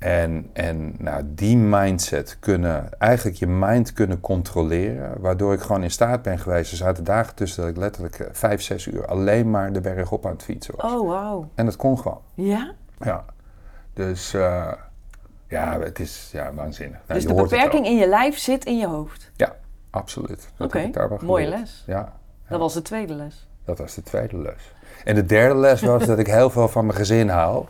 En, 0.00 0.50
en 0.52 0.94
nou, 0.98 1.22
die 1.26 1.56
mindset 1.56 2.36
kunnen, 2.40 2.98
eigenlijk 2.98 3.36
je 3.36 3.46
mind 3.46 3.92
kunnen 3.92 4.20
controleren, 4.20 5.20
waardoor 5.20 5.52
ik 5.52 5.60
gewoon 5.60 5.82
in 5.82 5.90
staat 5.90 6.22
ben 6.22 6.38
geweest. 6.38 6.70
Er 6.70 6.76
zaten 6.76 7.04
dagen 7.04 7.34
tussen 7.34 7.60
dat 7.62 7.70
ik 7.70 7.76
letterlijk 7.76 8.18
eh, 8.18 8.26
vijf, 8.32 8.62
zes 8.62 8.86
uur 8.86 9.06
alleen 9.06 9.50
maar 9.50 9.72
de 9.72 9.80
berg 9.80 10.12
op 10.12 10.26
aan 10.26 10.32
het 10.32 10.42
fietsen 10.42 10.74
was. 10.76 10.92
Oh, 10.92 11.08
wauw. 11.08 11.48
En 11.54 11.64
dat 11.64 11.76
kon 11.76 11.98
gewoon, 11.98 12.20
Ja? 12.34 12.72
ja. 13.00 13.24
Dus 13.94 14.34
eh, 14.34 14.72
ja, 15.48 15.80
het 15.80 15.98
is 15.98 16.28
ja, 16.32 16.52
waanzinnig. 16.54 16.98
Nou, 17.06 17.20
dus 17.20 17.28
de 17.28 17.34
beperking 17.34 17.86
in 17.86 17.96
je 17.96 18.08
lijf 18.08 18.38
zit 18.38 18.64
in 18.64 18.78
je 18.78 18.86
hoofd. 18.86 19.30
Absoluut. 19.90 20.48
Dat 20.56 20.66
Oké, 20.74 20.90
wel 20.92 21.18
mooie 21.22 21.48
les. 21.48 21.84
Ja, 21.86 22.12
Dat 22.48 22.58
was 22.58 22.74
de 22.74 22.82
tweede 22.82 23.14
les. 23.14 23.48
dat 23.64 23.78
was 23.78 23.94
de 23.94 24.02
tweede 24.02 24.36
les. 24.38 24.74
En 25.04 25.14
de 25.14 25.26
derde 25.26 25.60
les 25.60 25.82
was 25.82 26.06
dat 26.12 26.18
ik 26.18 26.26
heel 26.26 26.50
veel 26.50 26.68
van 26.68 26.86
mijn 26.86 26.98
gezin 26.98 27.28
hou. 27.28 27.66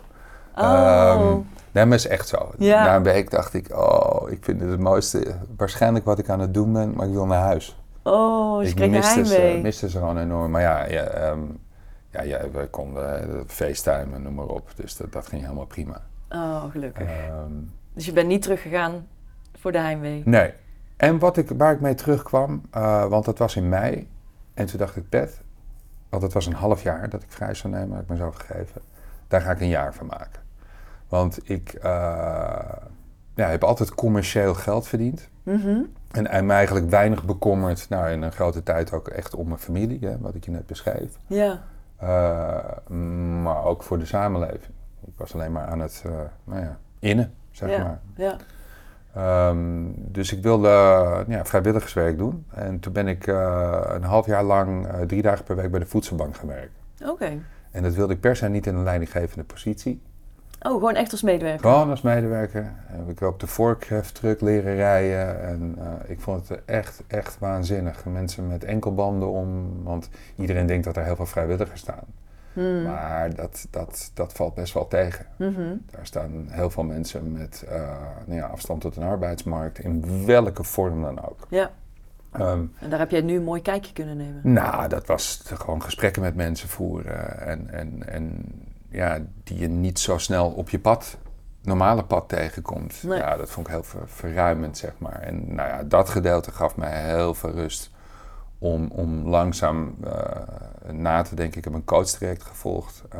Oh, 0.55 0.63
Ehm, 0.63 1.37
Nee, 1.71 1.85
maar 1.85 1.97
is 1.97 2.07
echt 2.07 2.27
zo. 2.27 2.51
Ja. 2.57 2.83
Na 2.83 2.95
een 2.95 3.03
week 3.03 3.29
dacht 3.29 3.53
ik, 3.53 3.77
oh, 3.77 4.29
ik 4.29 4.43
vind 4.43 4.59
dit 4.59 4.69
het 4.69 4.79
mooiste, 4.79 5.35
waarschijnlijk 5.57 6.05
wat 6.05 6.19
ik 6.19 6.29
aan 6.29 6.39
het 6.39 6.53
doen 6.53 6.73
ben, 6.73 6.93
maar 6.95 7.07
ik 7.07 7.13
wil 7.13 7.25
naar 7.25 7.41
huis. 7.41 7.81
oh 8.03 8.59
dus 8.59 8.69
ik 8.69 8.75
kreeg 8.75 8.89
miste 8.89 9.25
ze, 9.25 9.59
miste 9.63 9.89
ze 9.89 9.97
gewoon 9.97 10.17
enorm. 10.17 10.51
Maar 10.51 10.61
ja, 10.61 10.85
ja, 10.85 11.03
ehm, 11.03 11.39
ja, 12.09 12.21
ja 12.21 12.49
we 12.51 12.67
konden 12.67 13.29
uh, 13.29 13.41
facetimen, 13.47 14.21
noem 14.21 14.33
maar 14.33 14.45
op. 14.45 14.69
Dus 14.75 14.97
dat, 14.97 15.11
dat 15.11 15.27
ging 15.27 15.41
helemaal 15.41 15.65
prima. 15.65 16.01
Oh, 16.29 16.63
gelukkig. 16.71 17.07
Ehm, 17.07 17.51
Dus 17.93 18.05
je 18.05 18.13
bent 18.13 18.27
niet 18.27 18.41
teruggegaan 18.41 19.07
voor 19.59 19.71
de 19.71 19.79
heimwee? 19.79 20.21
nee. 20.25 20.53
En 20.97 21.19
wat 21.19 21.37
ik, 21.37 21.49
waar 21.57 21.73
ik 21.73 21.81
mee 21.81 21.95
terugkwam, 21.95 22.61
uh, 22.75 23.05
want 23.05 23.25
dat 23.25 23.37
was 23.37 23.55
in 23.55 23.69
mei. 23.69 24.09
En 24.53 24.65
toen 24.65 24.79
dacht 24.79 24.95
ik, 24.95 25.09
Pet, 25.09 25.41
want 26.09 26.23
het 26.23 26.33
was 26.33 26.45
een 26.45 26.53
half 26.53 26.83
jaar 26.83 27.09
dat 27.09 27.23
ik 27.23 27.31
vrij 27.31 27.53
zou 27.53 27.73
nemen, 27.73 27.91
had 27.91 28.01
ik 28.01 28.09
mezelf 28.09 28.35
gegeven. 28.35 28.81
Daar 29.27 29.41
ga 29.41 29.51
ik 29.51 29.61
een 29.61 29.67
jaar 29.67 29.93
van 29.93 30.05
maken. 30.05 30.41
Want 31.11 31.39
ik 31.43 31.73
uh, 31.73 31.81
ja, 33.35 33.47
heb 33.47 33.63
altijd 33.63 33.95
commercieel 33.95 34.53
geld 34.53 34.87
verdiend. 34.87 35.29
Mm 35.43 35.61
-hmm. 35.61 35.89
En, 36.11 36.27
en 36.27 36.45
me 36.45 36.53
eigenlijk 36.53 36.89
weinig 36.89 37.25
bekommerd, 37.25 37.89
nou 37.89 38.09
in 38.09 38.21
een 38.21 38.31
grote 38.31 38.63
tijd 38.63 38.93
ook 38.93 39.07
echt 39.07 39.35
om 39.35 39.47
mijn 39.47 39.59
familie, 39.59 39.99
hè, 40.01 40.17
wat 40.19 40.35
ik 40.35 40.45
je 40.45 40.51
net 40.51 40.65
beschreef. 40.65 41.19
Ja. 41.27 41.63
Uh, 42.03 42.87
maar 43.43 43.63
ook 43.63 43.83
voor 43.83 43.99
de 43.99 44.05
samenleving. 44.05 44.73
Ik 45.05 45.13
was 45.15 45.33
alleen 45.33 45.51
maar 45.51 45.67
aan 45.67 45.79
het, 45.79 46.03
uh, 46.05 46.11
nou 46.43 46.61
ja, 46.61 46.77
innen, 46.99 47.33
zeg 47.51 47.69
ja. 47.69 47.83
maar. 47.83 47.99
Ja. 48.15 48.35
Um, 49.49 49.93
dus 49.97 50.33
ik 50.33 50.43
wilde 50.43 50.67
ja, 51.27 51.45
vrijwilligerswerk 51.45 52.17
doen. 52.17 52.45
En 52.49 52.79
toen 52.79 52.93
ben 52.93 53.07
ik 53.07 53.27
een 53.27 54.03
half 54.03 54.25
jaar 54.25 54.43
lang 54.43 54.87
drie 55.07 55.21
dagen 55.21 55.45
per 55.45 55.55
week 55.55 55.71
bij 55.71 55.79
de 55.79 55.85
voedselbank 55.85 56.35
gaan 56.35 56.47
werken. 56.47 56.75
Oké. 57.01 57.11
Okay. 57.11 57.41
En 57.71 57.83
dat 57.83 57.93
wilde 57.93 58.13
ik 58.13 58.19
per 58.19 58.35
se 58.35 58.47
niet 58.47 58.67
in 58.67 58.75
een 58.75 58.83
leidinggevende 58.83 59.43
positie. 59.43 60.01
Oh, 60.61 60.71
gewoon 60.71 60.95
echt 60.95 61.11
als 61.11 61.21
medewerker? 61.21 61.69
Gewoon 61.69 61.89
als 61.89 62.01
medewerker. 62.01 62.73
Heb 62.85 63.09
ik 63.09 63.21
op 63.21 63.39
de 63.39 63.47
vorkheftruck 63.47 64.41
leren 64.41 64.75
rijden. 64.75 65.41
En 65.41 65.75
uh, 65.79 65.85
ik 66.07 66.21
vond 66.21 66.49
het 66.49 66.65
echt, 66.65 67.03
echt 67.07 67.39
waanzinnig. 67.39 68.05
Mensen 68.05 68.47
met 68.47 68.63
enkelbanden 68.63 69.29
om. 69.29 69.83
Want 69.83 70.09
iedereen 70.35 70.65
denkt 70.65 70.85
dat 70.85 70.97
er 70.97 71.03
heel 71.03 71.15
veel 71.15 71.25
vrijwilligers 71.25 71.81
staan. 71.81 72.03
Hmm. 72.53 72.83
Maar 72.83 73.35
dat, 73.35 73.67
dat, 73.69 74.11
dat 74.13 74.33
valt 74.33 74.55
best 74.55 74.73
wel 74.73 74.87
tegen. 74.87 75.25
Mm 75.37 75.55
-hmm. 75.55 75.81
Daar 75.91 76.05
staan 76.05 76.47
heel 76.49 76.69
veel 76.69 76.83
mensen 76.83 77.31
met 77.31 77.65
uh, 77.69 77.71
nou 78.25 78.39
ja, 78.39 78.45
afstand 78.45 78.81
tot 78.81 78.95
een 78.95 79.03
arbeidsmarkt. 79.03 79.79
In 79.79 80.25
welke 80.25 80.63
vorm 80.63 81.01
dan 81.01 81.29
ook. 81.29 81.47
Ja. 81.49 81.71
Um, 82.39 82.73
en 82.79 82.89
daar 82.89 82.99
heb 82.99 83.11
jij 83.11 83.21
nu 83.21 83.35
een 83.35 83.43
mooi 83.43 83.61
kijkje 83.61 83.93
kunnen 83.93 84.17
nemen. 84.17 84.53
Nou, 84.53 84.87
dat 84.87 85.07
was 85.07 85.41
gewoon 85.45 85.81
gesprekken 85.81 86.21
met 86.21 86.35
mensen 86.35 86.69
voeren. 86.69 87.39
En, 87.39 87.69
en, 87.69 88.07
en 88.07 88.45
ja, 88.91 89.19
die 89.43 89.59
je 89.59 89.67
niet 89.67 89.99
zo 89.99 90.17
snel 90.17 90.49
op 90.49 90.69
je 90.69 90.79
pad 90.79 91.17
normale 91.63 92.03
pad 92.03 92.29
tegenkomt. 92.29 93.03
Nee. 93.03 93.17
Ja, 93.17 93.37
dat 93.37 93.49
vond 93.49 93.67
ik 93.67 93.73
heel 93.73 93.83
ver- 93.83 94.07
verruimend, 94.07 94.77
zeg 94.77 94.93
maar. 94.97 95.19
En 95.19 95.55
nou 95.55 95.69
ja, 95.69 95.83
dat 95.83 96.09
gedeelte 96.09 96.51
gaf 96.51 96.77
mij 96.77 97.03
heel 97.05 97.33
veel 97.33 97.51
rust 97.51 97.91
om, 98.57 98.87
om 98.91 99.27
langzaam 99.27 99.95
eh, 100.03 100.91
na 100.91 101.21
te 101.21 101.35
denken. 101.35 101.57
Ik 101.57 101.63
heb 101.63 101.73
een 101.73 101.83
coachtraject 101.83 102.43
gevolgd 102.43 103.03
eh, 103.09 103.19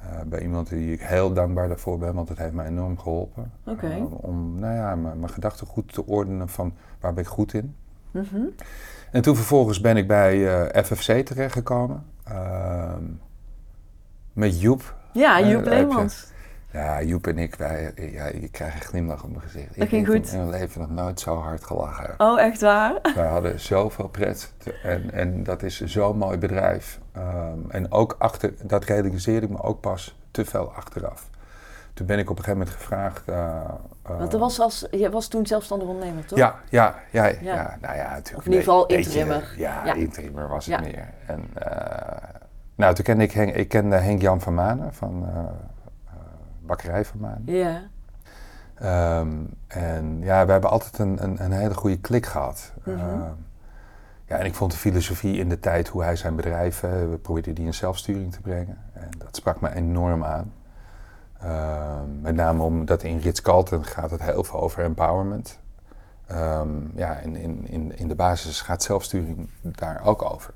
eh, 0.00 0.20
bij 0.26 0.40
iemand 0.40 0.68
die 0.68 0.92
ik 0.92 1.00
heel 1.00 1.32
dankbaar 1.32 1.68
daarvoor 1.68 1.98
ben, 1.98 2.14
want 2.14 2.28
het 2.28 2.38
heeft 2.38 2.52
mij 2.52 2.66
enorm 2.66 2.98
geholpen. 2.98 3.52
Eh, 3.64 4.12
om 4.20 4.58
nou 4.58 4.74
ja, 4.74 4.94
mijn, 4.96 5.18
mijn 5.20 5.32
gedachten 5.32 5.66
goed 5.66 5.92
te 5.92 6.06
ordenen 6.06 6.48
van 6.48 6.74
waar 7.00 7.14
ben 7.14 7.24
ik 7.24 7.30
goed 7.30 7.54
in. 7.54 7.76
Mhm. 8.10 8.40
En 9.10 9.22
toen 9.22 9.36
vervolgens 9.36 9.80
ben 9.80 9.96
ik 9.96 10.06
bij 10.06 10.46
FFC 10.84 11.12
terechtgekomen. 11.26 12.04
Met 14.32 14.60
Joep. 14.60 14.94
Ja, 15.12 15.40
Joep 15.40 15.64
heb 15.64 15.72
Leemans. 15.72 16.30
Ja, 16.72 17.02
Joep 17.02 17.26
en 17.26 17.38
ik, 17.38 17.54
wij, 17.54 17.92
ja, 17.96 18.26
je 18.26 18.48
krijgt 18.50 18.74
een 18.74 18.80
glimlach 18.88 19.22
op 19.22 19.28
mijn 19.30 19.42
gezicht. 19.42 19.68
Dat 19.68 19.76
ik 19.84 19.88
ging 19.88 20.06
heb 20.06 20.14
goed. 20.16 20.32
in 20.32 20.38
mijn 20.38 20.50
leven 20.50 20.80
nog 20.80 20.90
nooit 20.90 21.20
zo 21.20 21.36
hard 21.36 21.64
gelachen. 21.64 22.14
Oh, 22.18 22.40
echt 22.40 22.60
waar? 22.60 22.94
Wij 23.14 23.26
hadden 23.26 23.60
zoveel 23.60 24.08
pret. 24.08 24.52
En, 24.82 25.10
en 25.10 25.42
dat 25.42 25.62
is 25.62 25.80
zo'n 25.80 26.16
mooi 26.18 26.38
bedrijf. 26.38 26.98
Ehm, 27.12 27.58
en 27.68 27.92
ook 27.92 28.14
achter, 28.18 28.52
dat 28.62 28.84
realiseerde 28.84 29.46
ik 29.46 29.52
me 29.52 29.62
ook 29.62 29.80
pas 29.80 30.18
te 30.30 30.44
veel 30.44 30.72
achteraf. 30.72 31.30
Toen 31.94 32.06
ben 32.06 32.18
ik 32.18 32.30
op 32.30 32.38
een 32.38 32.44
gegeven 32.44 32.64
moment 32.66 32.82
gevraagd. 32.82 33.28
eh, 33.28 33.36
eh, 34.02 34.18
Want 34.18 34.32
er 34.32 34.38
was 34.38 34.60
als, 34.60 34.86
je 34.90 35.10
was 35.10 35.28
toen 35.28 35.46
zelfstandig 35.46 35.88
ondernemer, 35.88 36.24
toch? 36.26 36.38
Ja, 36.38 36.60
ja, 36.68 36.94
ja, 37.10 37.24
ja. 37.26 37.36
Ja. 37.40 37.76
nou 37.80 37.96
ja, 37.96 38.08
natuurlijk. 38.10 38.36
Of 38.38 38.44
in 38.44 38.50
ieder 38.52 38.64
geval 38.64 38.86
interimmer. 38.86 39.54
ja, 39.56 39.84
Ja. 39.84 39.94
interimmer 39.94 40.48
was 40.48 40.66
het 40.66 40.80
meer. 40.80 41.08
En, 41.26 41.48
eh, 41.54 42.28
nou, 42.74 42.94
toen 42.94 43.04
kende 43.04 43.24
ik, 43.24 43.32
Henk, 43.32 43.54
ik 43.54 43.68
kende 43.68 43.96
Henk-Jan 43.96 44.40
van 44.40 44.54
Manen 44.54 44.94
van 44.94 45.26
eh, 45.26 45.38
eh, 45.38 46.14
Bakkerij 46.60 47.04
van 47.04 47.20
Manen. 47.20 47.42
Ja. 47.44 47.82
Ehm, 48.74 49.36
en 49.66 50.20
ja, 50.20 50.46
we 50.46 50.52
hebben 50.52 50.70
altijd 50.70 50.98
een, 50.98 51.22
een, 51.22 51.44
een 51.44 51.52
hele 51.52 51.74
goede 51.74 51.98
klik 51.98 52.26
gehad. 52.26 52.72
Mhm. 52.84 52.98
Ehm, 52.98 53.30
ja, 54.26 54.38
en 54.38 54.46
ik 54.46 54.54
vond 54.54 54.70
de 54.72 54.78
filosofie 54.78 55.38
in 55.38 55.48
de 55.48 55.60
tijd 55.60 55.88
hoe 55.88 56.02
hij 56.02 56.16
zijn 56.16 56.36
bedrijf, 56.36 56.80
we 56.80 57.18
probeerden 57.22 57.54
die 57.54 57.66
in 57.66 57.74
zelfsturing 57.74 58.32
te 58.32 58.40
brengen. 58.40 58.78
En 58.92 59.08
dat 59.18 59.36
sprak 59.36 59.60
me 59.60 59.74
enorm 59.74 60.24
aan. 60.24 60.52
Ehm, 61.40 62.20
met 62.20 62.34
name 62.34 62.62
omdat 62.62 63.02
in 63.02 63.18
Ritz-Carlton 63.18 63.84
gaat 63.84 64.10
het 64.10 64.22
heel 64.22 64.44
veel 64.44 64.60
over 64.60 64.84
empowerment. 64.84 65.60
Ja, 66.94 67.16
in, 67.16 67.36
in, 67.36 67.66
in, 67.68 67.98
in 67.98 68.08
de 68.08 68.14
basis 68.14 68.60
gaat 68.60 68.82
zelfsturing 68.82 69.48
daar 69.62 70.00
ook 70.04 70.22
over. 70.22 70.54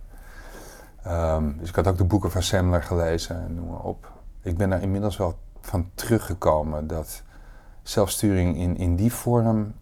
Ehm, 1.07 1.53
dus 1.59 1.69
ik 1.69 1.75
had 1.75 1.87
ook 1.87 1.99
de 1.99 2.05
boeken 2.05 2.31
van 2.31 2.43
Semler 2.43 2.83
gelezen 2.83 3.37
en 3.37 3.55
noem 3.55 3.69
maar 3.69 3.81
op. 3.83 4.13
Ik 4.43 4.57
ben 4.57 4.71
daar 4.71 4.83
inmiddels 4.83 5.17
wel 5.17 5.35
van 5.61 5.91
teruggekomen 5.95 6.87
dat 6.87 7.23
zelfsturing 7.83 8.57
in, 8.57 8.77
in 8.77 8.97
die 8.97 9.13
vorm, 9.13 9.73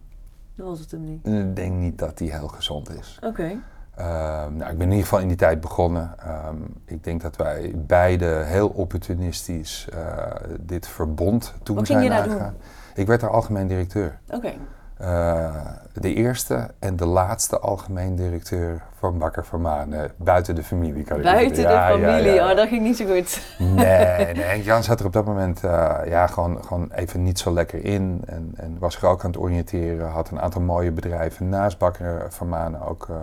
Dat 0.55 0.67
was 0.67 0.79
het 0.81 0.91
hem 0.91 1.05
niet. 1.05 1.25
eh, 1.27 1.39
ik 1.39 1.57
denk 1.57 1.73
niet 1.75 1.99
dat 1.99 2.19
die 2.19 2.33
heel 2.33 2.49
gezond 2.49 2.91
is. 2.91 3.19
Oké. 3.25 3.57
Ehm, 3.95 4.57
nou, 4.57 4.71
ik 4.71 4.79
ben 4.79 4.87
in 4.87 4.91
ieder 4.91 5.03
geval 5.03 5.19
in 5.21 5.29
die 5.29 5.37
tijd 5.37 5.61
begonnen. 5.61 6.15
Ehm, 6.19 6.57
ik 6.85 7.05
denk 7.05 7.23
dat 7.23 7.37
wij 7.37 7.73
beide 7.77 8.27
heel 8.27 8.69
opportunistisch 8.69 9.89
eh, 9.93 10.27
dit 10.61 10.89
verbond 10.89 11.55
toen 11.63 11.77
Wat 11.77 11.87
zijn 11.87 12.13
aangegaan. 12.13 12.55
Ik 12.95 13.07
werd 13.07 13.21
daar 13.21 13.31
algemeen 13.31 13.67
directeur. 13.67 14.19
Oké. 14.31 14.53
Eh, 14.99 15.55
de 15.93 16.15
eerste 16.15 16.71
en 16.79 16.97
de 16.97 17.07
laatste 17.07 17.59
algemeen 17.59 18.15
directeur 18.15 18.83
van 18.99 19.19
Bakker 19.19 19.45
van 19.45 19.61
Manen. 19.61 20.13
Buiten 20.17 20.55
de 20.55 20.63
familie, 20.63 21.05
kan 21.05 21.17
ik 21.17 21.23
Buiten. 21.23 21.63
Ja, 21.63 21.97
de 21.97 22.03
familie. 22.03 22.33
ja. 22.33 22.51
Oh, 22.51 22.57
dat 22.57 22.69
ging 22.69 22.83
niet 22.83 22.97
zo 22.97 23.05
goed. 23.07 23.41
Nee, 23.59 24.33
nee. 24.35 24.45
Henk 24.53 24.65
Jan 24.65 24.83
zat 24.83 25.01
er 25.01 25.07
op 25.07 25.13
dat 25.13 25.25
moment 25.25 25.65
eh, 25.65 25.97
ja, 26.07 26.27
gewoon, 26.27 26.65
gewoon 26.65 26.91
even 26.93 27.23
niet 27.23 27.39
zo 27.39 27.53
lekker 27.53 27.85
in. 27.85 28.23
En, 28.27 28.53
en 28.57 28.77
was 28.79 28.97
er 28.97 29.07
ook 29.07 29.25
aan 29.25 29.31
het 29.31 29.41
oriënteren. 29.41 30.09
Had 30.11 30.31
een 30.31 30.41
aantal 30.41 30.61
mooie 30.61 30.93
bedrijven 30.93 31.49
naast 31.49 31.79
Bakker 31.79 32.27
van 32.29 32.49
Manen 32.49 32.81
ook, 32.83 33.07
eh, 33.11 33.17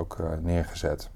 ook 0.00 0.16
eh, 0.20 0.26
neergezet. 0.40 1.10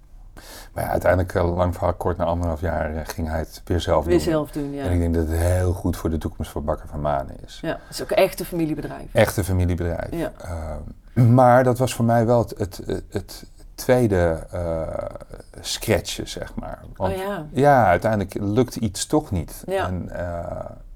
Maar 0.72 0.84
ja, 0.84 0.90
uiteindelijk, 0.90 1.34
eh, 1.34 1.56
lang 1.56 1.74
verhaal 1.74 1.94
kort, 1.94 2.16
na 2.16 2.24
anderhalf 2.24 2.60
jaar 2.60 2.94
eh, 2.94 3.00
ging 3.04 3.28
hij 3.28 3.38
het 3.38 3.62
weer 3.64 3.80
zelf 3.80 4.04
Weer 4.04 4.14
doen. 4.14 4.22
zelf 4.22 4.50
doen, 4.50 4.72
ja. 4.72 4.84
En 4.84 4.92
ik 4.92 4.98
denk 4.98 5.14
dat 5.14 5.28
het 5.28 5.38
heel 5.38 5.72
goed 5.72 5.96
voor 5.96 6.10
de 6.10 6.18
toekomst 6.18 6.50
van 6.50 6.64
Bakker 6.64 6.88
van 6.88 7.00
Manen 7.00 7.36
is. 7.44 7.58
Ja, 7.62 7.68
het 7.68 7.94
is 7.94 8.02
ook 8.02 8.10
echt 8.10 8.40
een 8.40 8.46
familiebedrijf. 8.46 9.06
Echt 9.12 9.36
een 9.36 9.44
familiebedrijf. 9.44 10.10
Ja. 10.10 10.32
Eh, 10.38 11.24
maar 11.24 11.64
dat 11.64 11.78
was 11.78 11.94
voor 11.94 12.04
mij 12.04 12.26
wel 12.26 12.38
het, 12.38 12.54
het, 12.58 12.82
het, 12.86 13.02
het 13.10 13.46
tweede 13.74 14.46
eh 14.50 15.04
scratchje, 15.60 16.26
zeg 16.26 16.54
maar. 16.54 16.78
Want 16.96 17.12
oh 17.12 17.18
ja. 17.18 17.46
ja, 17.52 17.86
uiteindelijk 17.86 18.34
lukt 18.40 18.76
iets 18.76 19.06
toch 19.06 19.30
niet. 19.30 19.62
Ja. 19.66 19.86
En 19.86 20.08
uh, 20.12 20.18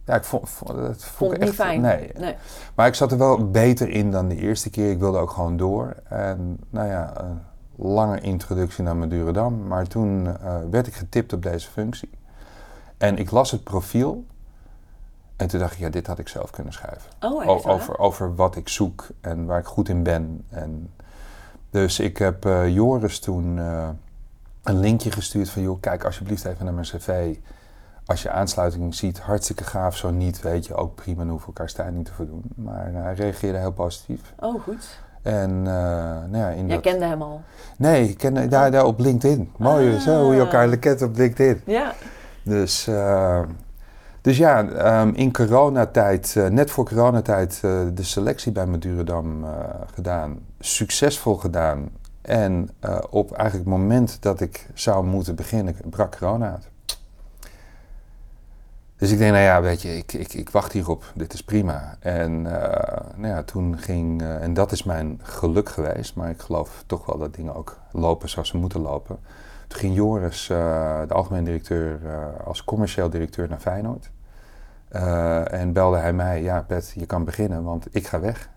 ja, 0.04 0.14
ik 0.14 0.24
vond, 0.24 0.48
vond, 0.48 0.78
dat 0.78 1.04
vond, 1.04 1.32
ik 1.32 1.38
echt, 1.38 1.46
niet 1.46 1.60
fijn. 1.60 1.80
Nee. 1.80 2.10
nee. 2.18 2.34
Maar 2.74 2.86
ik 2.86 2.94
zat 2.94 3.12
er 3.12 3.18
wel 3.18 3.50
beter 3.50 3.88
in 3.88 4.10
dan 4.10 4.28
de 4.28 4.36
eerste 4.36 4.70
keer. 4.70 4.90
Ik 4.90 4.98
wilde 4.98 5.18
ook 5.18 5.30
gewoon 5.30 5.56
door. 5.56 5.94
En 6.08 6.58
nou 6.70 6.88
ja, 6.88 7.12
lange 7.82 8.20
introductie 8.20 8.84
naar 8.84 8.96
Madurodam. 8.96 9.66
Maar 9.66 9.86
toen 9.86 10.24
uh, 10.24 10.56
werd 10.70 10.86
ik 10.86 10.94
getipt 10.94 11.32
op 11.32 11.42
deze 11.42 11.70
functie. 11.70 12.10
En 12.98 13.18
ik 13.18 13.30
las 13.30 13.50
het 13.50 13.64
profiel. 13.64 14.24
En 15.36 15.48
toen 15.48 15.60
dacht 15.60 15.72
ik, 15.72 15.78
ja, 15.78 15.88
dit 15.88 16.06
had 16.06 16.18
ik 16.18 16.28
zelf 16.28 16.50
kunnen 16.50 16.72
schrijven. 16.72 17.10
Oh, 17.20 17.48
over, 17.48 17.98
over 17.98 18.34
wat 18.34 18.56
ik 18.56 18.68
zoek 18.68 19.06
en 19.20 19.46
waar 19.46 19.58
ik 19.58 19.66
goed 19.66 19.88
in 19.88 20.02
ben. 20.02 20.44
En 20.48 20.90
dus 21.70 21.98
ik 21.98 22.16
heb 22.16 22.44
uh, 22.46 22.68
Joris 22.68 23.20
toen 23.20 23.56
uh, 23.56 23.88
een 24.62 24.80
linkje 24.80 25.12
gestuurd 25.12 25.50
van... 25.50 25.62
joh, 25.62 25.80
kijk 25.80 26.04
alsjeblieft 26.04 26.44
even 26.44 26.64
naar 26.64 26.74
mijn 26.74 26.86
cv. 26.86 27.36
Als 28.06 28.22
je 28.22 28.30
aansluiting 28.30 28.94
ziet, 28.94 29.20
hartstikke 29.20 29.64
gaaf. 29.64 29.96
Zo 29.96 30.10
niet, 30.10 30.40
weet 30.40 30.66
je, 30.66 30.74
ook 30.74 30.94
prima. 30.94 31.24
Dan 31.24 31.40
elkaar 31.46 31.68
staan 31.68 31.96
niet 31.96 32.06
te 32.06 32.12
voldoen. 32.12 32.42
Maar 32.54 32.92
uh, 32.92 33.02
hij 33.02 33.14
reageerde 33.14 33.58
heel 33.58 33.72
positief. 33.72 34.34
Oh, 34.38 34.62
goed. 34.62 34.98
En, 35.22 35.50
uh, 35.50 35.64
nou 35.64 36.36
ja, 36.36 36.48
in 36.48 36.66
Jij 36.66 36.74
dat... 36.74 36.84
kende 36.84 37.04
hem 37.04 37.22
al? 37.22 37.40
Nee, 37.76 38.08
ik 38.08 38.18
kende 38.18 38.48
daar, 38.48 38.70
daar 38.70 38.84
op 38.84 38.98
LinkedIn. 38.98 39.50
Mooi, 39.56 39.94
Ah. 39.94 40.00
zo 40.00 40.22
hoe 40.24 40.34
je 40.34 40.40
elkaar 40.40 40.76
kent 40.76 41.02
op 41.02 41.16
LinkedIn. 41.16 41.60
Ja. 41.66 41.92
Dus, 42.42 42.88
uh, 42.88 43.40
dus 44.20 44.36
ja, 44.36 44.58
um, 45.00 45.14
in 45.14 45.32
coronatijd, 45.32 46.34
uh, 46.38 46.46
net 46.46 46.70
voor 46.70 46.84
coronatijd, 46.84 47.60
uh, 47.64 47.80
de 47.94 48.02
selectie 48.02 48.52
bij 48.52 48.66
Madurodam 48.66 49.44
gedaan. 49.94 50.38
Succesvol 50.58 51.34
gedaan. 51.34 51.88
En 52.22 52.70
op 53.10 53.32
eigenlijk 53.32 53.70
het 53.70 53.78
moment 53.78 54.22
dat 54.22 54.40
ik 54.40 54.66
zou 54.74 55.04
moeten 55.04 55.34
beginnen, 55.34 55.76
brak 55.90 56.16
corona 56.18 56.50
uit. 56.50 56.68
Dus 59.00 59.10
ik 59.10 59.18
denk, 59.18 59.32
nou 59.32 59.44
ja, 59.44 59.60
weet 59.62 59.82
je, 59.82 59.96
ik, 59.96 60.12
ik, 60.12 60.32
ik 60.32 60.50
wacht 60.50 60.72
hierop. 60.72 61.12
Dit 61.14 61.32
is 61.32 61.44
prima. 61.44 61.96
En 62.00 62.42
nou 62.42 63.26
ja, 63.26 63.42
toen 63.42 63.78
ging, 63.78 64.22
en 64.22 64.54
dat 64.54 64.72
is 64.72 64.82
mijn 64.82 65.20
geluk 65.22 65.68
geweest, 65.68 66.14
maar 66.14 66.30
ik 66.30 66.40
geloof 66.40 66.84
toch 66.86 67.06
wel 67.06 67.18
dat 67.18 67.34
dingen 67.34 67.54
ook 67.54 67.78
lopen 67.92 68.28
zoals 68.28 68.48
ze 68.48 68.56
moeten 68.56 68.80
lopen. 68.80 69.18
Toen 69.66 69.78
ging 69.78 69.94
Joris, 69.94 70.48
uh, 70.48 70.58
de 71.08 71.14
algemeen 71.14 71.44
directeur, 71.44 72.00
als 72.44 72.64
commercieel 72.64 73.10
directeur 73.10 73.48
naar 73.48 73.58
Feyenoord. 73.58 74.10
En 75.50 75.72
belde 75.72 75.96
hij 75.96 76.12
mij, 76.12 76.42
ja 76.42 76.62
Pet, 76.62 76.92
je 76.96 77.06
kan 77.06 77.24
beginnen, 77.24 77.62
want 77.62 77.86
ik 77.90 78.06
ga 78.06 78.20
weg. 78.20 78.48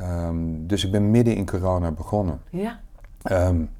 Um, 0.00 0.66
dus 0.66 0.84
ik 0.84 0.90
ben 0.90 1.10
midden 1.10 1.34
in 1.34 1.46
corona 1.46 1.90
begonnen. 1.90 2.40
Ja. 2.50 2.80
Um, 3.30 3.70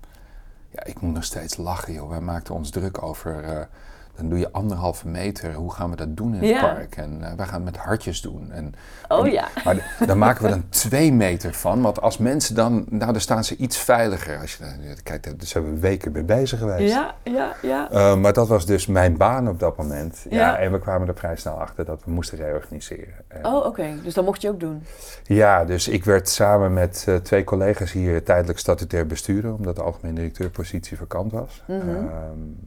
ja, 0.70 0.84
ik 0.84 1.00
moet 1.00 1.14
nog 1.14 1.24
steeds 1.24 1.56
lachen, 1.56 1.92
joh. 1.92 2.08
Wij 2.08 2.20
maakten 2.20 2.54
ons 2.54 2.70
druk 2.70 3.02
over, 3.02 3.68
dan 4.16 4.28
doe 4.28 4.38
je 4.38 4.52
anderhalve 4.52 5.08
meter, 5.08 5.54
hoe 5.54 5.72
gaan 5.72 5.90
we 5.90 5.96
dat 5.96 6.16
doen 6.16 6.34
in 6.34 6.46
ja. 6.46 6.52
het 6.52 6.74
park? 6.74 6.96
En 6.96 7.18
uh, 7.20 7.32
wij 7.36 7.46
gaan 7.46 7.54
het 7.54 7.64
met 7.64 7.76
hartjes 7.76 8.20
doen. 8.20 8.52
En, 8.52 8.74
oh 9.08 9.26
ja. 9.26 9.48
Maar 9.64 9.96
daar 10.06 10.18
maken 10.18 10.42
we 10.42 10.48
dan 10.48 10.68
twee 10.68 11.12
meter 11.12 11.54
van, 11.54 11.82
want 11.82 12.00
als 12.00 12.18
mensen 12.18 12.54
dan, 12.54 12.86
nou 12.88 13.12
dan 13.12 13.20
staan 13.20 13.44
ze 13.44 13.56
iets 13.56 13.78
veiliger. 13.78 14.38
Als 14.40 14.56
je 14.56 14.64
dan, 14.64 14.96
kijk, 15.02 15.22
daar 15.22 15.34
zijn 15.38 15.64
we 15.64 15.78
weken 15.78 16.12
mee 16.12 16.22
bezig 16.22 16.58
geweest. 16.58 16.94
Ja, 16.94 17.14
ja, 17.22 17.54
ja. 17.62 17.92
Uh, 17.92 18.16
maar 18.16 18.32
dat 18.32 18.48
was 18.48 18.66
dus 18.66 18.86
mijn 18.86 19.16
baan 19.16 19.48
op 19.48 19.58
dat 19.58 19.76
moment. 19.76 20.26
Ja. 20.30 20.36
Ja. 20.36 20.58
en 20.58 20.72
we 20.72 20.78
kwamen 20.78 21.08
er 21.08 21.16
vrij 21.16 21.36
snel 21.36 21.60
achter 21.60 21.84
dat 21.84 22.04
we 22.04 22.10
moesten 22.10 22.38
reorganiseren. 22.38 23.14
En, 23.28 23.46
Oh, 23.46 23.56
oké. 23.56 23.66
Okay. 23.66 23.94
Dus 24.02 24.14
dat 24.14 24.24
mocht 24.24 24.42
je 24.42 24.48
ook 24.48 24.60
doen? 24.60 24.82
Ja, 25.24 25.64
dus 25.64 25.88
ik 25.88 26.04
werd 26.04 26.28
samen 26.28 26.72
met 26.72 27.06
uh, 27.08 27.16
twee 27.16 27.44
collega's 27.44 27.92
hier 27.92 28.22
tijdelijk 28.22 28.58
statutair 28.58 29.06
bestuurder, 29.06 29.54
omdat 29.54 29.76
de 29.76 29.82
algemeen 29.82 30.14
directeurpositie 30.14 30.96
vakant 30.96 31.32
was. 31.32 31.62
Mm 31.66 31.80
-hmm. 31.80 32.04
uh, 32.04 32.12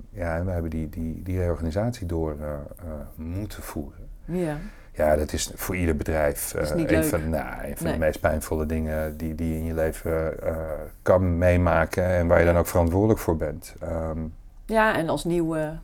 ja, 0.10 0.36
en 0.36 0.46
we 0.46 0.52
hebben 0.52 0.70
die, 0.70 0.90
die, 0.90 1.22
die 1.24 1.39
reorganisatie 1.40 2.08
door 2.08 2.36
uh, 2.40 2.48
moeten 3.16 3.64
voeren. 3.64 4.08
Ja. 4.26 4.58
Ja, 5.00 5.16
dat 5.16 5.34
is 5.34 5.52
voor 5.56 5.76
ieder 5.76 5.96
bedrijf 5.96 6.54
uh, 6.56 6.70
een 6.70 6.86
leuk. 6.86 7.04
van, 7.04 7.30
nou, 7.30 7.64
een 7.64 7.78
van 7.78 7.86
nee. 7.86 7.94
de 7.94 8.00
meest 8.00 8.20
pijnvolle 8.20 8.66
dingen 8.66 9.18
die, 9.18 9.36
die 9.36 9.50
je 9.50 9.58
in 9.58 9.66
je 9.66 9.74
leven 9.74 10.34
uh, 10.44 10.58
kan 11.02 11.38
meemaken 11.38 12.06
en 12.06 12.28
waar 12.28 12.40
je 12.40 12.46
dan 12.46 12.58
ook 12.58 12.68
verantwoordelijk 12.68 13.20
voor 13.20 13.38
bent. 13.38 13.76
Um, 13.84 14.34
ja, 14.66 14.98
en 14.98 15.10
als 15.10 15.24
nieuwe. 15.24 15.78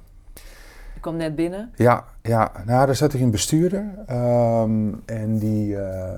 Je 0.94 1.00
kwam 1.00 1.16
net 1.16 1.36
binnen. 1.36 1.72
Ja, 1.76 2.04
ja. 2.22 2.52
nou, 2.66 2.86
daar 2.86 2.96
zat 2.96 3.14
ik 3.14 3.22
een 3.22 3.32
bestuurder 3.32 3.86
um, 4.10 5.02
en 5.06 5.38
die, 5.38 5.76
uh, 5.76 6.10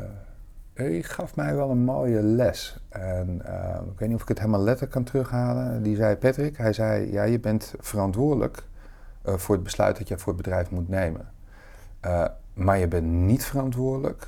die 0.74 1.04
gaf 1.04 1.36
mij 1.36 1.56
wel 1.56 1.70
een 1.70 1.84
mooie 1.84 2.22
les. 2.22 2.80
En 2.90 3.42
ik 3.92 4.00
weet 4.00 4.08
niet 4.08 4.18
of 4.18 4.22
ik 4.22 4.28
het 4.28 4.40
helemaal 4.40 4.64
letterlijk 4.64 4.92
kan 4.92 5.04
terughalen. 5.04 5.84
Die 5.84 5.96
zei, 5.96 6.16
Patrick, 6.16 6.58
hij 6.58 6.74
zei, 6.74 7.12
ja, 7.12 7.24
je 7.24 7.40
bent 7.40 7.74
verantwoordelijk 7.80 8.64
uh, 9.28 9.34
voor 9.36 9.56
het 9.56 9.64
besluit 9.64 9.98
dat 9.98 10.08
je 10.08 10.18
voor 10.18 10.34
het 10.34 10.42
bedrijf 10.42 10.70
moet 10.70 10.90
nemen. 10.90 11.30
Uh, 12.06 12.26
maar 12.54 12.78
je 12.78 12.88
bent 12.88 13.06
niet 13.06 13.46
verantwoordelijk 13.46 14.28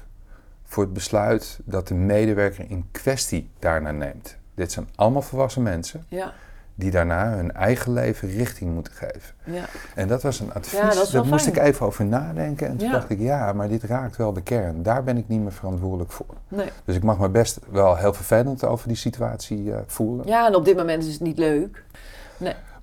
voor 0.64 0.84
het 0.84 0.94
besluit 0.94 1.60
dat 1.66 1.88
de 1.88 1.94
medewerker 1.94 2.66
in 2.70 2.86
kwestie 2.92 3.50
daarna 3.60 3.92
neemt. 3.92 4.38
Dit 4.56 4.72
zijn 4.72 4.88
allemaal 4.96 5.22
volwassen 5.22 5.62
mensen 5.64 6.04
Ja, 6.08 6.34
die 6.76 6.92
daarna 6.92 7.36
hun 7.36 7.52
eigen 7.52 7.94
leven 7.94 8.30
richting 8.30 8.74
moeten 8.74 8.94
geven. 8.94 9.34
ja. 9.44 9.66
En 9.96 10.08
dat 10.08 10.22
was 10.24 10.40
een 10.40 10.54
advies, 10.54 10.80
Ja, 10.80 11.12
daar 11.12 11.26
moest 11.26 11.44
fijn. 11.44 11.56
ik 11.56 11.62
even 11.64 11.86
over 11.86 12.06
nadenken. 12.06 12.68
En 12.68 12.78
toen 12.78 12.88
Ja. 12.88 12.94
dacht 12.94 13.10
ik, 13.10 13.20
ja, 13.20 13.54
maar 13.54 13.68
dit 13.70 13.84
raakt 13.84 14.16
wel 14.16 14.34
de 14.34 14.42
kern. 14.42 14.84
Daar 14.84 15.04
ben 15.04 15.18
ik 15.18 15.28
niet 15.28 15.42
meer 15.42 15.52
verantwoordelijk 15.52 16.12
voor. 16.12 16.36
Nee. 16.48 16.70
Dus 16.86 16.96
ik 16.96 17.04
mag 17.04 17.20
me 17.20 17.30
best 17.30 17.60
wel 17.70 17.96
heel 17.96 18.14
vervelend 18.14 18.66
over 18.66 18.88
die 18.88 18.98
situatie 18.98 19.74
eh, 19.74 19.80
voelen. 19.88 20.28
ja, 20.28 20.48
en 20.48 20.56
op 20.56 20.66
dit 20.66 20.78
moment 20.78 21.04
is 21.04 21.14
het 21.14 21.22
niet 21.22 21.38
leuk. 21.38 21.84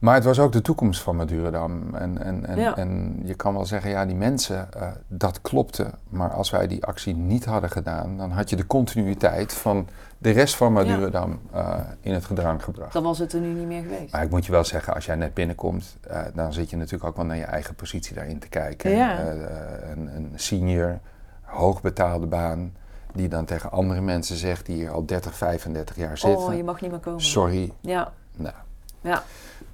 Maar 0.07 0.15
het 0.15 0.25
was 0.25 0.39
ook 0.39 0.53
de 0.53 0.63
toekomst 0.63 1.03
van 1.03 1.17
Madurodam. 1.17 1.95
En, 1.95 2.23
en, 2.23 2.47
en, 2.47 2.59
Ja. 2.59 2.77
en 2.77 3.21
je 3.25 3.35
kan 3.35 3.55
wel 3.55 3.67
zeggen, 3.67 3.91
ja, 3.91 4.07
die 4.07 4.17
mensen, 4.17 4.73
eh, 4.73 4.89
dat 5.09 5.41
klopte. 5.41 5.91
Maar 6.09 6.31
als 6.31 6.51
wij 6.51 6.67
die 6.67 6.85
actie 6.85 7.15
niet 7.15 7.45
hadden 7.45 7.71
gedaan, 7.71 8.17
dan 8.17 8.31
had 8.31 8.51
je 8.51 8.57
de 8.57 8.67
continuïteit 8.67 9.53
van 9.53 9.89
de 10.19 10.31
rest 10.31 10.55
van 10.57 10.73
Madurodam 10.73 11.41
eh, 11.53 11.79
in 12.01 12.13
het 12.13 12.25
gedrang 12.25 12.65
gebracht. 12.65 12.93
Dan 12.93 13.03
was 13.03 13.19
het 13.19 13.33
er 13.33 13.41
nu 13.41 13.53
niet 13.53 13.67
meer 13.67 13.83
geweest. 13.83 14.13
Maar 14.13 14.23
ik 14.23 14.31
moet 14.31 14.47
je 14.47 14.53
wel 14.53 14.65
zeggen, 14.65 14.95
als 14.95 15.07
jij 15.07 15.15
net 15.17 15.35
binnenkomt, 15.35 15.97
eh, 16.09 16.21
dan 16.35 16.53
zit 16.53 16.71
je 16.71 16.77
natuurlijk 16.77 17.05
ook 17.05 17.17
wel 17.17 17.25
naar 17.25 17.37
je 17.37 17.45
eigen 17.45 17.75
positie 17.75 18.15
daarin 18.15 18.39
te 18.39 18.49
kijken. 18.49 18.91
Ja. 18.91 19.21
Een, 19.21 20.17
een 20.17 20.33
senior, 20.35 20.99
hoogbetaalde 21.43 22.27
baan, 22.27 22.73
die 23.13 23.29
dan 23.29 23.45
tegen 23.45 23.71
andere 23.71 24.01
mensen 24.01 24.37
zegt 24.37 24.67
die 24.67 24.77
hier 24.77 24.91
al 24.91 25.07
30, 25.07 25.35
35 25.37 25.97
jaar 25.97 26.19
zitten. 26.19 26.47
Oh, 26.47 26.55
je 26.55 26.65
mag 26.65 26.81
niet 26.81 26.91
meer 26.91 27.01
komen. 27.01 27.23
Sorry. 27.23 27.73
Ja, 27.81 28.13
Nou. 28.37 28.55
Ja. 29.01 29.23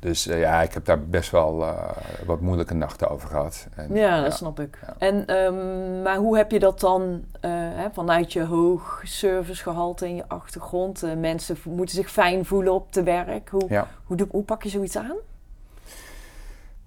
Dus 0.02 0.26
eh, 0.26 0.40
ja, 0.40 0.62
ik 0.62 0.72
heb 0.72 0.84
daar 0.84 1.04
best 1.06 1.30
wel 1.30 1.62
eh, 1.62 1.90
wat 2.26 2.40
moeilijke 2.40 2.74
nachten 2.74 3.08
over 3.10 3.28
gehad. 3.28 3.66
En, 3.74 3.94
ja, 3.94 4.22
dat 4.22 4.34
snap 4.34 4.60
ik. 4.60 4.78
Ja. 4.86 4.94
En, 4.98 5.26
ehm, 5.26 6.02
maar 6.02 6.16
hoe 6.16 6.36
heb 6.36 6.50
je 6.50 6.58
dat 6.58 6.80
dan 6.80 7.24
eh, 7.40 7.50
hè, 7.52 7.90
vanuit 7.92 8.32
je 8.32 8.44
hoog 8.44 9.00
servicegehalte 9.04 10.08
in 10.08 10.14
je 10.16 10.28
achtergrond? 10.28 11.02
Mensen 11.18 11.56
moeten 11.64 11.94
zich 11.94 12.10
fijn 12.10 12.44
voelen 12.44 12.72
op 12.72 12.92
te 12.92 13.02
werk. 13.02 13.48
Hoe, 13.48 13.64
Ja. 13.68 13.88
hoe, 14.04 14.42
pak 14.42 14.62
je 14.62 14.68
zoiets 14.68 14.96
aan? 14.96 15.16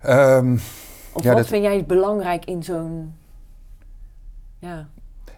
Ehm, 0.02 0.54
Of 1.14 1.24
wat 1.24 1.38
dat- 1.38 1.48
vind 1.48 1.64
jij 1.64 1.86
belangrijk 1.86 2.46
in 2.46 2.64
zo'n... 2.64 3.16
Ja, 4.60 4.88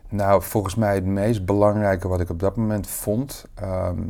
Nou, 0.10 0.42
volgens 0.44 0.76
mij 0.76 0.96
het 0.96 1.06
meest 1.06 1.46
belangrijke 1.46 2.08
wat 2.08 2.20
ik 2.20 2.30
op 2.30 2.40
dat 2.40 2.56
moment 2.56 2.88
vond. 2.88 3.46
ehm, 3.56 4.02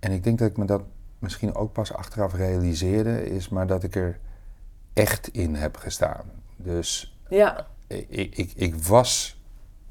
en 0.00 0.12
ik 0.12 0.24
denk 0.24 0.38
dat 0.38 0.48
ik 0.50 0.56
me 0.56 0.64
dat 0.64 0.82
misschien 1.26 1.54
ook 1.54 1.72
pas 1.72 1.92
achteraf 1.92 2.34
realiseerde, 2.34 3.24
is 3.30 3.48
maar 3.48 3.66
dat 3.66 3.82
ik 3.82 3.94
er 3.96 4.18
echt 4.92 5.28
in 5.28 5.54
heb 5.54 5.76
gestaan. 5.76 6.24
Dus 6.56 7.16
ja, 7.28 7.66
ik, 7.86 8.36
ik, 8.36 8.52
ik 8.56 8.74
was 8.74 9.40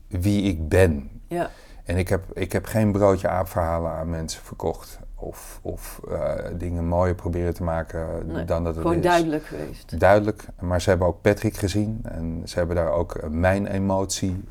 wie 0.07 0.43
ik 0.43 0.69
ben. 0.69 1.09
ja. 1.27 1.49
En 1.85 1.97
ik 1.97 2.07
heb, 2.09 2.23
ik 2.33 2.51
heb 2.51 2.65
geen 2.65 2.91
broodje 2.91 3.27
aapverhalen 3.27 3.91
aan 3.91 4.09
mensen 4.09 4.41
verkocht. 4.41 4.99
Of, 5.15 5.59
of 5.61 6.01
eh, 6.11 6.33
dingen 6.57 6.85
mooier 6.87 7.15
proberen 7.15 7.53
te 7.53 7.63
maken 7.63 8.25
Nee, 8.27 8.45
dan 8.45 8.63
dat 8.63 8.73
het 8.75 8.81
Gewoon 8.81 8.97
is. 8.97 9.03
duidelijk 9.03 9.45
geweest. 9.45 9.99
Duidelijk, 9.99 10.45
maar 10.61 10.81
ze 10.81 10.89
hebben 10.89 11.07
ook 11.07 11.21
Patrick 11.21 11.55
gezien 11.57 11.99
en 12.03 12.41
ze 12.45 12.57
hebben 12.57 12.75
daar 12.75 12.91
ook 12.91 13.29
mijn 13.29 13.67
emotie 13.67 14.43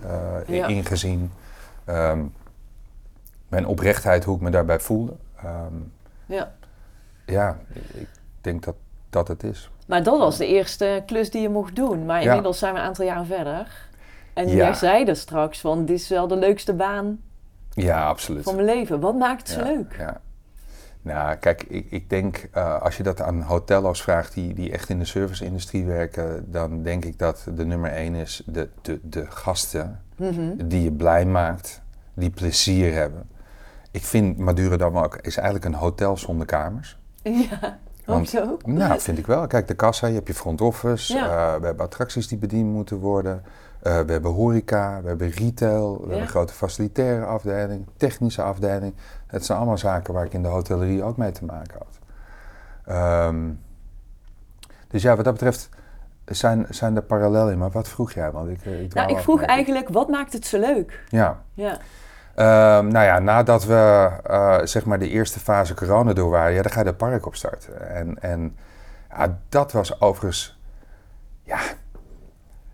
Ja. 0.47 0.67
in 0.67 0.85
gezien. 0.85 1.31
Ehm, 1.85 2.25
mijn 3.49 3.67
oprechtheid, 3.67 4.25
hoe 4.25 4.37
ik 4.37 4.43
me 4.43 4.51
daarbij 4.51 4.81
voelde. 4.81 5.17
Ehm, 5.37 5.75
Ja. 6.27 6.53
Ja, 7.27 7.59
ik 7.95 8.09
denk 8.41 8.65
dat 8.65 8.75
dat 9.11 9.29
het 9.29 9.43
is. 9.43 9.71
Maar 9.87 10.03
dat 10.03 10.19
was 10.19 10.37
de 10.37 10.47
eerste 10.47 11.03
klus 11.07 11.31
die 11.31 11.43
je 11.43 11.49
mocht 11.49 11.77
doen. 11.77 12.05
Maar 12.07 12.23
inmiddels 12.23 12.59
zijn 12.59 12.73
we 12.75 12.79
een 12.79 12.85
aantal 12.87 13.05
jaar 13.05 13.25
verder. 13.25 13.89
En 14.35 14.49
Ja. 14.49 14.55
jij 14.55 14.75
zei 14.75 15.05
er 15.05 15.17
straks 15.17 15.61
van, 15.61 15.85
dit 15.85 15.99
is 15.99 16.09
wel 16.09 16.29
de 16.29 16.37
leukste 16.37 16.75
baan 16.75 17.21
Ja, 17.71 18.07
absoluut. 18.09 18.43
van 18.43 18.55
mijn 18.55 18.67
leven. 18.67 19.01
Wat 19.01 19.15
maakt 19.19 19.49
het 19.49 19.59
ja, 19.67 19.73
leuk? 19.73 19.95
Ja. 19.99 20.21
Nou, 21.03 21.37
kijk, 21.37 21.63
ik, 21.63 21.87
ik 21.91 22.11
denk 22.11 22.49
eh, 22.53 22.83
als 22.83 22.97
je 22.97 23.03
dat 23.03 23.21
aan 23.21 23.41
hotello's 23.43 24.03
vraagt 24.03 24.35
die, 24.35 24.55
die 24.55 24.73
echt 24.73 24.89
in 24.89 24.99
de 24.99 25.05
service-industrie 25.05 25.85
werken, 25.85 26.51
dan 26.53 26.83
denk 26.83 27.05
ik 27.05 27.19
dat 27.19 27.47
de 27.55 27.65
nummer 27.67 27.91
één 27.91 28.15
is 28.15 28.43
de, 28.47 28.69
de, 28.83 29.01
de 29.03 29.27
gasten 29.29 30.03
Mhm. 30.17 30.67
die 30.67 30.83
je 30.83 30.93
blij 30.93 31.27
maakt, 31.27 31.83
die 32.15 32.31
plezier 32.31 32.93
hebben. 32.95 33.29
Ik 33.91 34.03
vind 34.03 34.39
Madurodam 34.39 34.99
ook 34.99 35.17
is 35.17 35.37
eigenlijk 35.37 35.65
een 35.67 35.75
hotel 35.75 36.17
zonder 36.17 36.47
kamers. 36.47 36.99
Ja, 37.51 37.79
Want- 38.13 38.31
hoezo? 38.33 38.57
Nou, 38.65 39.01
vind 39.01 39.19
ik 39.19 39.27
wel. 39.27 39.47
Kijk, 39.47 39.69
de 39.69 39.75
kassa, 39.75 40.07
je 40.07 40.15
hebt 40.15 40.27
je 40.27 40.35
front 40.35 40.61
office, 40.61 41.15
Ja. 41.15 41.25
eh, 41.55 41.61
we 41.61 41.67
hebben 41.67 41.85
attracties 41.85 42.29
die 42.29 42.39
bediend 42.39 42.73
moeten 42.73 42.99
worden, 42.99 43.43
eh, 43.83 44.01
we 44.01 44.13
hebben 44.13 44.31
horeca, 44.33 45.01
we 45.03 45.09
hebben 45.09 45.29
retail, 45.31 45.95
we 45.95 46.01
hebben 46.01 46.21
een 46.21 46.29
grote 46.29 46.53
facilitaire 46.53 47.25
afdeling, 47.25 47.87
technische 47.97 48.43
afdeling. 48.43 48.95
Het 49.27 49.45
zijn 49.45 49.59
allemaal 49.59 49.79
zaken 49.79 50.15
waar 50.15 50.25
ik 50.25 50.33
in 50.33 50.43
de 50.43 50.49
hotellerie 50.49 51.03
ook 51.03 51.17
mee 51.17 51.31
te 51.33 51.45
maken 51.45 51.79
had. 51.79 51.99
Ehm, 52.85 53.51
dus 54.89 55.03
ja, 55.03 55.17
wat 55.17 55.25
dat 55.25 55.33
betreft 55.35 55.69
zijn, 56.25 56.67
zijn 56.71 56.97
er 56.97 57.03
parallellen 57.03 57.53
in. 57.53 57.59
Maar 57.59 57.71
wat 57.71 57.89
vroeg 57.89 58.13
jij? 58.13 58.31
Want 58.31 58.49
ik, 58.49 58.65
eh, 58.65 58.81
ik 58.83 58.95
Nou, 58.95 59.11
ik 59.11 59.19
vroeg 59.19 59.43
eigenlijk, 59.43 59.89
wat 59.89 60.09
maakt 60.09 60.33
het 60.33 60.47
zo 60.47 60.59
leuk? 60.59 61.05
Ja, 61.09 61.43
Ja, 61.55 61.79
Ehm, 62.35 62.89
nou 62.89 63.05
ja, 63.05 63.19
nadat 63.19 63.65
we 63.65 64.11
eh, 64.25 64.59
zeg 64.65 64.85
maar 64.85 64.99
de 64.99 65.09
eerste 65.09 65.41
fase 65.41 65.75
corona 65.75 66.13
door 66.13 66.31
waren, 66.31 66.55
ja, 66.55 66.63
dan 66.63 66.73
ga 66.73 66.81
je 66.81 66.87
het 66.87 66.97
park 66.97 67.27
opstarten. 67.27 67.89
En, 67.91 68.23
en 68.23 68.57
ja, 69.17 69.39
dat 69.49 69.73
was 69.73 70.01
overigens, 70.01 70.59
ja, 71.43 71.59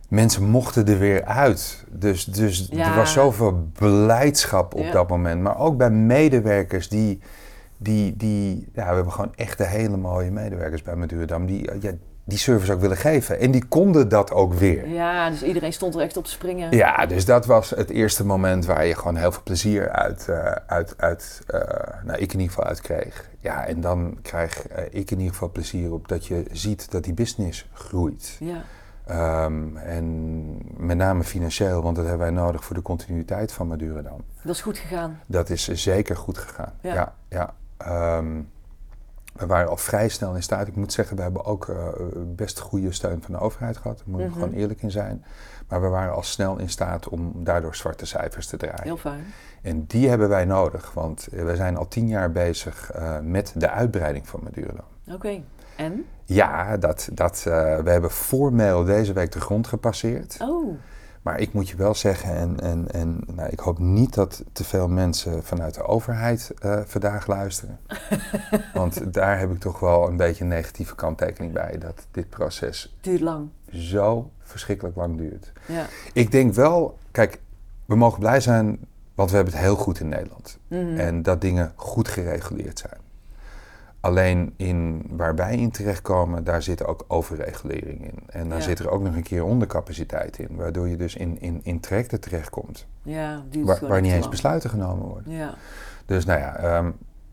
mensen 0.09 0.45
mochten 0.45 0.87
er 0.89 0.99
weer 0.99 1.25
uit. 1.25 1.85
Dus, 1.89 2.25
dus 2.25 2.69
Ja. 2.71 2.89
er 2.91 2.95
was 2.97 3.13
zoveel 3.13 3.69
blijdschap 3.73 4.75
op 4.75 4.85
Ja. 4.85 4.93
dat 4.93 5.09
moment. 5.09 5.43
Maar 5.43 5.59
ook 5.59 5.77
bij 5.77 5.91
medewerkers 5.91 6.89
die, 6.89 7.21
die, 7.77 8.17
die 8.17 8.69
ja, 8.73 8.89
we 8.89 8.95
hebben 8.95 9.13
gewoon 9.13 9.35
echte 9.35 9.65
hele 9.65 9.97
mooie 9.97 10.31
medewerkers 10.31 10.83
bij 10.83 10.95
Madurodam, 10.97 11.47
die 11.47 11.81
ja, 11.81 11.91
die 12.25 12.39
service 12.39 12.73
ook 12.73 12.81
willen 12.81 12.97
geven. 12.97 13.39
En 13.39 13.51
die 13.51 13.65
konden 13.65 14.09
dat 14.09 14.33
ook 14.33 14.55
weer. 14.55 14.89
ja, 14.89 15.31
dus 15.31 15.43
iedereen 15.43 15.73
stond 15.73 15.95
er 15.95 16.01
echt 16.01 16.17
op 16.17 16.25
te 16.25 16.31
springen. 16.31 16.77
Ja, 16.77 17.07
dus 17.07 17.25
dat 17.25 17.47
was 17.47 17.71
het 17.71 17.91
eerste 17.91 18.27
moment 18.27 18.67
waar 18.67 18.87
je 18.87 18.95
gewoon 18.95 19.17
heel 19.17 19.33
veel 19.33 19.43
plezier 19.43 19.91
uit, 19.91 20.29
eh, 20.29 20.53
uit, 20.67 20.95
uit 20.97 21.41
eh, 21.47 21.61
nou, 22.05 22.19
ik 22.19 22.33
in 22.33 22.41
ieder 22.41 22.55
geval 22.55 22.65
uit 22.65 22.81
kreeg. 22.81 23.29
Ja, 23.41 23.67
en 23.67 23.81
dan 23.81 24.19
krijg 24.23 24.69
eh, 24.69 24.85
ik 24.85 25.11
in 25.11 25.19
ieder 25.19 25.33
geval 25.33 25.51
plezier 25.51 25.93
op 25.93 26.09
dat 26.09 26.27
je 26.27 26.45
ziet 26.53 26.91
dat 26.91 27.05
die 27.05 27.15
business 27.15 27.69
groeit. 27.73 28.37
Ja, 28.41 28.63
Ehm, 29.11 29.77
en 29.77 30.59
met 30.77 30.97
name 30.97 31.25
financieel, 31.25 31.83
want 31.83 31.97
dat 31.97 32.07
hebben 32.07 32.27
wij 32.27 32.43
nodig 32.43 32.65
voor 32.65 32.77
de 32.77 32.83
continuïteit 32.83 33.53
van 33.53 33.67
Madurodam. 33.67 34.25
dat 34.43 34.55
is 34.55 34.61
goed 34.61 34.79
gegaan. 34.79 35.21
Dat 35.27 35.51
is 35.51 35.69
zeker 35.69 36.17
goed 36.17 36.39
gegaan. 36.39 36.73
Ja. 36.81 36.95
Ja, 36.95 37.15
ja. 37.29 37.55
Ehm, 37.77 38.41
we 39.33 39.47
waren 39.47 39.69
al 39.71 39.77
vrij 39.77 40.09
snel 40.09 40.35
in 40.35 40.43
staat. 40.43 40.67
Ik 40.67 40.77
moet 40.77 40.93
zeggen, 40.93 41.17
we 41.17 41.23
hebben 41.23 41.45
ook 41.45 41.69
eh, 41.69 41.87
best 42.17 42.59
goede 42.59 42.93
steun 42.93 43.23
van 43.23 43.35
de 43.35 43.41
overheid 43.41 43.77
gehad. 43.77 43.97
Daar 43.99 44.07
moet 44.09 44.21
ik 44.21 44.27
Mhm. 44.27 44.35
gewoon 44.39 44.53
eerlijk 44.53 44.83
in 44.83 44.91
zijn. 44.91 45.25
Maar 45.69 45.81
we 45.81 45.89
waren 45.89 46.15
al 46.15 46.23
snel 46.23 46.59
in 46.59 46.69
staat 46.69 47.09
om 47.09 47.33
daardoor 47.45 47.75
zwarte 47.75 48.07
cijfers 48.07 48.47
te 48.47 48.57
draaien. 48.57 48.83
Heel 48.83 48.97
fijn. 48.97 49.25
En 49.63 49.85
die 49.87 50.09
hebben 50.09 50.29
wij 50.29 50.45
nodig, 50.45 50.93
want 50.93 51.29
we 51.31 51.57
zijn 51.57 51.77
al 51.77 51.89
tien 51.89 52.09
jaar 52.09 52.33
bezig 52.33 52.91
eh, 52.91 53.19
met 53.23 53.53
de 53.57 53.71
uitbreiding 53.71 54.29
van 54.29 54.41
Madurodam. 54.43 54.85
Oké. 55.13 55.41
En? 55.77 56.05
Ja, 56.25 56.77
dat, 56.77 57.09
dat, 57.13 57.45
eh, 57.47 57.79
we 57.79 57.91
hebben 57.91 58.11
formeel 58.11 58.85
deze 58.85 59.13
week 59.13 59.33
de 59.33 59.41
grond 59.41 59.67
gepasseerd. 59.67 60.37
Oh, 60.43 60.75
Maar 61.23 61.41
ik 61.41 61.53
moet 61.53 61.69
je 61.69 61.77
wel 61.77 61.95
zeggen, 61.95 62.35
en, 62.35 62.61
en, 62.61 62.91
en 62.91 63.21
nou, 63.35 63.49
ik 63.49 63.59
hoop 63.59 63.79
niet 63.79 64.15
dat 64.15 64.45
te 64.53 64.65
veel 64.65 64.89
mensen 64.89 65.45
vanuit 65.45 65.75
de 65.75 65.83
overheid 65.83 66.53
eh, 66.59 66.81
vandaag 66.85 67.27
luisteren. 67.27 67.81
Want 68.75 69.13
daar 69.15 69.39
heb 69.39 69.51
ik 69.53 69.61
toch 69.61 69.81
wel 69.81 70.09
een 70.09 70.17
beetje 70.17 70.43
een 70.45 70.51
negatieve 70.51 70.95
kanttekening 70.95 71.53
bij, 71.53 71.79
dat 71.79 72.07
dit 72.11 72.29
proces 72.29 72.97
duurt 73.01 73.21
lang. 73.21 73.49
zo 73.73 74.31
verschrikkelijk 74.43 74.97
lang 74.97 75.17
duurt. 75.17 75.53
Ja. 75.67 75.87
Ik 76.13 76.31
denk 76.31 76.55
wel, 76.55 76.99
kijk, 77.11 77.41
we 77.85 77.97
mogen 77.97 78.19
blij 78.19 78.41
zijn, 78.41 78.79
want 79.15 79.31
we 79.31 79.37
hebben 79.37 79.55
het 79.55 79.63
heel 79.63 79.77
goed 79.77 80.01
in 80.01 80.09
Nederland. 80.09 80.59
Mhm. 80.69 80.99
En 80.99 81.23
dat 81.23 81.41
dingen 81.41 81.73
goed 81.77 82.09
gereguleerd 82.09 82.79
zijn. 82.79 83.01
Alleen 84.01 84.55
in, 84.57 85.03
waar 85.11 85.35
wij 85.35 85.57
in 85.57 85.71
terechtkomen, 85.71 86.45
daar 86.45 86.63
zit 86.63 86.85
ook 86.87 87.05
overregulering 87.09 88.05
in. 88.05 88.19
En 88.27 88.49
daar 88.49 88.59
Ja. 88.59 88.65
zit 88.65 88.79
er 88.79 88.91
ook 88.91 89.03
nog 89.03 89.15
een 89.15 89.23
keer 89.23 89.45
ondercapaciteit 89.45 90.39
in. 90.39 90.49
Waardoor 90.57 90.89
je 90.89 90.97
dus 90.97 91.17
in, 91.17 91.41
in, 91.41 91.61
in 91.63 91.81
trajecten 91.81 92.21
terechtkomt. 92.21 92.87
Ja, 93.03 93.43
Waar, 93.65 93.79
waar 93.89 94.01
niet 94.01 94.11
eens 94.11 94.19
lang. 94.21 94.31
besluiten 94.31 94.71
genomen 94.71 95.07
worden. 95.07 95.33
Ja, 95.33 95.55
Dus 96.07 96.25
nou 96.25 96.39
ja, 96.41 96.57
ehm, 96.57 96.91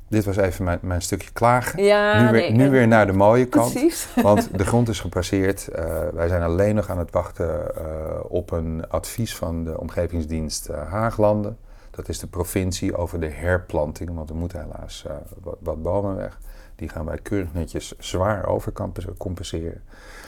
dit 0.08 0.26
was 0.26 0.38
even 0.38 0.64
mijn, 0.64 0.80
mijn 0.82 1.02
stukje 1.02 1.32
klagen. 1.34 1.84
ja 1.84 2.22
nu 2.26 2.32
weer, 2.32 2.42
nee, 2.42 2.52
nu 2.52 2.70
weer 2.70 2.88
naar 2.88 3.06
de 3.06 3.14
mooie 3.14 3.46
kant. 3.46 3.72
Precies. 3.72 4.08
Want 4.22 4.58
de 4.58 4.66
grond 4.66 4.90
is 4.90 5.00
gepasseerd. 5.00 5.68
Eh, 5.68 6.08
wij 6.14 6.28
zijn 6.28 6.42
alleen 6.42 6.76
nog 6.76 6.90
aan 6.90 7.00
het 7.00 7.12
wachten 7.12 7.76
eh, 7.76 7.84
op 8.28 8.52
een 8.52 8.90
advies 8.90 9.36
van 9.36 9.64
de 9.64 9.80
omgevingsdienst 9.80 10.68
eh, 10.70 10.92
Haaglanden. 10.92 11.58
Dat 11.92 12.10
is 12.10 12.20
de 12.20 12.28
provincie 12.28 12.96
over 12.96 13.20
de 13.20 13.30
herplanting, 13.30 14.14
want 14.16 14.30
er 14.30 14.36
moeten 14.36 14.62
helaas 14.62 15.06
wat, 15.44 15.58
wat 15.60 15.82
bomen 15.82 16.16
weg. 16.16 16.40
Die 16.78 16.90
gaan 16.90 17.06
wij 17.06 17.18
keurig 17.18 17.54
netjes 17.54 17.94
zwaar 18.00 18.46
overcompenseren. 18.46 19.82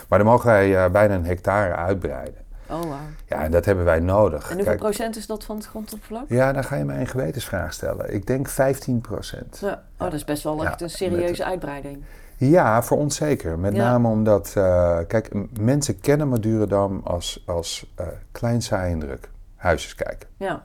Maar 0.07 0.19
dan 0.19 0.27
mogen 0.27 0.45
wij 0.47 0.83
eh, 0.85 0.91
bijna 0.91 1.13
een 1.15 1.25
hectare 1.25 1.75
uitbreiden. 1.75 2.47
Oh, 2.69 2.81
wauw. 2.81 2.97
Ja, 3.27 3.43
en 3.43 3.51
dat 3.51 3.65
hebben 3.65 3.85
wij 3.85 3.99
nodig. 3.99 4.41
En 4.41 4.47
hoeveel 4.47 4.63
Kijk, 4.65 4.77
procent 4.79 5.15
is 5.15 5.25
dat 5.27 5.43
van 5.43 5.55
het 5.55 5.65
grondoppervlak? 5.65 6.23
ja, 6.27 6.51
dan 6.53 6.63
ga 6.63 6.75
je 6.75 6.83
mij 6.85 6.99
een 6.99 7.07
gewetensvraag 7.07 7.73
stellen. 7.73 8.13
Ik 8.13 8.27
denk 8.27 8.47
15 8.47 9.01
procent. 9.01 9.57
Ja. 9.61 9.71
Oh, 9.71 9.79
dat 9.97 10.13
is 10.13 10.23
best 10.23 10.43
wel 10.43 10.55
Ja, 10.61 10.63
echt 10.69 10.81
een 10.81 10.85
met 10.87 10.95
serieuze 10.95 11.45
uitbreiding. 11.45 12.03
Ja, 12.37 12.83
voor 12.83 12.97
ons 12.97 13.15
zeker. 13.15 13.59
Met 13.59 13.75
Ja. 13.75 13.83
name 13.83 14.07
omdat, 14.07 14.53
eh, 14.55 14.97
kijk, 15.07 15.29
mensen 15.59 15.99
kennen 15.99 16.27
Madurodam 16.29 17.01
als, 17.03 17.43
als 17.45 17.91
eh 17.95 18.07
klein 18.31 18.61
saai 18.61 18.91
en 18.91 18.99
druk. 18.99 19.29
Huisjes 19.55 19.95
kijken. 19.95 20.29
Ja. 20.37 20.63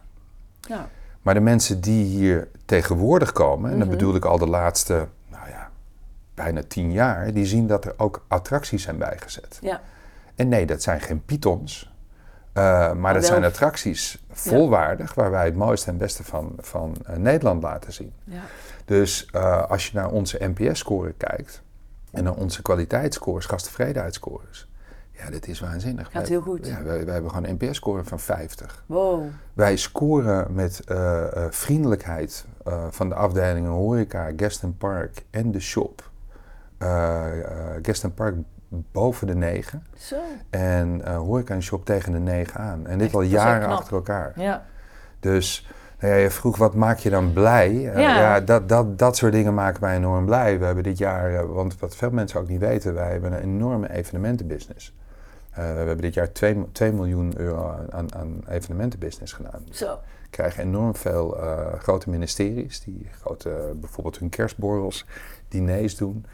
Ja. 0.61 0.89
Maar 1.22 1.35
de 1.35 1.41
mensen 1.41 1.80
die 1.80 2.05
hier 2.05 2.49
tegenwoordig 2.64 3.32
komen, 3.32 3.70
en 3.70 3.78
dat 3.78 3.87
Mhm. 3.89 3.97
bedoel 3.97 4.14
ik 4.14 4.24
al 4.24 4.39
de 4.39 4.47
laatste, 4.49 5.07
bijna 6.35 6.62
tien 6.68 6.93
jaar, 6.93 7.32
die 7.32 7.47
zien 7.47 7.66
dat 7.66 7.85
er 7.85 7.95
ook 7.97 8.24
attracties 8.28 8.82
zijn 8.82 8.99
bijgezet. 8.99 9.59
Ja. 9.61 9.80
En 10.35 10.49
nee, 10.49 10.66
dat 10.66 10.82
zijn 10.82 11.01
geen 11.01 11.24
pitons. 11.24 11.93
eh, 12.53 12.93
maar 12.93 13.12
dat 13.12 13.22
wel- 13.22 13.30
zijn 13.30 13.45
attracties 13.45 14.24
volwaardig, 14.32 15.14
waar 15.14 15.30
wij 15.30 15.45
het 15.45 15.57
mooiste 15.57 15.91
en 15.91 15.99
beste 15.99 16.24
van, 16.24 16.53
van 16.59 16.97
eh, 17.07 17.16
Nederland 17.16 17.62
laten 17.62 17.93
zien. 17.93 18.12
Ja. 18.24 18.41
Dus 18.85 19.26
eh, 19.32 19.70
als 19.70 19.87
je 19.87 19.97
naar 19.97 20.11
onze 20.11 20.39
NPS-score 20.55 21.12
kijkt 21.16 21.62
en 22.11 22.24
naar 22.24 22.35
onze 22.35 22.62
kwaliteitsscores, 22.62 23.47
gasttevredenheidsscores, 23.47 24.68
ja, 25.12 25.30
dat 25.30 25.47
is 25.47 25.61
waanzinnig. 25.61 26.05
Gaat 26.05 26.12
Wij- 26.14 26.24
heel 26.30 26.41
goed. 26.41 26.66
Ja, 26.66 26.82
wij, 26.82 27.05
wij 27.05 27.12
hebben 27.14 27.30
gewoon 27.32 27.47
een 27.49 27.59
NPS-score 27.61 28.05
van 28.05 28.20
50. 28.20 28.85
Wow. 28.87 29.22
Wij 29.53 29.76
scoren 29.76 30.55
met 30.55 30.80
vriendelijkheid 31.51 32.45
van 32.91 33.09
de 33.09 33.14
afdelingen 33.14 33.70
horeca, 33.70 34.30
guest 34.37 34.64
and 34.64 34.78
park 34.78 35.24
en 35.30 35.51
de 35.53 35.61
shop. 35.61 36.11
Eh, 36.85 37.41
eh, 37.41 37.78
guest 37.82 38.05
and 38.05 38.14
park 38.14 38.35
boven 38.93 39.26
de 39.26 39.35
9 39.35 39.82
Zo. 39.99 40.16
en 40.51 41.14
horeca 41.14 41.55
en 41.55 41.62
shop 41.62 41.85
tegen 41.85 42.12
de 42.12 42.18
9 42.18 42.61
aan. 42.61 42.87
En 42.87 42.99
dit 42.99 43.07
Echt, 43.07 43.14
al 43.16 43.22
jaren 43.22 43.68
achter 43.68 43.95
elkaar. 43.95 44.32
Ja. 44.41 44.64
Dus 45.20 45.68
nou 46.01 46.14
ja, 46.14 46.18
je 46.20 46.30
vroeg 46.30 46.57
wat 46.57 46.74
maak 46.74 46.99
je 46.99 47.11
dan 47.11 47.32
blij? 47.32 47.68
Eh, 47.70 48.01
Ja. 48.01 48.18
ja, 48.20 48.41
dat, 48.41 48.68
dat, 48.68 48.99
dat 48.99 49.16
soort 49.16 49.32
dingen 49.32 49.55
maken 49.55 49.80
mij 49.80 49.97
enorm 49.97 50.24
blij. 50.24 50.59
We 50.59 50.64
hebben 50.64 50.85
dit 50.85 50.99
jaar, 50.99 51.53
want 51.53 51.78
wat 51.78 51.97
veel 51.97 52.11
mensen 52.11 52.41
ook 52.41 52.49
niet 52.49 52.61
weten, 52.61 52.95
wij 52.95 53.11
hebben 53.11 53.32
een 53.32 53.43
enorme 53.43 53.91
evenementenbusiness. 53.93 54.95
We 55.55 55.61
hebben 55.61 55.97
dit 56.01 56.14
jaar 56.14 56.32
2, 56.32 56.64
2 56.72 56.93
miljoen 56.93 57.32
euro 57.37 57.76
aan- 57.91 58.14
aan, 58.14 58.41
evenementenbusiness 58.49 59.32
gedaan. 59.32 59.62
Zo. 59.70 59.99
We 60.22 60.30
krijgen 60.30 60.62
enorm 60.62 60.95
veel 60.97 61.37
grote 61.78 62.11
ministeries 62.11 62.80
die 62.85 63.09
grote, 63.20 63.72
bijvoorbeeld 63.76 64.18
hun 64.18 64.28
kerstborrels, 64.28 65.07
diners 65.49 65.97
doen. 65.97 66.24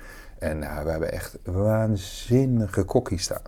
En 0.40 0.58
nou, 0.58 0.84
we 0.84 0.90
hebben 0.90 1.12
echt 1.12 1.38
waanzinnige 1.44 2.82
kokkies 2.84 3.22
staan. 3.22 3.42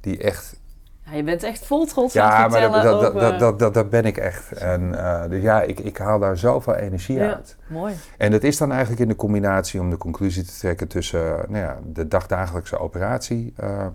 Die 0.00 0.18
echt 0.18 0.60
Ja, 1.02 1.12
je 1.12 1.22
bent 1.22 1.42
echt 1.42 1.66
vol 1.66 1.86
trots 1.86 2.16
aan 2.16 2.30
ja, 2.30 2.42
het 2.42 2.50
maar 2.50 2.60
dat, 2.60 2.72
vertellen 2.72 3.00
dat, 3.00 3.00
dat, 3.00 3.14
over... 3.14 3.30
dat, 3.30 3.38
dat, 3.40 3.58
dat, 3.58 3.74
dat 3.74 3.90
ben 3.90 4.04
ik 4.04 4.16
echt. 4.16 4.52
En 4.52 4.98
eh, 4.98 5.30
dus 5.30 5.42
ja, 5.42 5.62
ik, 5.62 5.78
ik 5.80 5.96
haal 5.98 6.18
daar 6.18 6.38
zoveel 6.38 6.74
energie 6.74 7.16
Ja. 7.16 7.34
uit. 7.34 7.56
Mooi. 7.66 7.94
En 8.18 8.30
dat 8.30 8.42
is 8.42 8.56
dan 8.56 8.70
eigenlijk 8.70 9.00
in 9.00 9.08
de 9.08 9.16
combinatie 9.16 9.80
om 9.80 9.90
de 9.90 9.96
conclusie 9.98 10.44
te 10.44 10.58
trekken 10.58 10.88
tussen 10.88 11.42
eh, 11.42 11.48
nou 11.48 11.64
ja, 11.64 11.78
de 11.84 12.08
dagdagelijkse 12.08 12.78
operatie 12.78 13.52
eh, 13.56 13.86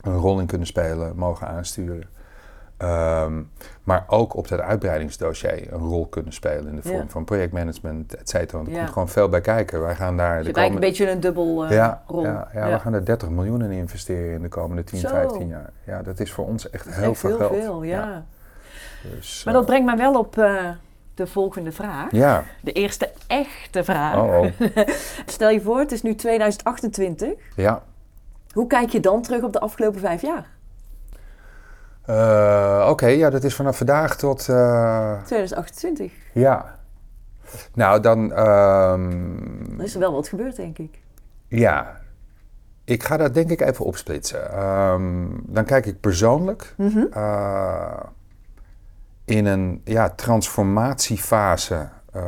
een 0.00 0.16
rol 0.16 0.40
in 0.40 0.46
kunnen 0.46 0.66
spelen, 0.66 1.16
mogen 1.16 1.46
aansturen. 1.48 2.08
Ehm, 2.82 3.42
maar 3.82 4.04
ook 4.06 4.36
op 4.36 4.48
dat 4.48 4.60
uitbreidingsdossier 4.60 5.72
een 5.72 5.80
rol 5.80 6.06
kunnen 6.06 6.32
spelen 6.32 6.66
in 6.68 6.76
de 6.76 6.82
vorm 6.82 6.96
Ja. 6.96 7.04
van 7.08 7.24
projectmanagement, 7.24 8.14
et 8.16 8.28
cetera. 8.28 8.56
Want 8.56 8.66
er 8.68 8.72
Ja. 8.74 8.78
komt 8.78 8.92
gewoon 8.92 9.08
veel 9.08 9.28
bij 9.28 9.40
kijken. 9.40 9.80
Wij 9.80 9.94
gaan 9.94 10.16
daar 10.16 10.32
Je 10.36 10.38
de 10.40 10.44
hebt 10.44 10.56
eigenlijk 10.56 10.86
een 10.86 10.90
beetje 10.92 11.12
een 11.14 11.20
dubbel 11.20 11.64
eh, 11.64 11.70
ja, 11.70 12.02
rol. 12.06 12.22
ja, 12.22 12.48
ja, 12.54 12.70
we 12.70 12.78
gaan 12.78 12.94
er 12.94 13.04
30 13.04 13.28
miljoen 13.28 13.62
in 13.62 13.70
investeren 13.70 14.32
in 14.32 14.42
de 14.42 14.48
komende 14.48 14.84
10, 14.84 14.98
Zo. 14.98 15.08
15 15.08 15.48
jaar. 15.48 15.70
Ja, 15.84 16.02
dat 16.02 16.20
is 16.20 16.32
voor 16.32 16.46
ons 16.46 16.70
echt 16.70 16.94
heel 16.94 17.10
echt 17.10 17.18
veel 17.20 17.28
heel 17.38 17.38
geld. 17.48 17.62
veel, 17.62 17.82
ja. 17.82 18.24
Dus, 19.14 19.44
Maar 19.44 19.54
eh, 19.54 19.60
dat 19.60 19.68
brengt 19.68 19.86
mij 19.86 19.96
wel 19.96 20.18
op 20.18 20.38
eh, 20.38 20.68
de 21.14 21.26
volgende 21.26 21.72
vraag. 21.72 22.10
Ja, 22.10 22.44
De 22.60 22.72
eerste 22.72 23.10
echte 23.26 23.84
vraag. 23.84 24.16
oh, 24.16 24.38
oh. 24.40 24.46
Stel 25.26 25.50
je 25.50 25.60
voor, 25.60 25.78
het 25.78 25.92
is 25.92 26.02
nu 26.02 26.14
2028. 26.14 27.32
ja. 27.56 27.82
Hoe 28.52 28.66
kijk 28.66 28.88
je 28.88 29.00
dan 29.00 29.22
terug 29.22 29.42
op 29.42 29.52
de 29.52 29.60
afgelopen 29.60 30.00
vijf 30.00 30.22
jaar? 30.22 30.46
Eh, 32.06 32.86
Oké, 32.90 33.06
ja, 33.06 33.30
dat 33.30 33.44
is 33.44 33.54
vanaf 33.54 33.76
vandaag 33.76 34.16
tot. 34.16 34.48
eh, 34.48 35.22
2028. 35.24 36.12
ja. 36.32 36.78
Nou, 37.74 38.00
dan. 38.00 38.28
Dan 38.28 39.80
is 39.80 39.94
er 39.94 40.00
wel 40.00 40.12
wat 40.12 40.28
gebeurd, 40.28 40.56
denk 40.56 40.78
ik. 40.78 40.98
ja. 41.48 42.00
Ik 42.84 43.02
ga 43.02 43.16
dat 43.16 43.34
denk 43.34 43.50
ik 43.50 43.60
even 43.60 43.84
opsplitsen. 43.84 44.50
Ehm, 44.52 45.26
dan 45.46 45.64
kijk 45.64 45.86
ik 45.86 46.00
persoonlijk 46.00 46.74
Mhm. 46.76 47.04
eh, 47.12 48.00
in 49.24 49.46
een 49.46 49.80
ja, 49.84 50.08
transformatiefase. 50.10 51.88
eh, 52.12 52.22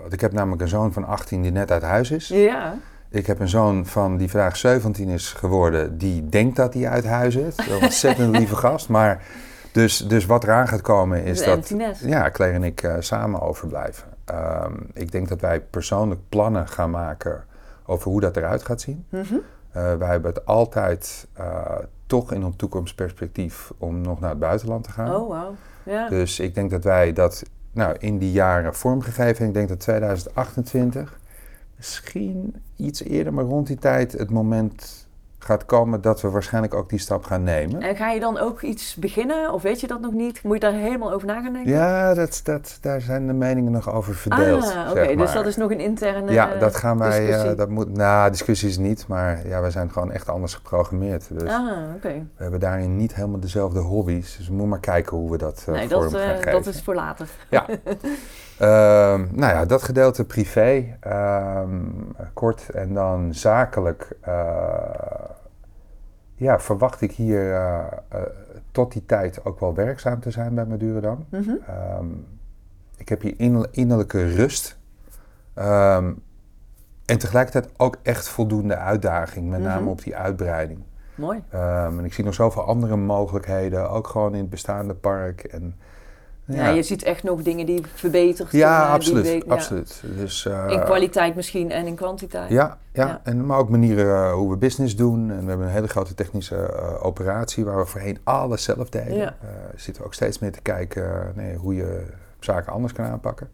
want 0.00 0.12
ik 0.12 0.20
heb 0.20 0.32
namelijk 0.32 0.62
een 0.62 0.68
zoon 0.68 0.92
van 0.92 1.04
18 1.04 1.42
die 1.42 1.50
net 1.52 1.70
uit 1.70 1.82
huis 1.82 2.10
is. 2.10 2.28
Ja. 2.28 2.74
Ik 3.16 3.26
heb 3.26 3.40
een 3.40 3.48
zoon 3.48 3.86
van 3.86 4.16
die 4.16 4.30
vandaag 4.30 4.56
17 4.56 5.08
is 5.08 5.32
geworden, 5.32 5.98
die 5.98 6.28
denkt 6.28 6.56
dat 6.56 6.74
hij 6.74 6.88
uit 6.88 7.04
huis 7.04 7.36
is. 7.36 7.56
Een 7.56 7.82
ontzettend 7.82 8.36
lieve 8.36 8.56
gast. 8.56 8.88
Maar 8.88 9.22
dus, 9.72 9.98
dus 9.98 10.26
wat 10.26 10.44
eraan 10.44 10.68
gaat 10.68 10.80
komen 10.80 11.24
is 11.24 11.44
dat 11.44 11.74
ja, 12.00 12.30
Claire 12.30 12.56
en 12.56 12.64
ik 12.64 12.82
eh, 12.82 12.94
samen 12.98 13.40
overblijven. 13.40 14.08
Ehm, 14.24 14.72
ik 14.92 15.12
denk 15.12 15.28
dat 15.28 15.40
wij 15.40 15.60
persoonlijk 15.60 16.20
plannen 16.28 16.68
gaan 16.68 16.90
maken 16.90 17.44
over 17.86 18.10
hoe 18.10 18.20
dat 18.20 18.36
eruit 18.36 18.64
gaat 18.64 18.80
zien. 18.80 19.06
Eh, 19.10 19.24
wij 19.72 20.08
hebben 20.08 20.30
het 20.34 20.46
altijd 20.46 21.26
eh, 21.32 21.78
toch 22.06 22.32
in 22.32 22.42
een 22.42 22.56
toekomstperspectief 22.56 23.72
om 23.78 24.00
nog 24.00 24.20
naar 24.20 24.30
het 24.30 24.38
buitenland 24.38 24.84
te 24.84 24.90
gaan. 24.90 25.14
Oh. 25.14 25.36
Ja. 25.82 26.08
Dus 26.08 26.40
ik 26.40 26.54
denk 26.54 26.70
dat 26.70 26.84
wij 26.84 27.12
dat 27.12 27.42
nou, 27.72 27.96
in 27.98 28.18
die 28.18 28.32
jaren 28.32 28.74
vormgegeven. 28.74 29.46
Ik 29.46 29.54
denk 29.54 29.68
dat 29.68 29.80
2028, 29.80 31.18
misschien 31.76 32.54
iets 32.76 33.02
eerder, 33.04 33.34
maar 33.34 33.44
rond 33.44 33.66
die 33.66 33.78
tijd 33.78 34.12
het 34.12 34.30
moment 34.30 35.04
gaat 35.38 35.64
komen 35.64 36.00
dat 36.00 36.20
we 36.20 36.30
waarschijnlijk 36.30 36.74
ook 36.74 36.88
die 36.88 36.98
stap 36.98 37.24
gaan 37.24 37.42
nemen. 37.42 37.82
En 37.82 37.96
ga 37.96 38.10
je 38.10 38.20
dan 38.20 38.38
ook 38.38 38.62
iets 38.62 38.94
beginnen? 38.94 39.52
Of 39.52 39.62
weet 39.62 39.80
je 39.80 39.86
dat 39.86 40.00
nog 40.00 40.12
niet? 40.12 40.42
Moet 40.42 40.54
je 40.54 40.60
daar 40.60 40.72
helemaal 40.72 41.12
over 41.12 41.26
na 41.26 41.42
gaan 41.42 41.52
denken? 41.52 41.72
Ja, 41.72 42.14
dat, 42.14 42.40
dat, 42.44 42.78
daar 42.80 43.00
zijn 43.00 43.26
de 43.26 43.32
meningen 43.32 43.72
nog 43.72 43.92
over 43.92 44.14
verdeeld. 44.14 44.74
Ah, 44.74 44.90
oké. 44.90 45.16
Dus 45.16 45.32
dat 45.32 45.46
is 45.46 45.56
nog 45.56 45.70
een 45.70 45.80
interne 45.80 46.32
Ja, 46.32 46.54
dat 46.54 46.76
gaan 46.76 46.98
wij. 46.98 47.26
discussie. 47.26 47.54
dat 47.54 47.68
moet, 47.68 47.96
nou, 47.96 48.30
discussies 48.30 48.78
niet, 48.78 49.06
maar 49.08 49.48
ja, 49.48 49.60
wij 49.60 49.70
zijn 49.70 49.90
gewoon 49.92 50.12
echt 50.12 50.28
anders 50.28 50.54
geprogrammeerd. 50.54 51.28
Dus 51.32 51.50
Ah, 51.50 51.68
oké. 51.96 52.26
we 52.36 52.42
hebben 52.42 52.60
daarin 52.60 52.96
niet 52.96 53.14
helemaal 53.14 53.40
dezelfde 53.40 53.78
hobby's. 53.80 54.36
Dus 54.36 54.46
we 54.46 54.52
moeten 54.52 54.68
maar 54.70 54.80
kijken 54.80 55.16
hoe 55.16 55.30
we 55.30 55.38
dat 55.38 55.64
uh, 55.68 55.74
Nee, 55.74 55.88
vorm 55.88 56.02
dat, 56.02 56.12
gaan 56.20 56.30
eh, 56.30 56.36
geven. 56.36 56.52
dat 56.52 56.66
is 56.66 56.82
voor 56.82 56.94
later. 56.94 57.28
Ja. 57.50 57.66
Ehm, 58.58 59.26
nou 59.30 59.52
ja, 59.54 59.64
dat 59.64 59.82
gedeelte 59.82 60.24
privé, 60.24 60.96
ehm, 61.00 61.78
kort 62.32 62.68
en 62.70 62.94
dan 62.94 63.34
zakelijk. 63.34 64.16
eh, 64.20 64.34
ja, 66.34 66.60
verwacht 66.60 67.00
ik 67.00 67.12
hier 67.12 67.52
eh, 67.54 67.78
eh, 68.08 68.20
tot 68.72 68.92
die 68.92 69.06
tijd 69.06 69.44
ook 69.44 69.60
wel 69.60 69.74
werkzaam 69.74 70.20
te 70.20 70.30
zijn 70.30 70.54
bij 70.54 70.64
Madurodam. 70.66 71.26
Mhm. 71.28 71.50
Ehm, 71.66 72.06
ik 72.96 73.08
heb 73.08 73.20
hier 73.20 73.34
inner- 73.36 73.68
innerlijke 73.70 74.34
rust. 74.34 74.78
En 75.54 77.18
tegelijkertijd 77.18 77.68
ook 77.76 77.96
echt 78.02 78.28
voldoende 78.28 78.76
uitdaging, 78.76 79.50
met 79.50 79.60
name 79.60 79.80
Mhm. 79.80 79.88
op 79.88 80.02
die 80.02 80.16
uitbreiding. 80.16 80.80
Mooi. 81.14 81.42
En 81.50 82.04
ik 82.04 82.12
zie 82.12 82.24
nog 82.24 82.34
zoveel 82.34 82.62
andere 82.62 82.96
mogelijkheden, 82.96 83.90
ook 83.90 84.06
gewoon 84.06 84.32
in 84.34 84.40
het 84.40 84.50
bestaande 84.50 84.94
park. 84.94 85.44
En, 85.44 85.74
Ja. 86.46 86.68
je 86.68 86.82
ziet 86.82 87.02
echt 87.02 87.22
nog 87.22 87.42
dingen 87.42 87.66
die 87.66 87.82
verbeterd 87.94 88.52
ja, 88.52 88.78
kunnen, 88.78 88.94
absoluut. 88.94 89.24
Die, 89.24 89.44
ja. 89.46 89.52
absoluut. 89.52 90.02
Dus, 90.16 90.46
eh, 90.46 90.66
In 90.68 90.80
kwaliteit 90.80 91.34
misschien 91.34 91.70
en 91.70 91.86
in 91.86 91.94
kwantiteit. 91.94 92.50
Ja, 92.50 92.78
ja. 92.92 93.06
Ja. 93.06 93.20
En, 93.24 93.46
maar 93.46 93.58
ook 93.58 93.68
manieren 93.68 94.14
eh, 94.14 94.32
hoe 94.32 94.50
we 94.50 94.56
business 94.56 94.96
doen. 94.96 95.30
En 95.30 95.42
we 95.42 95.48
hebben 95.48 95.66
een 95.66 95.72
hele 95.72 95.88
grote 95.88 96.14
technische 96.14 96.56
eh, 96.56 97.04
operatie 97.04 97.64
waar 97.64 97.78
we 97.78 97.86
voorheen 97.86 98.18
alles 98.24 98.62
zelf 98.62 98.88
deden. 98.88 99.16
Ja. 99.16 99.34
Zitten 99.76 100.02
we 100.02 100.08
ook 100.08 100.14
steeds 100.14 100.38
meer 100.38 100.52
te 100.52 100.60
kijken 100.60 101.32
nee, 101.34 101.56
hoe 101.56 101.74
je 101.74 102.02
zaken 102.40 102.72
anders 102.72 102.92
kan 102.92 103.04
aanpakken. 103.04 103.48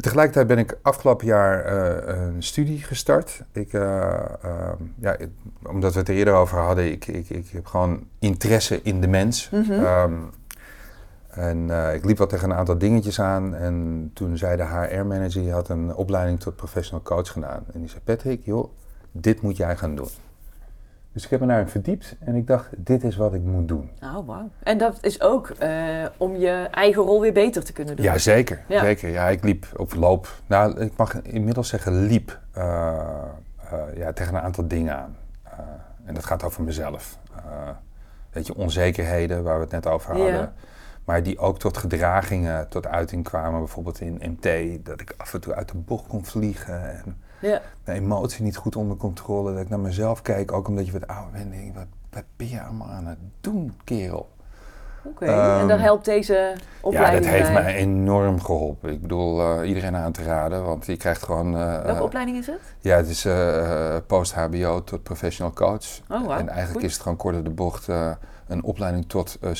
Tegelijkertijd 0.00 0.46
ben 0.46 0.58
ik 0.58 0.78
afgelopen 0.82 1.26
jaar 1.26 1.66
een 2.08 2.42
studie 2.42 2.78
gestart. 2.78 3.42
Ik, 3.52 3.72
eh, 3.72 4.10
ehm, 4.42 4.82
ja, 5.00 5.16
omdat 5.68 5.92
we 5.92 5.98
het 5.98 6.08
er 6.08 6.14
eerder 6.14 6.34
over 6.34 6.58
hadden, 6.58 6.90
ik, 6.90 7.06
ik, 7.06 7.30
ik 7.30 7.48
heb 7.52 7.66
gewoon 7.66 8.06
interesse 8.18 8.80
in 8.82 9.00
de 9.00 9.08
mens. 9.08 9.50
Mhm. 9.50 9.72
Ehm, 9.72 10.12
en 11.38 11.70
eh, 11.70 11.94
ik 11.94 12.04
liep 12.04 12.18
wat 12.18 12.28
tegen 12.28 12.50
een 12.50 12.56
aantal 12.56 12.78
dingetjes 12.78 13.20
aan. 13.20 13.54
En 13.54 14.10
toen 14.14 14.36
zei 14.36 14.56
de 14.56 14.64
HR-manager, 14.64 15.42
die 15.42 15.52
had 15.52 15.68
een 15.68 15.94
opleiding 15.94 16.40
tot 16.40 16.56
professional 16.56 17.02
coach 17.02 17.28
gedaan. 17.32 17.64
En 17.72 17.80
die 17.80 17.88
zei, 17.88 18.00
Patrick, 18.04 18.44
joh, 18.44 18.70
dit 19.12 19.40
moet 19.40 19.56
jij 19.56 19.76
gaan 19.76 19.94
doen. 19.94 20.08
Dus 21.12 21.24
ik 21.24 21.30
heb 21.30 21.40
me 21.40 21.46
daarin 21.46 21.68
verdiept 21.68 22.16
en 22.18 22.34
ik 22.34 22.46
dacht, 22.46 22.68
dit 22.76 23.04
is 23.04 23.16
wat 23.16 23.34
ik 23.34 23.42
moet 23.42 23.68
doen. 23.68 23.90
Oh, 24.02 24.26
wauw. 24.26 24.50
En 24.62 24.78
dat 24.78 24.98
is 25.00 25.20
ook 25.20 25.48
eh, 25.48 26.04
om 26.16 26.36
je 26.36 26.68
eigen 26.70 27.02
rol 27.02 27.20
weer 27.20 27.32
beter 27.32 27.64
te 27.64 27.72
kunnen 27.72 27.96
doen. 27.96 28.04
Ja, 28.04 28.18
zeker. 28.18 28.64
Ja. 28.68 28.80
zeker. 28.80 29.08
Ja, 29.10 29.28
ik 29.28 29.44
liep, 29.44 29.66
of 29.76 29.94
loop, 29.94 30.28
nou, 30.46 30.80
ik 30.80 30.92
mag 30.96 31.22
inmiddels 31.22 31.68
zeggen 31.68 32.06
liep, 32.06 32.38
eh, 32.52 32.62
ja, 33.94 34.12
tegen 34.12 34.34
een 34.34 34.40
aantal 34.40 34.68
dingen 34.68 34.96
aan. 34.96 35.16
En 36.04 36.14
dat 36.14 36.24
gaat 36.24 36.44
over 36.44 36.62
mezelf. 36.62 37.18
Weet 38.30 38.46
je, 38.46 38.56
onzekerheden 38.56 39.42
waar 39.42 39.54
we 39.54 39.60
het 39.60 39.70
net 39.70 39.86
over 39.86 40.10
hadden. 40.10 40.32
Ja. 40.32 40.52
Maar 41.08 41.22
die 41.22 41.38
ook 41.38 41.58
tot 41.58 41.76
gedragingen 41.76 42.68
tot 42.68 42.86
uiting 42.86 43.24
kwamen. 43.24 43.58
Bijvoorbeeld 43.58 44.00
in 44.00 44.20
MT, 44.22 44.84
dat 44.86 45.00
ik 45.00 45.14
af 45.16 45.34
en 45.34 45.40
toe 45.40 45.54
uit 45.54 45.68
de 45.68 45.76
bocht 45.76 46.06
kon 46.06 46.24
vliegen. 46.24 46.90
En 47.04 47.16
Ja. 47.40 47.60
mijn 47.84 48.02
emotie 48.02 48.44
niet 48.44 48.56
goed 48.56 48.76
onder 48.76 48.96
controle. 48.96 49.52
Dat 49.52 49.62
ik 49.62 49.68
naar 49.68 49.80
mezelf 49.80 50.22
keek, 50.22 50.52
ook 50.52 50.68
omdat 50.68 50.86
je 50.86 50.92
wat 50.92 51.06
ouder 51.06 51.32
bent. 51.32 51.50
denk 51.52 51.66
ik, 51.66 51.74
wat, 51.74 51.86
wat 52.10 52.22
ben 52.36 52.48
je 52.48 52.62
allemaal 52.62 52.88
aan 52.88 53.06
het 53.06 53.18
doen, 53.40 53.74
kerel? 53.84 54.28
Oké, 55.04 55.24
Ehm, 55.24 55.60
en 55.60 55.68
daar 55.68 55.80
helpt 55.80 56.04
deze 56.04 56.34
Ja, 56.34 56.54
opleiding 56.80 57.24
dat 57.24 57.32
heeft 57.32 57.52
bij. 57.52 57.62
mij 57.62 57.74
enorm 57.74 58.40
geholpen. 58.40 58.90
Ik 58.92 59.00
bedoel, 59.00 59.40
eh, 59.60 59.68
iedereen 59.68 59.96
aan 59.96 60.12
te 60.12 60.22
raden, 60.22 60.64
want 60.64 60.86
je 60.86 60.96
krijgt 60.96 61.22
gewoon... 61.22 61.56
eh, 61.56 61.72
Welke 61.82 61.88
eh, 61.98 62.02
opleiding 62.02 62.38
is 62.38 62.46
het? 62.46 62.60
Ja, 62.80 62.96
het 62.96 63.08
is 63.08 63.24
eh, 63.24 63.94
eh, 63.96 64.02
post-HBO 64.06 64.84
tot 64.84 65.02
professional 65.02 65.52
coach. 65.52 66.00
Oh, 66.08 66.26
wauw. 66.26 66.38
en 66.38 66.48
eigenlijk 66.48 66.72
Goed. 66.72 66.82
is 66.82 66.92
het 66.92 67.02
gewoon 67.02 67.16
kort 67.18 67.34
door 67.34 67.44
de 67.44 67.50
bocht 67.50 67.88
eh, 67.88 68.10
een 68.46 68.62
opleiding 68.64 69.08
tot 69.08 69.38
eh, 69.40 69.50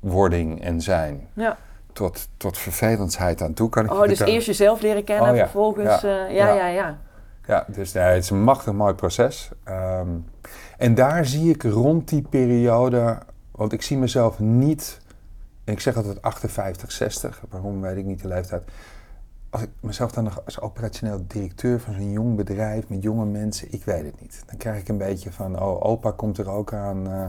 zelfbewustwording 0.00 0.62
en 0.62 0.80
zijn. 0.80 1.28
Ja. 1.34 1.56
Tot, 1.92 2.28
tot 2.36 2.58
vervelendheid 2.58 3.42
aan 3.42 3.52
toe 3.54 3.68
kan 3.68 3.84
ik 3.84 3.92
Oh, 3.92 4.02
je 4.02 4.08
dus 4.08 4.20
eerst 4.20 4.46
jezelf 4.46 4.80
leren 4.80 5.04
kennen, 5.04 5.30
Oh, 5.30 5.36
ja. 5.36 5.42
vervolgens... 5.42 6.00
Ja. 6.00 6.26
eh, 6.26 6.34
ja, 6.34 6.48
ja, 6.48 6.54
Ja. 6.54 6.66
ja. 6.68 6.98
Ja, 7.46 7.64
dus 7.68 7.92
nee, 7.92 8.04
het 8.04 8.22
is 8.24 8.30
een 8.30 8.42
machtig 8.42 8.72
mooi 8.72 8.94
proces. 8.94 9.50
Ehm, 9.64 10.08
en 10.78 10.94
daar 10.94 11.24
zie 11.26 11.50
ik 11.50 11.62
rond 11.62 12.08
die 12.08 12.22
periode, 12.22 13.18
want 13.50 13.72
ik 13.72 13.82
zie 13.82 13.96
mezelf 13.98 14.38
niet, 14.38 15.00
en 15.64 15.72
ik 15.72 15.80
zeg 15.80 15.96
altijd 15.96 16.22
58, 16.22 16.92
60, 16.92 17.42
waarom 17.48 17.80
weet 17.80 17.96
ik 17.96 18.04
niet 18.04 18.22
de 18.22 18.28
leeftijd. 18.28 18.62
Als 19.50 19.62
ik 19.62 19.68
mezelf 19.80 20.12
dan 20.12 20.24
nog 20.24 20.42
als 20.44 20.60
operationeel 20.60 21.24
directeur 21.26 21.80
van 21.80 21.94
zo'n 21.94 22.10
jong 22.12 22.36
bedrijf 22.36 22.88
met 22.88 23.02
jonge 23.02 23.24
mensen, 23.24 23.72
ik 23.72 23.84
weet 23.84 24.04
het 24.04 24.20
niet. 24.20 24.42
Dan 24.46 24.56
krijg 24.56 24.80
ik 24.80 24.88
een 24.88 24.98
beetje 24.98 25.32
van, 25.32 25.62
oh, 25.62 25.84
opa 25.84 26.10
komt 26.10 26.38
er 26.38 26.50
ook 26.50 26.72
aan. 26.72 27.06
eh, 27.06 27.26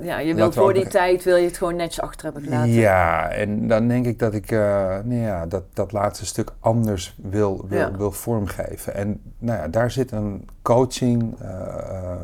Ja, 0.00 0.18
je 0.18 0.34
wilt 0.34 0.54
voor 0.54 0.72
die 0.74 0.86
tijd 0.88 1.24
wil 1.24 1.36
je 1.36 1.44
het 1.46 1.56
gewoon 1.56 1.76
netjes 1.76 2.00
achter 2.00 2.24
hebben 2.24 2.42
gelaten. 2.42 2.70
Ja, 2.70 3.28
en 3.30 3.68
dan 3.68 3.88
denk 3.88 4.06
ik 4.06 4.18
dat 4.18 4.34
ik 4.34 4.50
eh, 4.50 4.58
nou 5.04 5.14
ja, 5.14 5.46
dat, 5.46 5.62
dat 5.72 5.92
laatste 5.92 6.26
stuk 6.26 6.50
anders 6.60 7.16
wil, 7.22 7.64
wil, 7.68 7.78
Ja. 7.78 7.96
wil 7.96 8.12
vormgeven. 8.12 8.94
En 8.94 9.20
nou 9.38 9.58
ja, 9.58 9.68
daar 9.68 9.90
zit 9.90 10.10
een 10.12 10.48
coaching, 10.62 11.34
eh, 11.40 11.50
eh, 11.78 12.16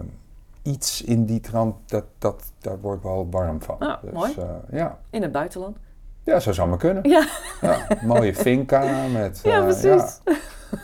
iets 0.62 1.02
in 1.02 1.24
die 1.24 1.40
trant, 1.40 1.74
dat, 1.86 2.04
dat, 2.18 2.42
daar 2.58 2.80
word 2.80 2.96
ik 2.96 3.02
wel 3.02 3.28
warm 3.30 3.62
van. 3.62 3.78
Ah, 3.78 4.02
mooi. 4.12 4.32
eh, 4.38 4.44
ja. 4.78 4.98
In 5.10 5.22
het 5.22 5.32
buitenland. 5.32 5.76
Ja, 6.24 6.40
zo 6.40 6.52
zou 6.52 6.68
maar 6.68 6.78
kunnen. 6.78 7.08
Ja. 7.08 7.26
Ja, 7.60 7.86
mooie 8.02 8.34
finca 8.34 9.06
met... 9.12 9.40
Ja, 9.42 9.58
eh, 9.58 9.62
precies. 9.64 10.20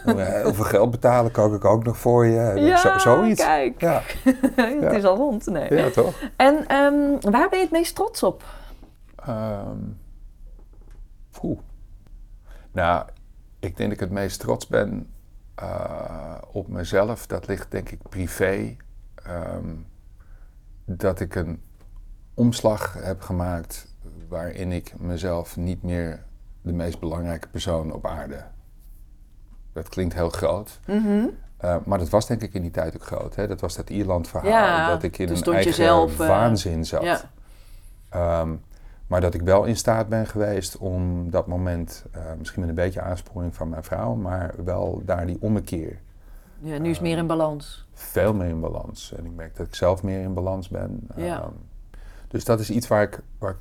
ja. 0.06 0.14
Heel 0.14 0.54
veel 0.54 0.64
geld 0.64 0.90
betalen, 0.90 1.30
kook 1.30 1.54
ik 1.54 1.64
ook 1.64 1.84
nog 1.84 1.96
voor 1.98 2.26
je. 2.26 2.52
Ja, 2.60 2.76
Zo, 2.76 2.98
zoiets. 2.98 3.44
kijk. 3.44 3.80
Ja, 3.80 4.02
het 4.80 4.92
is 4.92 5.04
al 5.04 5.16
rond. 5.16 5.46
Nee. 5.46 5.74
ja, 5.74 5.90
toch? 5.90 6.14
En 6.36 6.66
ehm, 6.66 7.30
waar 7.30 7.48
ben 7.48 7.58
je 7.58 7.64
het 7.64 7.70
meest 7.70 7.94
trots 7.94 8.22
op? 8.22 8.44
Ehm 9.26 9.78
poeh. 11.40 11.58
Nou, 12.72 13.06
ik 13.58 13.76
denk 13.76 13.90
dat 13.90 13.90
ik 13.90 14.00
het 14.00 14.10
meest 14.10 14.40
trots 14.40 14.66
ben 14.66 15.10
eh, 15.54 16.34
op 16.52 16.68
mezelf. 16.68 17.26
Dat 17.26 17.46
ligt 17.46 17.70
denk 17.70 17.90
ik 17.90 18.08
privé. 18.08 18.76
Ehm, 19.14 19.74
dat 20.84 21.20
ik 21.20 21.34
een 21.34 21.62
omslag 22.34 22.94
heb 23.02 23.20
gemaakt 23.20 23.89
waarin 24.30 24.72
ik 24.72 24.94
mezelf 24.98 25.56
niet 25.56 25.82
meer 25.82 26.22
de 26.62 26.72
meest 26.72 26.98
belangrijke 26.98 27.48
persoon 27.48 27.92
op 27.92 28.06
aarde. 28.06 28.44
Dat 29.72 29.88
klinkt 29.88 30.14
heel 30.14 30.28
groot. 30.28 30.80
Mhm. 30.86 31.26
Eh, 31.56 31.76
maar 31.84 31.98
dat 31.98 32.08
was 32.08 32.26
denk 32.26 32.42
ik 32.42 32.54
in 32.54 32.62
die 32.62 32.70
tijd 32.70 32.94
ook 32.94 33.04
groot. 33.04 33.34
Hè? 33.34 33.46
Dat 33.46 33.60
was 33.60 33.76
dat 33.76 33.90
Ierland-verhaal. 33.90 34.50
Ja, 34.50 34.88
dat 34.88 35.02
ik 35.02 35.18
in 35.18 35.28
een 35.28 35.42
eigen 35.42 35.86
eh, 35.86 36.16
waanzin 36.16 36.84
zat. 36.84 37.02
Ja. 37.02 37.20
Ehm, 38.08 38.54
maar 39.06 39.20
dat 39.20 39.34
ik 39.34 39.42
wel 39.42 39.64
in 39.64 39.76
staat 39.76 40.08
ben 40.08 40.26
geweest 40.26 40.76
om 40.76 41.30
dat 41.30 41.46
moment, 41.46 42.04
eh, 42.10 42.22
misschien 42.38 42.60
met 42.60 42.68
een 42.68 42.74
beetje 42.74 43.00
aansporing 43.00 43.54
van 43.54 43.68
mijn 43.68 43.84
vrouw, 43.84 44.14
maar 44.14 44.54
wel 44.64 45.02
daar 45.04 45.26
die 45.26 45.38
ommekeer 45.40 46.00
ja, 46.62 46.78
nu 46.78 46.88
is 46.88 46.96
het 46.96 47.06
meer 47.06 47.18
in 47.18 47.26
balans. 47.26 47.86
veel 47.92 48.34
meer 48.34 48.48
in 48.48 48.60
balans. 48.60 49.12
En 49.16 49.24
ik 49.24 49.32
merk 49.32 49.56
dat 49.56 49.66
ik 49.66 49.74
zelf 49.74 50.02
meer 50.02 50.20
in 50.20 50.34
balans 50.34 50.68
ben. 50.68 51.08
Ja. 51.16 51.40
Ehm, 51.40 51.52
dus 52.28 52.44
dat 52.44 52.60
is 52.60 52.70
iets 52.70 52.88
waar 52.88 53.02
ik, 53.02 53.20
waar 53.38 53.50
ik 53.50 53.58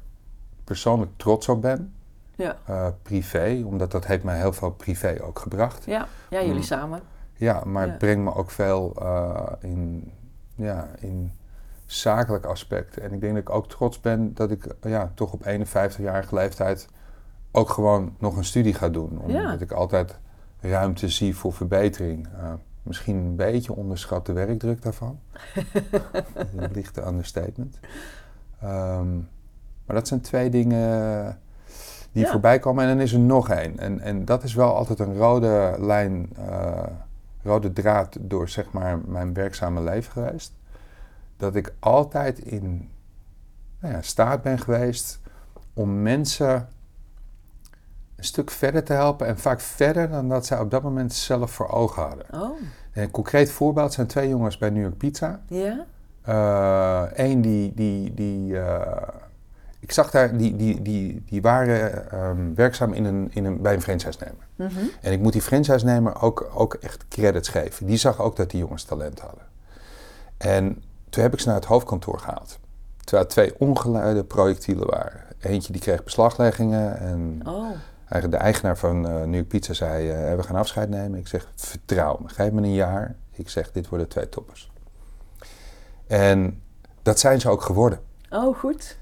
persoonlijk 0.70 1.12
trots 1.16 1.48
op 1.50 1.62
ben, 1.62 1.94
Ja, 2.36 2.56
eh, 2.66 2.88
privé, 3.02 3.64
omdat 3.66 3.92
dat 3.92 4.06
heeft 4.06 4.24
mij 4.24 4.38
heel 4.38 4.54
veel 4.54 4.72
privé 4.72 5.18
ook 5.24 5.40
gebracht. 5.40 5.86
ja. 5.86 6.08
ja 6.30 6.40
jullie 6.40 6.56
Mm. 6.56 6.62
samen. 6.64 7.02
Ja, 7.34 7.64
maar 7.66 7.84
Ja. 7.86 7.90
het 7.90 8.00
brengt 8.00 8.24
me 8.24 8.34
ook 8.36 8.52
veel 8.52 8.94
eh, 9.02 9.52
in, 9.60 10.12
ja, 10.56 10.88
in 11.00 11.32
zakelijk 11.86 12.46
aspect. 12.46 12.98
En 12.98 13.14
ik 13.14 13.20
denk 13.22 13.34
dat 13.34 13.42
ik 13.42 13.50
ook 13.50 13.68
trots 13.70 14.00
ben 14.00 14.34
dat 14.34 14.52
ik 14.52 14.76
ja, 14.82 15.12
toch 15.14 15.34
op 15.34 15.44
51-jarige 15.46 16.36
leeftijd 16.36 16.88
ook 17.52 17.70
gewoon 17.70 18.16
nog 18.20 18.38
een 18.38 18.44
studie 18.46 18.74
ga 18.74 18.90
doen. 18.90 19.20
Omdat 19.20 19.42
Ja. 19.42 19.58
ik 19.60 19.72
altijd 19.72 20.18
ruimte 20.60 21.10
zie 21.10 21.36
voor 21.36 21.54
verbetering. 21.54 22.28
Eh, 22.38 22.54
misschien 22.84 23.16
een 23.16 23.36
beetje 23.36 23.74
onderschat 23.76 24.26
de 24.26 24.34
werkdruk 24.34 24.82
daarvan. 24.82 25.20
een 26.56 26.72
lichte 26.72 27.06
understatement. 27.06 27.80
Maar 29.90 29.98
dat 29.98 30.08
zijn 30.08 30.22
twee 30.22 30.50
dingen 30.50 31.40
die 32.12 32.24
Ja. 32.24 32.32
voorbij 32.32 32.60
komen. 32.60 32.84
En 32.84 32.90
dan 32.90 33.00
is 33.00 33.14
er 33.14 33.20
nog 33.20 33.50
één. 33.50 33.80
En, 33.80 34.00
en 34.00 34.26
dat 34.26 34.44
is 34.44 34.54
wel 34.54 34.76
altijd 34.76 35.00
een 35.00 35.18
rode 35.18 35.76
lijn, 35.80 36.30
eh, 36.48 36.84
rode 37.44 37.74
draad 37.74 38.18
door 38.20 38.50
zeg 38.50 38.72
maar 38.72 39.00
mijn 39.06 39.34
werkzame 39.34 39.82
leven 39.82 40.12
geweest. 40.12 40.54
Dat 41.38 41.56
ik 41.56 41.74
altijd 41.80 42.40
in 42.40 42.90
nou 43.80 43.94
ja, 43.94 44.02
staat 44.02 44.42
ben 44.42 44.60
geweest 44.60 45.20
om 45.74 46.02
mensen 46.02 46.68
een 48.16 48.24
stuk 48.24 48.52
verder 48.52 48.84
te 48.84 48.94
helpen. 48.94 49.28
En 49.28 49.38
vaak 49.38 49.60
verder 49.60 50.10
dan 50.10 50.30
dat 50.30 50.46
zij 50.46 50.60
op 50.60 50.72
dat 50.72 50.84
moment 50.84 51.14
zelf 51.14 51.52
voor 51.52 51.70
ogen 51.70 52.02
hadden. 52.04 52.26
Oh, 52.34 52.58
En 52.92 53.04
een 53.04 53.12
concreet 53.12 53.52
voorbeeld 53.52 53.94
zijn 53.94 54.08
twee 54.08 54.30
jongens 54.30 54.58
bij 54.58 54.70
New 54.70 54.82
York 54.82 54.98
Pizza. 54.98 55.40
ja? 55.48 55.86
Eén 57.14 57.42
die, 57.42 57.74
die, 57.74 58.14
die 58.14 58.60
eh, 58.60 59.08
ik 59.80 59.92
zag 59.92 60.12
daar, 60.12 60.38
die, 60.38 60.56
die, 60.56 60.82
die, 60.82 61.24
die 61.26 61.42
waren 61.42 62.12
ehm, 62.12 62.54
werkzaam 62.54 62.94
in 62.94 63.06
een, 63.06 63.28
in 63.34 63.46
een, 63.46 63.62
bij 63.62 63.74
een 63.74 63.82
franchise-nemer. 63.82 64.48
Mhm. 64.56 64.80
En 65.02 65.12
ik 65.12 65.20
moet 65.20 65.34
die 65.34 65.42
franchise-nemer 65.42 66.22
ook, 66.22 66.50
ook 66.54 66.74
echt 66.74 67.08
credits 67.08 67.50
geven. 67.50 67.86
Die 67.86 67.98
zag 67.98 68.22
ook 68.22 68.36
dat 68.36 68.50
die 68.50 68.60
jongens 68.60 68.84
talent 68.84 69.20
hadden. 69.20 69.44
En 70.38 70.84
toen 71.10 71.24
heb 71.24 71.34
ik 71.34 71.40
ze 71.40 71.48
naar 71.48 71.56
het 71.56 71.66
hoofdkantoor 71.66 72.20
gehaald. 72.20 72.60
Terwijl 73.04 73.28
twee 73.28 73.60
ongeleide 73.60 74.24
projectielen 74.24 74.88
waren. 74.90 75.22
Eentje 75.40 75.72
die 75.72 75.82
kreeg 75.82 76.04
beslagleggingen 76.04 77.00
en 77.00 77.42
Oh, 77.46 77.72
Eigenlijk 78.10 78.42
de 78.42 78.48
eigenaar 78.48 78.78
van 78.78 79.08
eh 79.08 79.24
New 79.24 79.48
Pizza 79.48 79.74
zei, 79.74 80.10
eh, 80.10 80.36
we 80.36 80.44
gaan 80.44 80.56
afscheid 80.56 80.90
nemen. 80.90 81.20
Ik 81.20 81.28
zeg, 81.28 81.48
vertrouw 81.56 82.18
me, 82.22 82.30
geef 82.30 82.52
me 82.52 82.62
een 82.62 82.74
jaar. 82.74 83.16
Ik 83.32 83.50
zeg, 83.50 83.72
dit 83.72 83.90
worden 83.90 84.08
twee 84.08 84.30
toppers. 84.30 84.72
En 86.08 86.62
dat 87.02 87.20
zijn 87.20 87.40
ze 87.40 87.50
ook 87.50 87.62
geworden. 87.62 88.00
oh 88.30 88.58
goed. 88.58 88.98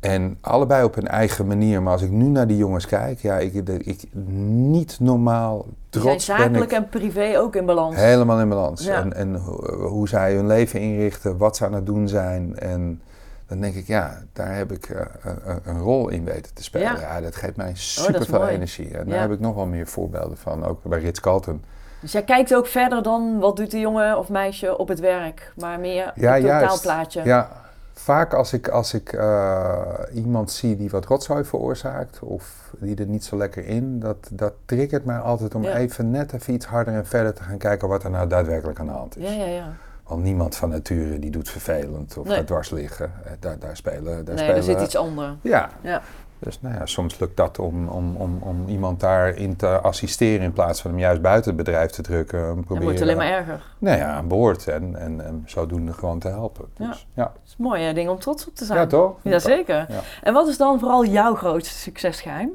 En 0.00 0.38
allebei 0.40 0.84
op 0.84 0.94
hun 0.94 1.08
eigen 1.08 1.46
manier. 1.46 1.82
Maar 1.82 1.92
als 1.92 2.02
ik 2.02 2.10
nu 2.10 2.24
naar 2.24 2.46
die 2.46 2.56
jongens 2.56 2.86
kijk, 2.86 3.18
ja, 3.18 3.38
ik, 3.38 3.54
ik 3.78 4.04
niet 4.12 4.96
normaal 5.00 5.58
zijn 5.62 5.74
trots 5.90 6.26
ben 6.26 6.36
zakelijk 6.36 6.70
ik. 6.72 6.78
en 6.78 6.88
privé 6.88 7.38
ook 7.38 7.56
in 7.56 7.66
balans. 7.66 7.96
Helemaal 7.96 8.40
in 8.40 8.48
balans. 8.48 8.84
Ja. 8.84 9.00
En, 9.00 9.12
en 9.14 9.34
ho- 9.34 9.86
hoe 9.88 10.08
zij 10.08 10.34
hun 10.34 10.46
leven 10.46 10.80
inrichten, 10.80 11.36
wat 11.36 11.56
ze 11.56 11.64
aan 11.64 11.72
het 11.72 11.86
doen 11.86 12.08
zijn. 12.08 12.58
En 12.58 13.00
dan 13.46 13.60
denk 13.60 13.74
ik, 13.74 13.86
ja, 13.86 14.18
daar 14.32 14.56
heb 14.56 14.72
ik 14.72 14.88
eh, 14.88 15.00
een, 15.44 15.58
een 15.64 15.78
rol 15.80 16.08
in 16.08 16.24
weten 16.24 16.54
te 16.54 16.62
spelen. 16.62 16.86
Ja. 16.86 16.94
Oh, 16.94 17.00
Ja, 17.00 17.20
dat 17.20 17.36
geeft 17.36 17.56
mij 17.56 17.72
super 17.74 18.24
veel 18.24 18.38
mooi. 18.38 18.50
energie. 18.52 18.90
En 18.98 19.04
Ja. 19.06 19.10
daar 19.12 19.20
heb 19.20 19.32
ik 19.32 19.40
nog 19.40 19.54
wel 19.54 19.66
meer 19.66 19.86
voorbeelden 19.86 20.36
van, 20.36 20.64
ook 20.64 20.82
bij 20.84 20.98
Ritz 21.00 21.20
Carlton. 21.20 21.62
Dus 22.00 22.12
jij 22.12 22.22
kijkt 22.24 22.54
ook 22.54 22.66
verder 22.66 23.02
dan 23.02 23.38
wat 23.38 23.56
doet 23.56 23.70
de 23.70 23.80
jongen 23.80 24.18
of 24.18 24.28
meisje 24.28 24.78
op 24.78 24.88
het 24.88 25.00
werk, 25.00 25.52
maar 25.56 25.80
meer 25.80 26.12
Ja, 26.14 26.32
het 26.32 26.42
totaalplaatje. 26.42 27.22
Ja, 27.24 27.59
vaak 28.02 28.34
als 28.34 28.52
ik, 28.52 28.68
als 28.68 28.94
ik 28.94 29.12
eh, 29.12 29.82
iemand 30.14 30.50
zie 30.50 30.76
die 30.76 30.90
wat 30.90 31.04
rotzooi 31.06 31.44
veroorzaakt 31.44 32.18
of 32.22 32.72
die 32.78 32.96
er 32.96 33.06
niet 33.06 33.24
zo 33.24 33.36
lekker 33.36 33.66
in, 33.66 34.00
dat, 34.00 34.16
dat 34.32 34.52
triggert 34.64 35.04
mij 35.04 35.18
altijd 35.18 35.54
om 35.54 35.62
Ja. 35.62 35.76
even 35.76 36.10
net 36.10 36.32
even 36.32 36.54
iets 36.54 36.66
harder 36.66 36.94
en 36.94 37.06
verder 37.06 37.34
te 37.34 37.42
gaan 37.42 37.58
kijken 37.58 37.88
wat 37.88 38.04
er 38.04 38.10
nou 38.10 38.28
daadwerkelijk 38.28 38.78
aan 38.80 38.86
de 38.86 38.92
hand 38.92 39.16
is. 39.16 39.24
ja, 39.24 39.32
ja. 39.32 39.46
ja. 39.46 39.72
Want 40.06 40.22
niemand 40.22 40.56
van 40.56 40.68
nature 40.68 41.18
die 41.18 41.30
doet 41.30 41.48
vervelend 41.48 42.16
of 42.18 42.26
Nee. 42.26 42.36
gaat 42.36 42.46
dwars 42.46 42.70
liggen. 42.70 43.12
Eh, 43.24 43.32
Daar, 43.40 43.58
daar 43.58 43.76
spelen, 43.76 44.04
daar 44.04 44.34
nee, 44.34 44.36
spelen 44.36 44.56
er 44.56 44.62
zit 44.62 44.80
iets 44.80 44.96
anders. 44.96 45.34
Ja. 45.42 45.70
Ja. 45.80 46.02
Dus 46.40 46.60
nou 46.60 46.74
ja, 46.74 46.86
soms 46.86 47.18
lukt 47.18 47.36
dat 47.36 47.58
om, 47.58 47.88
om, 47.88 48.16
om, 48.16 48.38
om 48.42 48.68
iemand 48.68 49.00
daarin 49.00 49.56
te 49.56 49.80
assisteren 49.80 50.44
in 50.44 50.52
plaats 50.52 50.80
van 50.80 50.90
hem 50.90 51.00
juist 51.00 51.20
buiten 51.20 51.56
het 51.56 51.64
bedrijf 51.64 51.90
te 51.90 52.02
drukken. 52.02 52.54
Proberen, 52.54 52.82
wordt 52.82 52.98
het 52.98 53.02
alleen 53.02 53.16
maar 53.16 53.38
erger. 53.38 53.74
Nou 53.78 53.98
ja, 53.98 54.12
aan 54.12 54.28
boord 54.28 54.68
en, 54.68 54.96
en, 54.96 55.24
en 55.24 55.42
zodoende 55.46 55.92
gewoon 55.92 56.18
te 56.18 56.28
helpen. 56.28 56.68
Dus, 56.74 57.06
ja. 57.14 57.24
Dat 57.24 57.40
is 57.44 57.54
een 57.58 57.64
mooi 57.64 57.82
hè, 57.82 57.92
ding 57.92 58.08
om 58.08 58.18
trots 58.18 58.48
op 58.48 58.54
te 58.54 58.64
zijn. 58.64 58.78
Ja, 58.78 58.86
toch? 58.86 59.16
Jazeker. 59.22 59.86
Ja. 59.88 60.00
En 60.22 60.32
wat 60.32 60.48
is 60.48 60.56
dan 60.56 60.78
vooral 60.78 61.04
jouw 61.04 61.34
grootste 61.34 61.78
succesgeheim? 61.78 62.50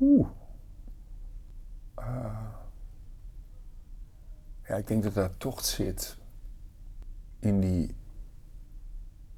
Oeh. 0.00 0.26
Eh, 1.94 2.04
ja, 4.68 4.74
ik 4.74 4.86
denk 4.86 5.02
dat 5.02 5.14
dat 5.14 5.30
toch 5.38 5.64
zit 5.64 6.16
in 7.40 7.60
die 7.60 7.94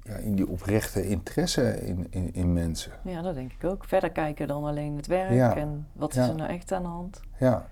ja, 0.07 0.15
in 0.15 0.35
die 0.35 0.49
oprechte 0.49 1.09
interesse 1.09 1.87
in, 1.87 2.07
in, 2.11 2.35
in 2.35 2.53
mensen. 2.53 2.93
Ja, 3.03 3.23
dat 3.23 3.35
denk 3.35 3.53
ik 3.53 3.65
ook. 3.71 3.85
Verder 3.85 4.11
kijken 4.11 4.49
dan 4.49 4.65
alleen 4.65 4.97
het 4.97 5.07
werk 5.07 5.31
Ja. 5.33 5.57
en 5.57 5.87
wat 5.93 6.11
is 6.11 6.17
Ja. 6.17 6.29
er 6.29 6.35
nou 6.35 6.51
echt 6.51 6.73
aan 6.73 6.83
de 6.83 6.89
hand. 6.89 7.21
Ja, 7.39 7.67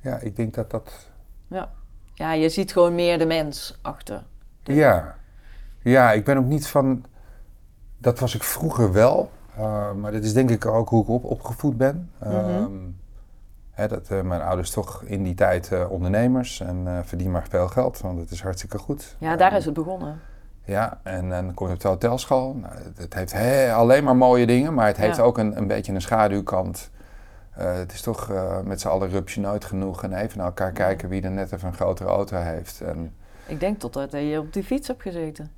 ja 0.00 0.18
ik 0.18 0.36
denk 0.36 0.54
dat 0.54 0.70
dat. 0.70 1.08
Ja, 2.14 2.32
je 2.32 2.48
ziet 2.48 2.72
gewoon 2.72 2.94
meer 2.94 3.18
de 3.18 3.26
mens 3.26 3.78
achter. 3.82 4.24
Ja. 4.62 5.14
ja, 5.82 6.12
ik 6.12 6.24
ben 6.24 6.36
ook 6.38 6.44
niet 6.44 6.66
van. 6.66 7.04
Dat 7.98 8.18
was 8.18 8.34
ik 8.34 8.42
vroeger 8.42 8.92
wel, 8.92 9.30
eh, 9.56 9.92
maar 9.92 10.12
dat 10.12 10.24
is 10.24 10.32
denk 10.32 10.50
ik 10.50 10.66
ook 10.66 10.88
hoe 10.88 11.02
ik 11.02 11.08
op, 11.08 11.24
opgevoed 11.24 11.76
ben. 11.76 12.10
Mhm. 12.20 12.30
Ehm, 12.34 12.72
hè, 13.70 13.88
dat, 13.88 14.10
eh, 14.10 14.20
mijn 14.20 14.40
ouders 14.42 14.70
toch 14.70 15.02
in 15.02 15.22
die 15.22 15.34
tijd 15.34 15.72
eh, 15.72 15.90
ondernemers 15.90 16.60
en 16.60 17.02
verdien 17.04 17.30
maar 17.30 17.46
veel 17.48 17.68
geld, 17.68 18.00
want 18.00 18.18
het 18.20 18.30
is 18.30 18.42
hartstikke 18.42 18.78
goed. 18.78 19.16
Ja, 19.18 19.36
daar 19.36 19.48
Ehm, 19.48 19.56
is 19.58 19.64
het 19.64 19.74
begonnen. 19.74 20.20
Ja, 20.70 21.00
en 21.02 21.28
dan 21.28 21.54
kom 21.54 21.66
je 21.68 21.72
op 21.74 21.80
de 21.80 21.88
hotelschool. 21.88 22.54
Nou, 22.54 22.74
het- 22.96 23.14
heeft 23.14 23.32
he- 23.32 23.72
alleen 23.72 24.04
maar 24.04 24.16
mooie 24.16 24.46
dingen, 24.46 24.74
maar 24.74 24.86
het 24.86 24.96
heeft 24.96 25.16
Ja. 25.16 25.22
ook 25.22 25.38
een, 25.38 25.56
een 25.56 25.66
beetje 25.66 25.92
een 25.92 26.00
schaduwkant. 26.00 26.90
Eh, 27.54 27.74
het 27.74 27.92
is 27.92 28.00
toch 28.00 28.30
eh, 28.30 28.60
met 28.60 28.80
z'n 28.80 28.88
allen 28.88 29.08
rupsje 29.08 29.40
nooit 29.40 29.64
genoeg 29.64 30.02
en 30.02 30.12
even 30.12 30.38
naar 30.38 30.46
elkaar 30.46 30.72
kijken 30.72 31.08
wie 31.08 31.22
er 31.22 31.30
net 31.30 31.52
even 31.52 31.68
een 31.68 31.74
grotere 31.74 32.08
auto 32.08 32.36
heeft. 32.36 32.80
En 32.80 33.12
Ik 33.46 33.60
denk 33.60 33.78
totdat 33.78 34.10
je 34.12 34.38
op 34.38 34.52
die 34.52 34.64
fiets 34.64 34.88
hebt 34.88 35.02
gezeten. 35.02 35.50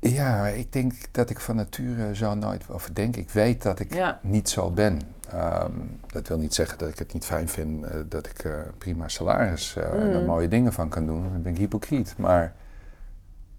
ja, 0.00 0.46
ik 0.46 0.72
denk 0.72 0.92
dat 1.10 1.30
ik 1.30 1.40
van 1.40 1.56
nature 1.56 2.14
zo 2.16 2.34
nooit, 2.34 2.64
of 2.70 2.90
denk, 2.92 3.16
ik 3.16 3.30
weet 3.30 3.62
dat 3.62 3.80
ik 3.80 3.94
Ja. 3.94 4.18
niet 4.22 4.48
zo 4.48 4.70
ben. 4.70 5.00
Ehm, 5.30 5.72
dat 6.06 6.28
wil 6.28 6.38
niet 6.38 6.54
zeggen 6.54 6.78
dat 6.78 6.88
ik 6.88 6.98
het 6.98 7.12
niet 7.12 7.24
fijn 7.24 7.48
vind 7.48 7.84
eh, 7.84 7.90
dat 8.08 8.26
ik 8.26 8.46
prima 8.78 9.08
salaris 9.08 9.76
en 9.76 10.12
er 10.12 10.20
Mm. 10.20 10.26
mooie 10.26 10.48
dingen 10.48 10.72
van 10.72 10.88
kan 10.88 11.06
doen. 11.06 11.22
Dan 11.32 11.42
ben 11.42 11.52
ik 11.52 11.58
hypocriet. 11.58 12.14
Maar 12.18 12.52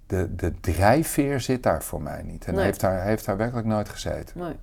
de, 0.08 0.36
de 0.36 0.54
drijfveer 0.60 1.40
zit 1.40 1.64
daar 1.64 1.84
voor 1.84 2.02
mij 2.02 2.22
niet. 2.24 2.46
En 2.46 2.54
Nee. 2.56 2.64
heeft, 2.64 2.80
daar, 2.80 3.04
heeft 3.04 3.26
daar 3.26 3.38
werkelijk 3.38 3.68
nooit 3.68 3.90
gezeten. 3.90 4.40
Nee. 4.40 4.56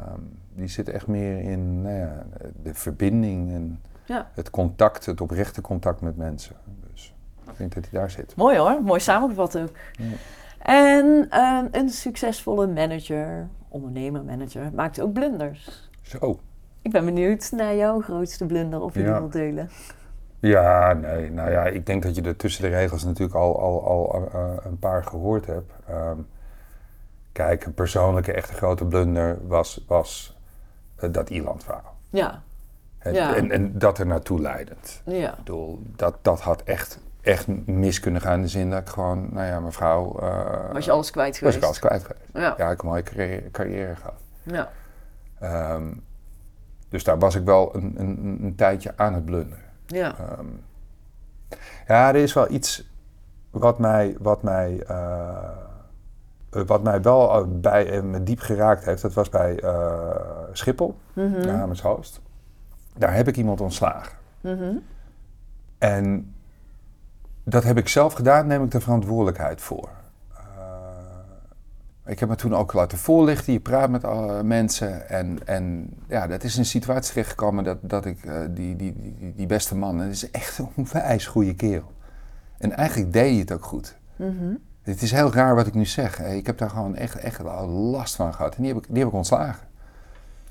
Ehm, 0.00 0.20
die 0.54 0.68
zit 0.68 0.88
echt 0.88 1.06
meer 1.06 1.40
in 1.40 1.82
nou 1.82 1.94
ja, 1.96 2.22
de 2.62 2.74
verbinding 2.74 3.52
en 3.52 3.80
Ja. 4.04 4.30
het 4.34 4.50
contact, 4.50 5.06
het 5.06 5.20
oprechte 5.20 5.60
contact 5.60 6.00
met 6.00 6.16
mensen. 6.16 6.56
Dus 6.92 7.14
ik 7.50 7.56
denk 7.58 7.74
dat 7.74 7.88
hij 7.90 8.00
daar 8.00 8.10
zit. 8.10 8.36
Mooi 8.36 8.58
hoor, 8.58 8.82
mooi 8.82 9.00
samengevat 9.00 9.58
ook. 9.58 9.70
Ja. 9.92 10.04
En 10.58 11.26
ehm, 11.30 11.66
een 11.70 11.88
succesvolle 11.88 12.66
manager, 12.66 13.48
ondernemer, 13.68 14.24
manager, 14.24 14.70
maakt 14.74 15.00
ook 15.00 15.12
blunders. 15.12 15.90
Zo. 16.02 16.40
Ik 16.82 16.90
ben 16.92 17.04
benieuwd 17.04 17.50
naar 17.52 17.74
jouw 17.76 18.00
grootste 18.00 18.46
blunder, 18.46 18.80
of 18.80 18.94
je 18.94 19.02
die 19.02 19.12
wilt 19.12 19.32
delen. 19.32 19.70
Ja, 20.40 20.92
nee, 20.92 21.30
nou 21.30 21.50
ja, 21.50 21.64
ik 21.64 21.86
denk 21.86 22.02
dat 22.02 22.14
je 22.14 22.22
er 22.22 22.36
tussen 22.36 22.62
de 22.62 22.68
regels 22.68 23.04
natuurlijk 23.04 23.34
al, 23.38 23.60
al, 23.60 23.84
al 23.88 24.28
eh, 24.32 24.52
een 24.64 24.78
paar 24.78 25.04
gehoord 25.04 25.46
hebt. 25.46 25.72
Ehm, 25.88 26.16
kijk, 27.32 27.64
een 27.64 27.74
persoonlijke, 27.74 28.32
echte 28.32 28.54
grote 28.54 28.84
blunder 28.84 29.38
was, 29.46 29.84
was 29.88 30.38
eh, 30.96 31.12
dat 31.12 31.30
Ierland-verhaal. 31.30 31.94
Ja, 32.10 32.42
Het- 32.98 33.14
Ja. 33.14 33.36
En, 33.36 33.50
en 33.50 33.78
dat 33.78 33.98
er 33.98 34.06
naartoe 34.06 34.40
leidend. 34.40 35.02
ja, 35.04 35.30
Ik 35.30 35.36
bedoel, 35.36 35.82
dat, 35.96 36.16
dat 36.22 36.40
had 36.40 36.62
echt, 36.62 36.98
echt 37.20 37.66
mis 37.66 38.00
kunnen 38.00 38.20
gaan 38.20 38.34
in 38.34 38.42
de 38.42 38.48
zin 38.48 38.70
dat 38.70 38.80
ik 38.80 38.88
gewoon, 38.88 39.28
nou 39.32 39.46
ja, 39.46 39.60
mevrouw... 39.60 40.18
eh 40.18 40.72
was 40.72 40.84
je 40.84 40.90
alles 40.90 41.10
kwijt 41.10 41.28
was 41.30 41.38
geweest? 41.38 41.56
ik 41.56 41.64
alles 41.64 41.78
kwijt 41.78 42.02
geweest. 42.04 42.26
Ja, 42.32 42.40
Ja, 42.40 42.52
ik 42.52 42.68
heb 42.68 42.80
een 42.82 42.88
mooie 42.88 43.02
carrière, 43.02 43.50
carrière 43.50 43.96
gehad. 43.96 44.20
ja. 44.42 44.68
Ehm, 45.40 45.92
dus 46.88 47.04
daar 47.04 47.18
was 47.18 47.34
ik 47.34 47.44
wel 47.44 47.74
een, 47.76 47.94
een, 47.98 48.38
een 48.42 48.54
tijdje 48.54 48.92
aan 48.96 49.14
het 49.14 49.24
blunderen. 49.24 49.64
Ja. 49.90 50.14
Ehm, 50.18 50.46
ja, 51.86 52.08
er 52.08 52.16
is 52.16 52.32
wel 52.32 52.50
iets 52.50 52.88
wat 53.50 53.78
mij, 53.78 54.16
wat 54.18 54.42
mij, 54.42 54.82
eh, 54.86 55.28
eh, 56.50 56.62
wat 56.66 56.82
mij 56.82 57.02
wel 57.02 57.34
eh, 57.40 57.44
bij, 57.48 58.02
me 58.02 58.22
diep 58.22 58.40
geraakt 58.40 58.84
heeft. 58.84 59.02
Dat 59.02 59.12
was 59.14 59.28
bij 59.28 59.58
eh, 59.60 60.16
Schiphol, 60.52 60.98
Mhm, 61.12 61.46
naar 61.46 61.62
Amershoofd. 61.62 62.20
Daar 62.96 63.14
heb 63.14 63.28
ik 63.28 63.36
iemand 63.36 63.60
ontslagen. 63.60 64.16
mhm. 64.40 64.72
En 65.78 66.34
dat 67.44 67.64
heb 67.64 67.76
ik 67.76 67.88
zelf 67.88 68.12
gedaan, 68.12 68.46
neem 68.46 68.64
ik 68.64 68.70
de 68.70 68.80
verantwoordelijkheid 68.80 69.60
voor. 69.60 69.88
Eh, 72.10 72.16
ik 72.16 72.20
heb 72.20 72.28
me 72.28 72.34
toen 72.34 72.54
ook 72.54 72.72
laten 72.72 72.98
voorlichten. 72.98 73.52
Je 73.52 73.60
praat 73.60 73.90
met 73.90 74.04
alle 74.04 74.42
mensen. 74.42 75.08
En, 75.08 75.38
en 75.46 75.90
ja, 76.08 76.26
dat 76.26 76.44
is 76.44 76.56
een 76.56 76.64
situatie 76.64 77.12
terechtgekomen 77.12 77.64
dat, 77.64 77.78
dat 77.80 78.04
ik 78.04 78.24
eh, 78.24 78.40
die, 78.50 78.76
die, 78.76 78.94
die, 78.96 79.32
die 79.36 79.46
beste 79.46 79.76
man, 79.76 79.98
dat 79.98 80.06
is 80.06 80.30
echt 80.30 80.58
een 80.58 80.68
onwijs 80.76 81.26
goede 81.26 81.54
kerel. 81.54 81.92
En 82.58 82.72
eigenlijk 82.72 83.12
deed 83.12 83.34
je 83.34 83.40
het 83.40 83.52
ook 83.52 83.64
goed. 83.64 83.96
mhm. 84.16 84.54
Het 84.82 85.02
is 85.02 85.10
heel 85.10 85.32
raar 85.32 85.54
wat 85.54 85.66
ik 85.66 85.74
nu 85.74 85.84
zeg. 85.86 86.20
Ik 86.20 86.46
heb 86.46 86.58
daar 86.58 86.70
gewoon 86.70 86.96
echt, 86.96 87.16
echt 87.16 87.42
last 87.66 88.14
van 88.14 88.34
gehad. 88.34 88.54
En 88.54 88.62
die 88.62 88.72
heb 88.72 88.82
ik, 88.82 88.88
die 88.88 88.98
heb 88.98 89.08
ik 89.08 89.14
ontslagen. 89.14 89.68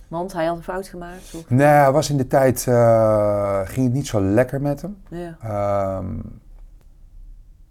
Want 0.08 0.34
hij 0.34 0.46
had 0.46 0.58
een 0.58 0.64
fout 0.64 0.88
gemaakt? 0.88 1.34
Of? 1.36 1.50
Nou, 1.50 1.84
hij 1.84 1.92
was 1.92 2.10
in 2.10 2.18
de 2.18 2.28
tijd, 2.28 2.68
eh, 2.68 3.60
ging 3.64 3.86
het 3.86 3.96
niet 3.96 4.08
zo 4.08 4.22
lekker 4.22 4.62
met 4.62 4.82
hem. 4.82 4.98
Ja. 5.10 5.38
Ehm, 5.42 6.20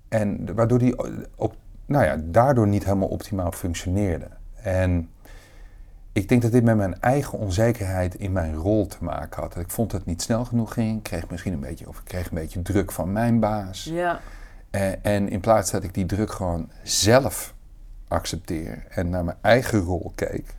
en 0.09 0.55
waardoor 0.55 0.79
die 0.79 0.95
op, 1.37 1.55
nou 1.89 2.05
ja, 2.05 2.17
daardoor 2.25 2.69
niet 2.69 2.85
helemaal 2.85 3.09
optimaal 3.09 3.53
functioneerde. 3.53 4.29
En 4.63 5.11
ik 6.13 6.29
denk 6.29 6.43
dat 6.43 6.53
dit 6.53 6.65
met 6.65 6.77
mijn 6.77 7.01
eigen 7.01 7.39
onzekerheid 7.39 8.15
in 8.15 8.33
mijn 8.33 8.55
rol 8.55 8.87
te 8.87 9.05
maken 9.05 9.43
had. 9.43 9.57
Ik 9.57 9.71
vond 9.71 9.91
dat 9.91 10.01
het 10.01 10.09
niet 10.09 10.23
snel 10.23 10.45
genoeg 10.45 10.73
ging. 10.73 10.97
Ik 10.97 11.03
kreeg 11.03 11.29
misschien 11.31 11.53
een 11.53 11.61
beetje, 11.61 11.89
of 11.89 11.99
ik 11.99 12.05
kreeg 12.05 12.29
een 12.29 12.39
beetje 12.39 12.63
druk 12.63 12.93
van 12.93 13.13
mijn 13.13 13.41
baas. 13.41 13.85
ja, 13.85 14.21
En, 14.71 15.05
en 15.05 15.29
in 15.29 15.41
plaats 15.41 15.71
dat 15.71 15.83
ik 15.83 15.95
die 15.95 16.07
druk 16.07 16.33
gewoon 16.33 16.71
zelf 16.83 17.55
accepteer 18.09 18.85
en 18.89 19.09
naar 19.09 19.25
mijn 19.25 19.39
eigen 19.41 19.79
rol 19.79 20.13
keek, 20.15 20.55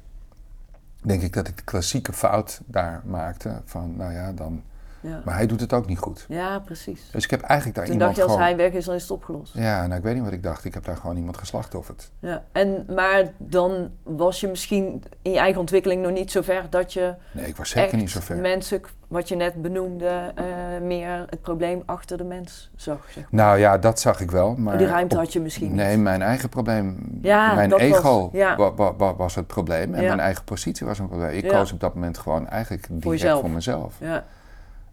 denk 1.01 1.21
ik 1.21 1.33
dat 1.33 1.47
ik 1.47 1.57
de 1.57 1.63
klassieke 1.63 2.13
fout 2.13 2.61
daar 2.65 3.01
maakte 3.05 3.61
van, 3.65 3.95
nou 3.95 4.13
ja, 4.13 4.31
dan. 4.31 4.63
Ja. 5.01 5.21
Maar 5.25 5.35
hij 5.35 5.47
doet 5.47 5.59
het 5.59 5.73
ook 5.73 5.87
niet 5.87 5.97
goed. 5.99 6.25
ja, 6.29 6.59
precies. 6.59 7.09
Dus 7.11 7.23
ik 7.23 7.29
heb 7.29 7.41
eigenlijk 7.41 7.77
daar 7.77 7.85
Toen 7.85 7.93
iemand 7.95 8.15
dacht 8.15 8.27
je, 8.27 8.33
als 8.33 8.41
gewoon. 8.41 8.57
hij 8.57 8.69
weg 8.69 8.79
is, 8.79 8.85
dan 8.85 8.95
is 8.95 9.01
het 9.01 9.11
opgelost. 9.11 9.53
Ja, 9.53 9.85
nou 9.87 9.97
ik 9.97 10.03
weet 10.03 10.13
niet 10.15 10.23
wat 10.23 10.33
ik 10.33 10.43
dacht. 10.43 10.65
Ik 10.65 10.73
heb 10.73 10.85
daar 10.85 10.97
gewoon 10.97 11.17
iemand 11.17 11.37
geslachtofferd. 11.37 12.11
Ja. 12.19 12.43
En, 12.51 12.85
maar 12.95 13.23
dan 13.37 13.89
was 14.03 14.39
je 14.39 14.47
misschien 14.47 15.03
in 15.21 15.31
je 15.31 15.37
eigen 15.39 15.59
ontwikkeling 15.59 16.01
nog 16.01 16.11
niet 16.11 16.31
zo 16.31 16.41
ver 16.41 16.63
dat 16.69 16.93
je 16.93 17.13
Nee, 17.31 17.45
ik 17.47 17.55
was 17.55 17.69
zeker 17.69 17.97
niet 17.97 18.09
zo 18.09 18.19
ver. 18.19 18.37
mensen, 18.37 18.81
wat 19.07 19.27
je 19.27 19.35
net 19.35 19.61
benoemde, 19.61 20.31
eh, 20.35 20.45
meer 20.81 21.25
het 21.29 21.41
probleem 21.41 21.83
achter 21.85 22.17
de 22.17 22.23
mens 22.23 22.71
zag. 22.75 23.05
Zeg. 23.11 23.15
maar. 23.31 23.45
Nou 23.45 23.59
ja, 23.59 23.77
dat 23.77 23.99
zag 23.99 24.19
ik 24.21 24.31
wel. 24.31 24.55
Maar 24.55 24.77
die 24.77 24.87
ruimte 24.87 25.15
op- 25.15 25.21
had 25.21 25.33
je 25.33 25.39
misschien 25.39 25.75
Nee, 25.75 25.93
niet. 25.95 26.03
mijn 26.03 26.21
eigen 26.21 26.49
probleem, 26.49 27.19
Ja, 27.21 27.53
mijn 27.53 27.69
was- 27.69 27.81
ego 27.81 28.29
ja. 28.33 28.55
wa- 28.55 28.73
wa- 28.73 28.95
wa- 28.95 29.15
was 29.15 29.35
het 29.35 29.47
probleem. 29.47 29.93
En 29.93 30.01
Ja. 30.01 30.07
mijn 30.07 30.19
eigen 30.19 30.43
positie 30.43 30.85
was 30.85 30.99
een 30.99 31.07
probleem. 31.07 31.29
Ik 31.29 31.47
koos 31.47 31.71
op 31.71 31.79
dat 31.79 31.93
moment 31.93 32.17
gewoon 32.17 32.47
eigenlijk 32.47 32.83
direct 32.87 33.03
voor, 33.03 33.11
jezelf. 33.13 33.47
mezelf. 33.47 33.95
Ja, 33.99 34.23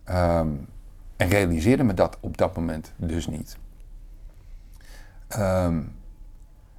Ehm, 0.07 0.49
en 1.17 1.29
realiseerde 1.29 1.83
me 1.83 1.95
dat 1.95 2.17
op 2.21 2.37
dat 2.37 2.57
moment 2.57 2.93
dus 2.97 3.27
niet. 3.27 3.57
Ehm, 5.29 5.81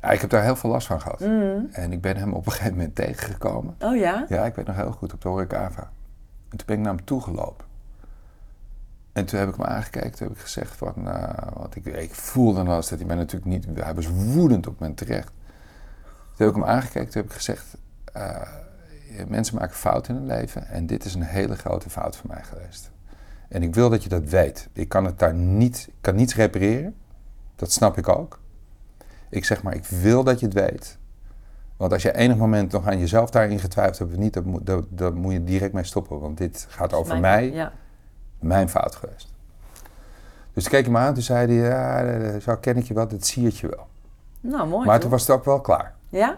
ja, 0.01 0.09
ik 0.09 0.21
heb 0.21 0.30
daar 0.30 0.43
heel 0.43 0.55
veel 0.55 0.69
last 0.69 0.88
van 0.88 1.01
gehad. 1.01 1.19
Mhm. 1.19 1.59
En 1.71 1.91
ik 1.91 2.01
ben 2.01 2.17
hem 2.17 2.34
op 2.34 2.45
een 2.45 2.51
gegeven 2.51 2.75
moment 2.75 2.95
tegengekomen. 2.95 3.75
Oh 3.80 3.95
ja? 3.95 4.25
Ja, 4.30 4.45
ik 4.45 4.55
weet 4.55 4.67
nog 4.67 4.75
heel 4.75 4.91
goed 4.91 5.13
op 5.13 5.21
de 5.21 5.28
Horecava. 5.28 5.89
En 6.49 6.57
toen 6.57 6.67
ben 6.67 6.78
ik 6.78 6.84
naar 6.84 6.93
hem 6.93 7.05
toegelopen. 7.05 7.65
En 9.13 9.25
toen 9.25 9.39
heb 9.39 9.49
ik 9.49 9.55
hem 9.55 9.65
aangekeken, 9.65 10.11
toen 10.11 10.28
heb 10.28 10.36
ik 10.36 10.41
gezegd 10.43 10.75
van, 10.75 11.09
eh, 11.09 11.47
want 11.53 11.75
ik, 11.75 11.86
ik 11.86 12.13
voelde 12.13 12.63
wel 12.63 12.75
eens 12.75 12.89
dat 12.89 12.99
hij 12.99 13.07
mij 13.07 13.15
natuurlijk 13.15 13.45
niet, 13.45 13.65
hij 13.84 13.95
was 13.95 14.07
woedend 14.07 14.67
op 14.67 14.80
me 14.80 14.93
terecht. 14.93 15.32
Toen 16.36 16.47
heb 16.47 16.55
ik 16.55 16.55
hem 16.55 16.65
aangekeken, 16.65 17.09
toen 17.09 17.21
heb 17.21 17.30
ik 17.32 17.38
gezegd, 17.38 17.78
eh, 18.13 18.41
mensen 19.28 19.55
maken 19.55 19.75
fouten 19.75 20.15
in 20.15 20.21
het 20.21 20.39
leven 20.39 20.67
en 20.67 20.86
dit 20.86 21.05
is 21.05 21.13
een 21.13 21.21
hele 21.21 21.55
grote 21.55 21.89
fout 21.89 22.15
van 22.15 22.30
mij 22.30 22.43
geweest. 22.43 22.91
En 23.48 23.64
ik 23.64 23.76
wil 23.76 23.89
dat 23.89 24.04
je 24.04 24.10
dat 24.10 24.24
weet. 24.30 24.70
Ik 24.74 24.89
kan 24.89 25.06
het 25.06 25.20
daar 25.20 25.34
niet, 25.34 25.86
ik 25.88 25.93
kan 26.02 26.16
niets 26.16 26.36
repareren, 26.36 26.95
dat 27.56 27.72
snap 27.72 27.98
ik 27.98 28.08
ook. 28.10 28.39
Ik 29.30 29.45
zeg 29.45 29.64
maar, 29.64 29.76
ik 29.76 29.86
wil 29.86 30.24
dat 30.24 30.39
je 30.39 30.45
het 30.45 30.56
weet. 30.56 30.98
Want 31.78 31.93
als 31.93 32.02
je 32.02 32.16
enig 32.16 32.38
moment 32.38 32.72
nog 32.72 32.88
aan 32.88 33.00
jezelf 33.00 33.30
daarin 33.30 33.60
getwijfeld 33.60 33.98
hebt 34.00 34.12
of 34.12 34.18
niet, 34.18 34.34
dan 34.34 34.43
moet, 34.48 34.66
dan, 34.66 34.88
dan 34.89 35.14
moet 35.14 35.34
je 35.34 35.43
direct 35.43 35.74
mee 35.74 35.84
stoppen. 35.84 36.20
Want 36.20 36.38
dit 36.38 36.66
gaat 36.70 36.93
over 36.93 37.20
Mijn- 37.20 37.22
mij, 37.22 37.52
Ja. 37.58 37.72
mijn 38.39 38.70
fout 38.70 38.95
geweest. 38.95 39.34
Dus 40.54 40.64
toen 40.64 40.72
keek 40.72 40.80
ik 40.80 40.86
hem 40.86 40.98
aan, 40.98 41.14
toen 41.14 41.24
zei 41.24 41.60
hij, 41.60 41.70
ja, 41.70 42.39
zo 42.39 42.56
ken 42.58 42.78
ik 42.78 42.84
je 42.84 42.93
wel, 42.93 43.08
dat 43.08 43.26
siert 43.26 43.58
je 43.58 43.68
wel. 43.68 43.88
Nou, 44.41 44.68
mooi 44.68 44.86
maar 44.86 44.93
toch? 44.93 45.02
toen 45.02 45.12
was 45.12 45.28
het 45.28 45.30
ook 45.38 45.45
wel 45.45 45.62
klaar. 45.62 45.95
Ja? 46.10 46.38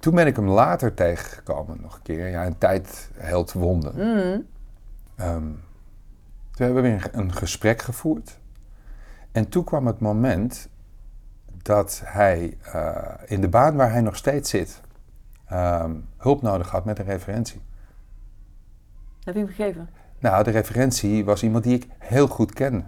Toen 0.00 0.14
ben 0.14 0.26
ik 0.26 0.36
hem 0.36 0.48
later 0.48 0.94
tegengekomen, 0.94 1.78
nog 1.80 1.94
een 1.94 2.02
keer. 2.02 2.28
Ja, 2.28 2.46
een 2.46 2.58
tijd 2.58 3.10
helt 3.16 3.52
wonden. 3.52 3.94
Mhm. 3.94 4.40
Ehm, 5.16 5.42
toen 6.56 6.66
hebben 6.66 6.82
we 6.82 6.88
weer 6.88 7.08
een, 7.12 7.32
gesprek 7.32 7.82
gevoerd. 7.82 8.38
En 9.32 9.48
toen 9.48 9.64
kwam 9.64 9.86
het 9.86 10.00
moment 10.00 10.68
dat 11.62 12.02
hij 12.04 12.56
eh, 12.72 13.14
in 13.26 13.40
de 13.40 13.48
baan 13.48 13.76
waar 13.76 13.90
hij 13.90 14.00
nog 14.00 14.16
steeds 14.16 14.50
zit, 14.50 14.80
ehm, 15.46 15.94
hulp 16.16 16.42
nodig 16.42 16.70
had 16.70 16.84
met 16.84 16.98
een 16.98 17.04
referentie. 17.04 17.60
Heb 19.24 19.34
je 19.34 19.40
hem 19.40 19.48
gegeven? 19.48 19.88
Nou, 20.18 20.44
de 20.44 20.50
referentie 20.50 21.24
was 21.24 21.42
iemand 21.42 21.64
die 21.64 21.74
ik 21.74 21.86
heel 21.98 22.26
goed 22.26 22.52
kende. 22.52 22.84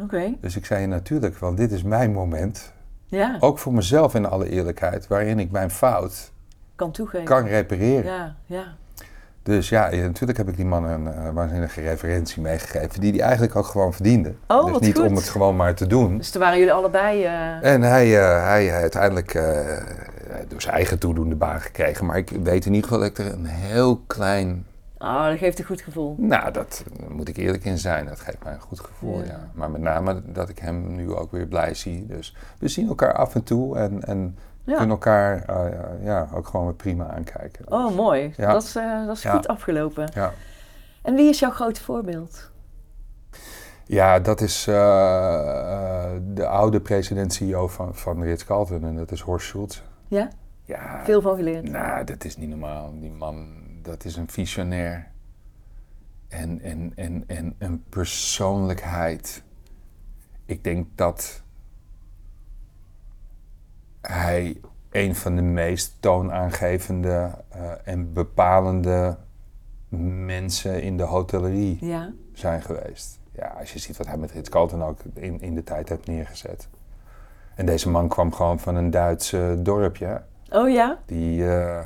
Oké. 0.00 0.34
Dus 0.40 0.56
ik 0.56 0.66
zei 0.66 0.86
natuurlijk, 0.86 1.38
want 1.38 1.56
dit 1.56 1.72
is 1.72 1.82
mijn 1.82 2.12
moment 2.12 2.72
Ja, 3.06 3.36
Ook 3.40 3.58
voor 3.58 3.74
mezelf 3.74 4.14
in 4.14 4.26
alle 4.26 4.48
eerlijkheid, 4.48 5.06
waarin 5.06 5.38
ik 5.38 5.50
mijn 5.50 5.70
fout 5.70 6.32
kan 6.74 6.92
toegeven. 6.92 7.26
kan 7.26 7.46
repareren. 7.46 8.04
Ja, 8.04 8.36
ja. 8.46 8.76
Dus 9.46 9.68
ja, 9.68 9.90
natuurlijk 9.90 10.38
heb 10.38 10.48
ik 10.48 10.56
die 10.56 10.64
man 10.64 10.84
een 10.84 11.06
eh, 11.12 11.30
waanzinnige 11.30 11.80
referentie 11.80 12.42
meegegeven, 12.42 13.00
die 13.00 13.12
hij 13.12 13.20
eigenlijk 13.20 13.56
ook 13.56 13.66
gewoon 13.66 13.92
verdiende. 13.92 14.34
Oh, 14.46 14.62
dus 14.64 14.72
wat 14.72 14.80
niet 14.80 14.96
goed. 14.98 15.06
om 15.06 15.14
het 15.16 15.28
gewoon 15.28 15.56
maar 15.56 15.74
te 15.74 15.86
doen. 15.86 16.16
Dus 16.16 16.30
toen 16.30 16.40
waren 16.40 16.58
jullie 16.58 16.72
allebei... 16.72 17.24
eh, 17.24 17.72
En 17.72 17.82
hij, 17.82 18.18
eh, 18.20 18.44
hij 18.44 18.72
uiteindelijk 18.72 19.32
door 20.48 20.60
zijn 20.62 20.74
eigen 20.74 20.98
toedoende 20.98 21.34
baan 21.34 21.60
gekregen. 21.60 22.06
Maar 22.06 22.16
ik 22.16 22.30
weet 22.42 22.66
in 22.66 22.74
ieder 22.74 22.88
geval 22.90 23.08
dat 23.08 23.18
ik 23.18 23.24
er 23.26 23.32
een 23.32 23.46
heel 23.46 23.96
klein... 24.06 24.66
Oh, 24.98 25.26
dat 25.26 25.38
geeft 25.38 25.58
een 25.58 25.64
goed 25.64 25.80
gevoel. 25.80 26.14
Nou, 26.18 26.52
dat 26.52 26.84
moet 27.08 27.28
ik 27.28 27.36
eerlijk 27.36 27.64
in 27.64 27.78
zijn. 27.78 28.06
Dat 28.06 28.20
geeft 28.20 28.44
mij 28.44 28.52
een 28.52 28.60
goed 28.60 28.80
gevoel, 28.80 29.18
Ja. 29.18 29.24
ja. 29.24 29.50
Maar 29.54 29.70
met 29.70 29.80
name 29.80 30.22
dat 30.26 30.48
ik 30.48 30.58
hem 30.58 30.94
nu 30.94 31.14
ook 31.14 31.30
weer 31.32 31.46
blij 31.46 31.74
zie. 31.74 32.06
Dus 32.06 32.36
we 32.58 32.68
zien 32.68 32.88
elkaar 32.88 33.12
af 33.12 33.34
en 33.34 33.42
toe 33.42 33.76
en, 33.78 34.02
en 34.04 34.36
Ja. 34.66 34.72
kunnen 34.76 34.90
elkaar 34.96 35.42
eh, 35.44 36.04
ja, 36.04 36.28
ook 36.34 36.46
gewoon 36.46 36.66
weer 36.66 36.74
prima 36.74 37.10
aankijken. 37.10 37.72
Oh, 37.72 37.86
Dus, 37.86 37.96
mooi. 37.96 38.32
Ja. 38.36 38.52
Dat 38.52 38.62
is, 38.62 38.76
eh, 38.76 39.06
dat 39.06 39.16
is 39.16 39.22
Ja. 39.22 39.30
goed 39.34 39.48
afgelopen. 39.48 40.10
ja. 40.14 40.32
En 41.02 41.14
wie 41.14 41.28
is 41.28 41.38
jouw 41.38 41.50
grote 41.50 41.82
voorbeeld? 41.82 42.50
ja, 43.84 44.18
dat 44.20 44.40
is 44.40 44.66
eh, 44.66 46.10
de 46.24 46.46
oude 46.46 46.80
president-CEO 46.80 47.68
van, 47.68 47.94
van 47.94 48.22
Ritz-Carlton 48.22 48.84
en 48.84 48.96
dat 48.96 49.12
is 49.12 49.20
Horst 49.20 49.46
Schulze. 49.46 49.80
Ja? 50.08 50.28
Ja, 50.64 51.00
Veel 51.04 51.20
van 51.20 51.36
geleerd. 51.36 51.70
Nou, 51.70 52.04
dat 52.04 52.24
is 52.24 52.36
niet 52.36 52.48
normaal. 52.48 52.92
Die 53.00 53.10
man, 53.10 53.54
dat 53.82 54.04
is 54.04 54.16
een 54.16 54.28
visionair. 54.28 55.10
En, 56.28 56.60
en, 56.60 56.92
en, 56.96 57.24
en 57.26 57.54
een 57.58 57.84
persoonlijkheid. 57.88 59.42
Ik 60.44 60.64
denk 60.64 60.86
dat 60.94 61.42
hij 64.12 64.60
een 64.90 65.14
van 65.14 65.36
de 65.36 65.42
meest 65.42 65.96
toonaangevende 66.00 67.30
eh, 67.48 67.60
en 67.84 68.12
bepalende 68.12 69.16
mensen 70.24 70.82
in 70.82 70.96
de 70.96 71.02
hotellerie 71.02 71.78
Ja. 71.80 72.12
zijn 72.32 72.62
geweest. 72.62 73.18
Ja, 73.32 73.54
als 73.58 73.72
je 73.72 73.78
ziet 73.78 73.96
wat 73.96 74.06
hij 74.06 74.16
met 74.16 74.30
Ritz 74.30 74.48
Carlton 74.48 74.82
ook 74.84 74.98
in, 75.14 75.40
in 75.40 75.54
de 75.54 75.64
tijd 75.64 75.88
heeft 75.88 76.06
neergezet. 76.06 76.68
En 77.54 77.66
deze 77.66 77.90
man 77.90 78.08
kwam 78.08 78.32
gewoon 78.32 78.58
van 78.58 78.74
een 78.76 78.90
Duits 78.90 79.32
eh, 79.32 79.52
dorpje. 79.58 80.22
Oh 80.50 80.70
ja? 80.70 80.98
Die 81.06 81.48
eh, 81.48 81.80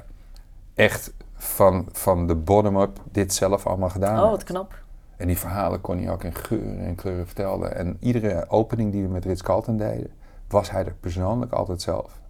echt 0.75 1.13
van, 1.35 1.89
van 1.93 2.27
de 2.27 2.35
bottom-up 2.35 3.01
dit 3.13 3.35
zelf 3.35 3.67
allemaal 3.67 3.89
gedaan 3.91 4.23
Oh, 4.25 4.31
wat 4.31 4.45
knap. 4.45 4.79
En 5.17 5.27
die 5.27 5.39
verhalen 5.39 5.81
kon 5.81 5.99
hij 5.99 6.11
ook 6.13 6.25
in 6.25 6.35
geuren 6.35 6.79
en 6.79 6.95
kleuren 6.95 7.27
vertellen. 7.27 7.77
En 7.77 7.97
iedere 8.01 8.49
opening 8.49 8.93
die 8.93 9.03
we 9.03 9.09
met 9.09 9.25
Ritz 9.25 9.43
Carlton 9.43 9.77
deden, 9.77 10.11
was 10.51 10.71
hij 10.71 10.85
er 10.85 10.95
persoonlijk 10.95 11.53
altijd 11.53 11.83
zelf. 11.83 12.21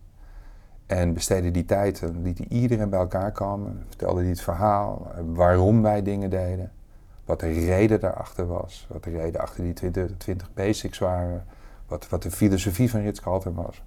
En 0.87 1.13
besteedde 1.13 1.51
die 1.51 1.65
tijd 1.65 2.03
en 2.03 2.23
liet 2.23 2.39
hij 2.39 2.47
iedereen 2.49 2.91
bij 2.91 2.99
elkaar 2.99 3.33
komen. 3.33 3.85
Vertelde 3.89 4.21
hij 4.21 4.29
het 4.29 4.41
verhaal, 4.41 5.11
eh, 5.15 5.23
waarom 5.27 5.83
wij 5.83 6.03
dingen 6.03 6.31
deden. 6.31 6.73
Wat 7.25 7.41
de 7.41 7.53
reden 7.53 8.01
daarachter 8.01 8.47
was. 8.47 8.87
Wat 8.89 9.05
de 9.05 9.11
reden 9.11 9.41
achter 9.41 9.65
die 9.65 9.73
20, 9.73 10.17
20 10.17 10.53
basics 10.53 10.99
waren. 10.99 11.47
Wat, 11.87 12.09
wat 12.09 12.23
de 12.23 12.31
filosofie 12.31 12.91
van 12.91 13.01
Ritz 13.01 13.21
Carlton 13.21 13.55
was. 13.55 13.83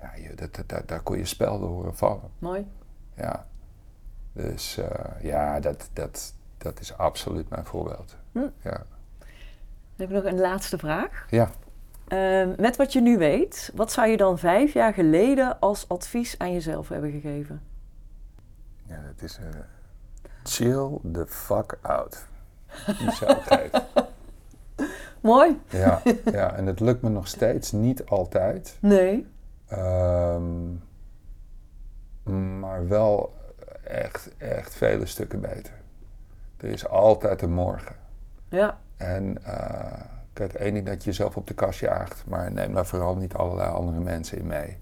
Ja, 0.00 0.14
je, 0.14 0.34
dat, 0.34 0.62
dat, 0.66 0.88
daar, 0.88 1.00
kon 1.00 1.18
je 1.18 1.24
spelden 1.24 1.68
horen 1.68 1.96
vallen. 1.96 2.30
Mooi. 2.38 2.66
Ja. 3.14 3.46
Dus 4.32 4.78
eh, 4.78 5.22
ja, 5.22 5.60
dat, 5.60 5.90
dat, 5.92 6.34
dat 6.58 6.80
is 6.80 6.96
absoluut 6.96 7.48
mijn 7.48 7.64
voorbeeld. 7.64 8.16
Hm. 8.32 8.38
Ja. 8.38 8.84
Dan 9.96 10.08
heb 10.08 10.08
ik 10.08 10.14
nog 10.14 10.24
een 10.24 10.40
laatste 10.40 10.78
vraag. 10.78 11.26
ja. 11.30 11.50
Ehm, 12.12 12.52
met 12.56 12.76
wat 12.76 12.92
je 12.92 13.00
nu 13.00 13.18
weet, 13.18 13.70
wat 13.74 13.92
zou 13.92 14.08
je 14.08 14.16
dan 14.16 14.38
vijf 14.38 14.72
jaar 14.72 14.94
geleden 14.94 15.58
als 15.60 15.88
advies 15.88 16.38
aan 16.38 16.52
jezelf 16.52 16.88
hebben 16.88 17.10
gegeven? 17.10 17.62
Ja, 18.86 19.00
dat 19.06 19.22
is... 19.22 19.38
eh, 19.38 19.44
chill 20.44 20.98
the 21.12 21.26
fuck 21.26 21.78
out. 21.82 22.26
Die 22.98 23.10
zou. 23.10 23.36
Mooi. 25.20 25.60
Ja, 25.68 26.02
ja, 26.24 26.54
en 26.54 26.66
het 26.66 26.80
lukt 26.80 27.02
me 27.02 27.08
nog 27.08 27.28
steeds 27.28 27.72
niet 27.72 28.06
altijd. 28.06 28.76
Nee. 28.80 29.26
Ehm, 29.66 30.72
maar 32.60 32.88
wel 32.88 33.34
echt, 33.84 34.36
echt 34.38 34.74
vele 34.74 35.06
stukken 35.06 35.40
beter. 35.40 35.72
Er 36.56 36.68
is 36.68 36.88
altijd 36.88 37.42
een 37.42 37.52
morgen. 37.52 37.96
Ja. 38.48 38.78
En 38.96 39.44
eh, 39.44 40.00
kijk, 40.32 40.52
één 40.52 40.74
ding 40.74 40.86
dat 40.86 41.04
je 41.04 41.10
jezelf 41.10 41.36
op 41.36 41.46
de 41.46 41.54
kast 41.54 41.80
jaagt, 41.80 42.24
maar 42.26 42.52
neem 42.52 42.74
daar 42.74 42.86
vooral 42.86 43.16
niet 43.16 43.34
allerlei 43.34 43.70
andere 43.70 44.00
mensen 44.00 44.38
in 44.38 44.46
mee. 44.46 44.76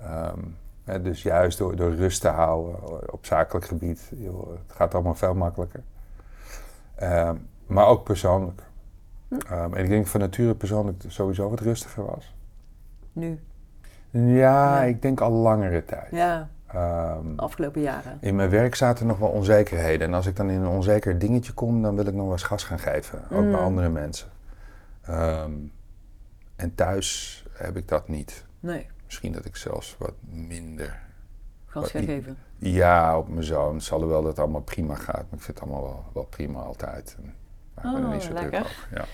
Ehm, 0.00 0.38
hè, 0.84 1.02
dus 1.02 1.22
juist 1.22 1.58
door, 1.58 1.76
door 1.76 1.94
rust 1.94 2.20
te 2.20 2.28
houden 2.28 3.12
op 3.12 3.26
zakelijk 3.26 3.66
gebied, 3.66 4.10
joh, 4.16 4.48
het 4.50 4.76
gaat 4.76 4.94
allemaal 4.94 5.14
veel 5.14 5.34
makkelijker. 5.34 5.82
Ehm, 6.94 7.36
maar 7.66 7.86
ook 7.86 8.04
persoonlijk. 8.04 8.62
Ehm, 9.48 9.74
en 9.74 9.82
ik 9.84 9.88
denk 9.88 10.06
van 10.06 10.20
nature 10.20 10.54
persoonlijk 10.54 11.02
sowieso 11.08 11.50
wat 11.50 11.60
rustiger 11.60 12.04
was. 12.04 12.34
Nu. 13.12 13.40
Ja, 14.10 14.20
Ja. 14.30 14.82
ik 14.82 15.02
denk 15.02 15.20
al 15.20 15.30
langere 15.30 15.84
tijd. 15.84 16.10
Ja. 16.10 16.48
De 16.72 17.32
afgelopen 17.36 17.80
jaren. 17.80 18.18
in 18.20 18.36
mijn 18.36 18.50
werk 18.50 18.74
zaten 18.74 19.06
nog 19.06 19.18
wel 19.18 19.28
onzekerheden. 19.28 20.06
En 20.06 20.14
als 20.14 20.26
ik 20.26 20.36
dan 20.36 20.50
in 20.50 20.60
een 20.60 20.66
onzeker 20.68 21.18
dingetje 21.18 21.52
kom, 21.52 21.82
dan 21.82 21.94
wil 21.96 22.06
ik 22.06 22.14
nog 22.14 22.22
wel 22.22 22.32
eens 22.32 22.42
gas 22.42 22.64
gaan 22.64 22.78
geven. 22.78 23.22
Ook 23.32 23.42
Mm. 23.44 23.50
bij 23.50 23.60
andere 23.60 23.88
mensen. 23.88 24.28
Ehm, 25.08 25.52
en 26.56 26.74
thuis 26.74 27.44
heb 27.52 27.76
ik 27.76 27.88
dat 27.88 28.08
niet. 28.08 28.44
Nee. 28.60 28.86
Misschien 29.04 29.32
dat 29.32 29.44
ik 29.44 29.56
zelfs 29.56 29.96
wat 29.98 30.14
minder. 30.30 30.98
Gas 31.66 31.82
Wat 31.82 31.90
gaan 31.90 32.02
i- 32.02 32.06
geven. 32.06 32.38
Ja, 32.58 33.18
op 33.18 33.28
mijn 33.28 33.44
zoon. 33.44 33.80
Zal 33.80 34.06
wel 34.08 34.20
dat 34.22 34.30
het 34.30 34.38
allemaal 34.38 34.60
prima 34.60 34.94
gaat. 34.94 35.14
Maar 35.30 35.38
ik 35.38 35.40
vind 35.40 35.46
het 35.46 35.60
allemaal 35.60 35.82
wel, 35.82 36.04
wel 36.14 36.24
prima 36.24 36.60
altijd. 36.60 37.16
En 37.18 37.34
maak 37.74 37.84
me 37.84 37.98
er 38.00 38.06
Oh, 38.06 38.12
niet 38.12 38.22
zo 38.22 38.28
druk 38.28 38.42
lekker. 38.42 38.60
over. 38.60 38.86
Ja. 38.90 38.96
Nou, 38.96 39.06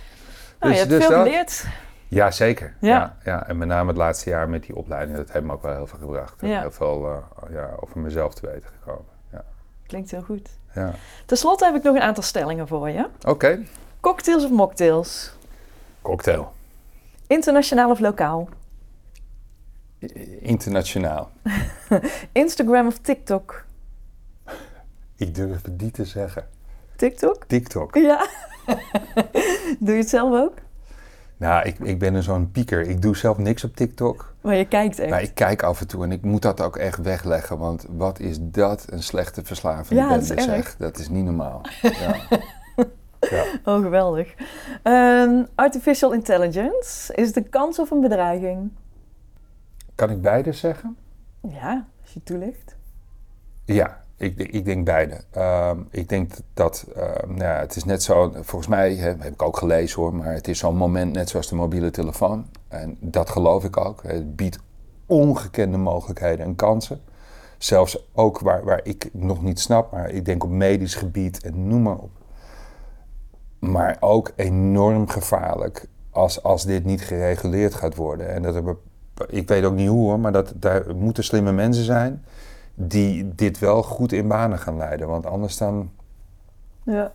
Dus- 0.58 0.70
je 0.72 0.78
hebt 0.78 0.90
dus 0.90 1.06
veel 1.06 1.16
dat- 1.16 1.26
geleerd. 1.26 1.66
ja, 2.08 2.30
zeker. 2.30 2.76
Ja. 2.80 2.88
Ja. 2.90 3.16
Ja, 3.24 3.46
En 3.48 3.58
met 3.58 3.68
name 3.68 3.88
het 3.88 3.96
laatste 3.96 4.30
jaar 4.30 4.48
met 4.48 4.62
die 4.62 4.76
opleiding. 4.76 5.16
Dat 5.16 5.32
heeft 5.32 5.44
me 5.44 5.52
ook 5.52 5.62
wel 5.62 5.74
heel 5.74 5.86
veel 5.86 5.98
gebracht. 5.98 6.40
Ja. 6.40 6.60
heel 6.60 6.70
veel 6.70 7.06
eh, 7.10 7.52
ja, 7.52 7.70
over 7.80 8.00
mezelf 8.00 8.34
te 8.34 8.46
weten 8.46 8.70
gekomen. 8.78 9.12
Ja. 9.32 9.44
Klinkt 9.86 10.10
heel 10.10 10.22
goed. 10.22 10.48
ja. 10.74 10.94
Ten 11.26 11.36
slotte 11.36 11.64
heb 11.64 11.74
ik 11.74 11.82
nog 11.82 11.94
een 11.94 12.02
aantal 12.02 12.22
stellingen 12.22 12.68
voor 12.68 12.88
je. 12.90 13.08
Oké. 13.26 13.62
Cocktails 14.00 14.44
of 14.44 14.50
mocktails? 14.50 15.36
Cocktail. 16.04 16.52
Internationaal 17.26 17.90
of 17.90 18.00
lokaal? 18.00 18.48
Internationaal. 20.40 21.30
Instagram 22.32 22.86
of 22.86 22.98
TikTok? 22.98 23.64
Ik 25.16 25.34
durf 25.34 25.62
het 25.62 25.80
niet 25.80 25.94
te 25.94 26.04
zeggen. 26.04 26.48
TikTok? 26.96 27.44
TikTok. 27.46 27.94
Ja. 27.94 28.26
Doe 29.80 29.94
je 29.94 30.00
het 30.00 30.08
zelf 30.08 30.40
ook? 30.40 30.54
Nou, 31.36 31.66
ik, 31.66 31.78
ik 31.78 31.98
ben 31.98 32.14
een 32.14 32.22
zo'n 32.22 32.50
pieker. 32.50 32.80
Ik 32.80 33.02
doe 33.02 33.16
zelf 33.16 33.38
niks 33.38 33.64
op 33.64 33.76
TikTok. 33.76 34.34
Maar 34.40 34.54
je 34.54 34.68
kijkt 34.68 34.98
echt. 34.98 35.10
Maar 35.10 35.22
ik 35.22 35.34
kijk 35.34 35.62
af 35.62 35.80
en 35.80 35.86
toe 35.86 36.04
en 36.04 36.12
ik 36.12 36.22
moet 36.22 36.42
dat 36.42 36.60
ook 36.60 36.76
echt 36.76 36.98
wegleggen. 36.98 37.58
Want 37.58 37.86
wat 37.88 38.20
is 38.20 38.36
dat 38.40 38.84
een 38.90 39.02
slechte 39.02 39.44
verslaving? 39.44 40.00
Ja, 40.00 40.08
dat 40.08 40.20
is 40.20 40.44
zeg. 40.44 40.76
Dat 40.76 40.98
is 40.98 41.08
niet 41.08 41.24
normaal. 41.24 41.60
Ja. 41.82 42.16
Ja. 43.30 43.44
Oh, 43.72 43.82
geweldig. 43.82 44.34
Ehm, 44.82 45.44
artificial 45.54 46.12
intelligence, 46.12 47.14
is 47.14 47.26
het 47.26 47.36
een 47.36 47.48
kans 47.48 47.78
of 47.78 47.90
een 47.90 48.00
bedreiging? 48.00 48.70
Kan 49.94 50.10
ik 50.10 50.22
beide 50.22 50.52
zeggen? 50.52 50.96
Ja, 51.40 51.86
als 52.02 52.12
je 52.12 52.22
toelicht. 52.22 52.76
Ja, 53.64 54.02
ik, 54.16 54.38
ik 54.38 54.64
denk 54.64 54.84
beide. 54.84 55.20
Ehm, 55.30 55.78
ik 55.90 56.08
denk 56.08 56.32
dat, 56.54 56.86
ehm, 56.94 57.28
nou 57.28 57.42
ja, 57.42 57.58
het 57.58 57.76
is 57.76 57.84
net 57.84 58.02
zo, 58.02 58.32
volgens 58.32 58.66
mij 58.66 58.94
hè, 58.94 59.08
heb 59.08 59.24
ik 59.24 59.42
ook 59.42 59.56
gelezen 59.56 60.00
hoor, 60.00 60.14
maar 60.14 60.32
het 60.32 60.48
is 60.48 60.58
zo'n 60.58 60.76
moment 60.76 61.12
net 61.12 61.28
zoals 61.28 61.48
de 61.48 61.54
mobiele 61.54 61.90
telefoon. 61.90 62.46
En 62.68 62.96
dat 63.00 63.30
geloof 63.30 63.64
ik 63.64 63.76
ook. 63.76 64.02
Het 64.02 64.36
biedt 64.36 64.58
ongekende 65.06 65.76
mogelijkheden 65.76 66.46
en 66.46 66.56
kansen. 66.56 67.00
Zelfs 67.58 68.06
ook 68.12 68.38
waar, 68.38 68.64
waar 68.64 68.80
ik 68.82 69.08
nog 69.12 69.42
niet 69.42 69.60
snap, 69.60 69.92
maar 69.92 70.10
ik 70.10 70.24
denk 70.24 70.44
op 70.44 70.50
medisch 70.50 70.94
gebied 70.94 71.42
en 71.42 71.68
noem 71.68 71.82
maar 71.82 71.96
op. 71.98 72.10
Maar 73.70 73.96
ook 74.00 74.32
enorm 74.36 75.08
gevaarlijk 75.08 75.88
als, 76.10 76.42
als 76.42 76.64
dit 76.64 76.84
niet 76.84 77.02
gereguleerd 77.02 77.74
gaat 77.74 77.94
worden. 77.94 78.28
En 78.28 78.42
dat 78.42 78.54
er, 78.54 78.76
ik 79.26 79.48
weet 79.48 79.64
ook 79.64 79.74
niet 79.74 79.88
hoe 79.88 80.04
hoor, 80.08 80.20
maar 80.20 80.32
dat 80.32 80.52
daar 80.56 80.96
moeten 80.96 81.24
slimme 81.24 81.52
mensen 81.52 81.84
zijn 81.84 82.24
die 82.74 83.34
dit 83.34 83.58
wel 83.58 83.82
goed 83.82 84.12
in 84.12 84.28
banen 84.28 84.58
gaan 84.58 84.76
leiden. 84.76 85.08
Want 85.08 85.26
anders 85.26 85.56
dan, 85.56 85.90
Ja. 86.82 87.12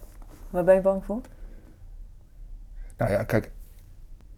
Waar 0.50 0.64
ben 0.64 0.76
je 0.76 0.82
bang 0.82 1.06
voor? 1.06 1.22
nou 2.98 3.12
ja, 3.12 3.24
kijk, 3.24 3.52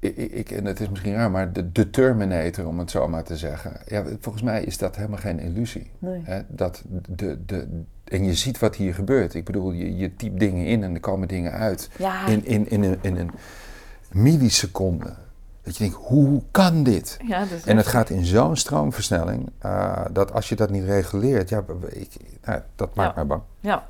ik, 0.10 0.52
en 0.52 0.66
het 0.66 0.80
is 0.80 0.90
misschien 0.90 1.14
raar, 1.14 1.32
maar 1.32 1.54
de, 1.54 1.72
de 1.72 1.90
Terminator, 1.90 2.68
om 2.68 2.80
het 2.80 2.92
zo 2.92 3.08
maar 3.08 3.24
te 3.24 3.38
zeggen. 3.38 3.72
Ja, 3.88 4.04
volgens 4.20 4.44
mij 4.44 4.64
is 4.64 4.78
dat 4.78 4.96
helemaal 4.96 5.18
geen 5.20 5.40
illusie. 5.40 5.92
Nee. 6.00 6.22
Hè? 6.24 6.42
Dat 6.48 6.84
de, 7.10 7.46
de, 7.46 7.68
en 8.04 8.24
je 8.26 8.34
ziet 8.34 8.60
wat 8.60 8.76
hier 8.76 8.94
gebeurt. 8.94 9.34
Ik 9.34 9.46
bedoel, 9.46 9.72
je, 9.72 9.96
je 9.96 10.16
typt 10.16 10.40
dingen 10.40 10.66
in 10.66 10.84
en 10.84 10.94
er 10.94 11.00
komen 11.00 11.28
dingen 11.28 11.52
uit. 11.52 11.90
Ja, 11.98 12.28
In, 12.28 12.46
in, 12.46 12.70
in, 12.70 12.84
een, 12.84 12.98
in 13.02 13.18
een 13.18 13.32
milliseconde 14.12 15.14
Dat 15.64 15.78
je 15.78 15.84
denkt, 15.84 15.98
hoe 16.00 16.42
kan 16.52 16.84
dit? 16.84 17.18
Ja, 17.28 17.46
dat 17.46 17.64
En 17.66 17.78
het 17.78 17.88
gaat 17.88 18.10
in 18.10 18.26
zo'n 18.26 18.56
stroomversnelling 18.56 19.50
eh, 19.60 20.06
dat 20.12 20.34
als 20.34 20.50
je 20.50 20.56
dat 20.56 20.70
niet 20.70 20.84
reguleert, 20.84 21.50
ja, 21.50 21.64
ik, 21.90 22.10
nou, 22.46 22.62
dat 22.76 22.96
maakt 22.96 23.10
Ja. 23.10 23.16
mij 23.16 23.26
bang. 23.26 23.42
Ja. 23.60 23.88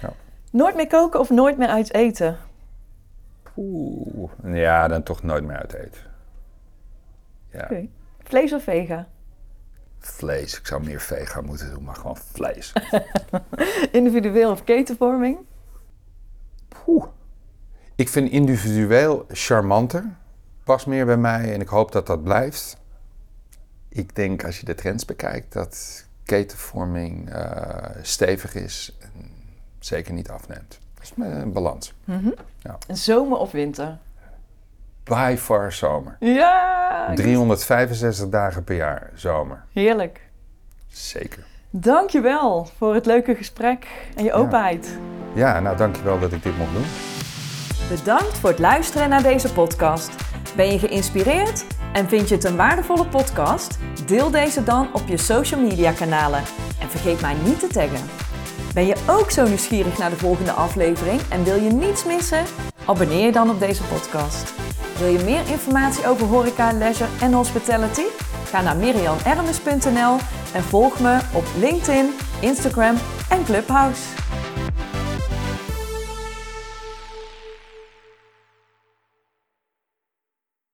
Ja. 0.00 0.12
Nooit 0.50 0.74
meer 0.76 0.86
koken 0.86 1.20
of 1.20 1.30
nooit 1.30 1.58
meer 1.58 1.68
uit 1.68 1.94
eten? 1.94 2.36
Oeh, 3.56 4.30
ja, 4.44 4.88
dan 4.88 5.02
toch 5.02 5.22
nooit 5.22 5.44
meer 5.44 5.56
uit 5.56 5.72
eten. 5.72 6.00
Ja. 7.50 7.70
Vlees 8.22 8.52
of 8.52 8.62
vega? 8.62 9.08
vlees. 10.06 10.58
Ik 10.58 10.66
zou 10.66 10.84
meer 10.84 11.00
vega 11.00 11.40
moeten 11.40 11.70
doen, 11.70 11.84
maar 11.84 11.94
gewoon 11.94 12.16
vlees. 12.16 12.72
Individueel 13.92 14.50
of 14.50 14.64
ketenvorming? 14.64 15.38
Poeh. 16.68 17.04
Ik 17.94 18.08
vind 18.08 18.30
individueel 18.30 19.26
charmanter. 19.28 20.16
Past 20.64 20.86
meer 20.86 21.06
bij 21.06 21.16
mij 21.16 21.52
en 21.52 21.60
ik 21.60 21.68
hoop 21.68 21.92
dat 21.92 22.06
dat 22.06 22.22
blijft. 22.22 22.76
Ik 23.88 24.14
denk 24.14 24.44
als 24.44 24.60
je 24.60 24.66
de 24.66 24.74
trends 24.74 25.04
bekijkt 25.04 25.52
dat 25.52 26.04
ketenvorming 26.24 27.30
eh, 27.30 27.96
stevig 28.02 28.54
is 28.54 28.96
en 29.00 29.30
zeker 29.78 30.12
niet 30.12 30.30
afneemt. 30.30 30.80
Is 31.06 31.24
een 31.24 31.52
balans. 31.52 31.94
Zomer 32.88 33.38
of 33.38 33.50
winter? 33.50 33.98
By 35.04 35.34
far 35.38 35.72
zomer. 35.72 36.16
Ja! 36.20 37.12
365 37.14 38.28
dagen 38.28 38.64
per 38.64 38.76
jaar 38.76 39.10
zomer. 39.14 39.64
Heerlijk. 39.72 40.20
Zeker. 40.88 41.44
Dankjewel 41.70 42.68
voor 42.76 42.94
het 42.94 43.06
leuke 43.06 43.34
gesprek 43.34 43.86
en 44.16 44.24
je 44.24 44.32
openheid. 44.32 44.98
Ja, 45.34 45.60
nou 45.60 45.76
dankjewel 45.76 46.18
dat 46.18 46.32
ik 46.32 46.42
dit 46.42 46.58
mocht 46.58 46.72
doen. 46.72 46.86
Bedankt 47.88 48.38
voor 48.38 48.50
het 48.50 48.58
luisteren 48.58 49.08
naar 49.08 49.22
deze 49.22 49.52
podcast. 49.52 50.10
Ben 50.56 50.72
je 50.72 50.78
geïnspireerd 50.78 51.64
en 51.92 52.08
vind 52.08 52.28
je 52.28 52.34
het 52.34 52.44
een 52.44 52.56
waardevolle 52.56 53.06
podcast? 53.06 53.78
Deel 54.06 54.30
deze 54.30 54.64
dan 54.64 54.88
op 54.92 55.06
je 55.06 55.16
social 55.16 55.60
media 55.60 55.92
kanalen 55.92 56.42
en 56.80 56.88
vergeet 56.90 57.20
mij 57.20 57.34
niet 57.44 57.60
te 57.60 57.66
taggen. 57.66 58.00
Ben 58.76 58.86
je 58.86 58.96
ook 59.08 59.30
zo 59.30 59.46
nieuwsgierig 59.46 59.98
naar 59.98 60.10
de 60.10 60.16
volgende 60.16 60.52
aflevering 60.52 61.20
en 61.30 61.44
wil 61.44 61.62
je 61.62 61.70
niets 61.70 62.04
missen? 62.04 62.44
Abonneer 62.86 63.24
je 63.24 63.32
dan 63.32 63.50
op 63.50 63.60
deze 63.60 63.82
podcast. 63.82 64.54
Wil 64.98 65.08
je 65.08 65.24
meer 65.24 65.48
informatie 65.48 66.06
over 66.06 66.26
horeca, 66.26 66.72
leisure 66.72 67.08
en 67.20 67.32
hospitality? 67.32 68.02
Ga 68.44 68.62
naar 68.62 68.76
mirianermes.nl 68.76 70.16
en 70.54 70.62
volg 70.62 71.00
me 71.00 71.20
op 71.34 71.44
LinkedIn, 71.58 72.06
Instagram 72.40 72.96
en 73.30 73.44
Clubhouse. 73.44 74.02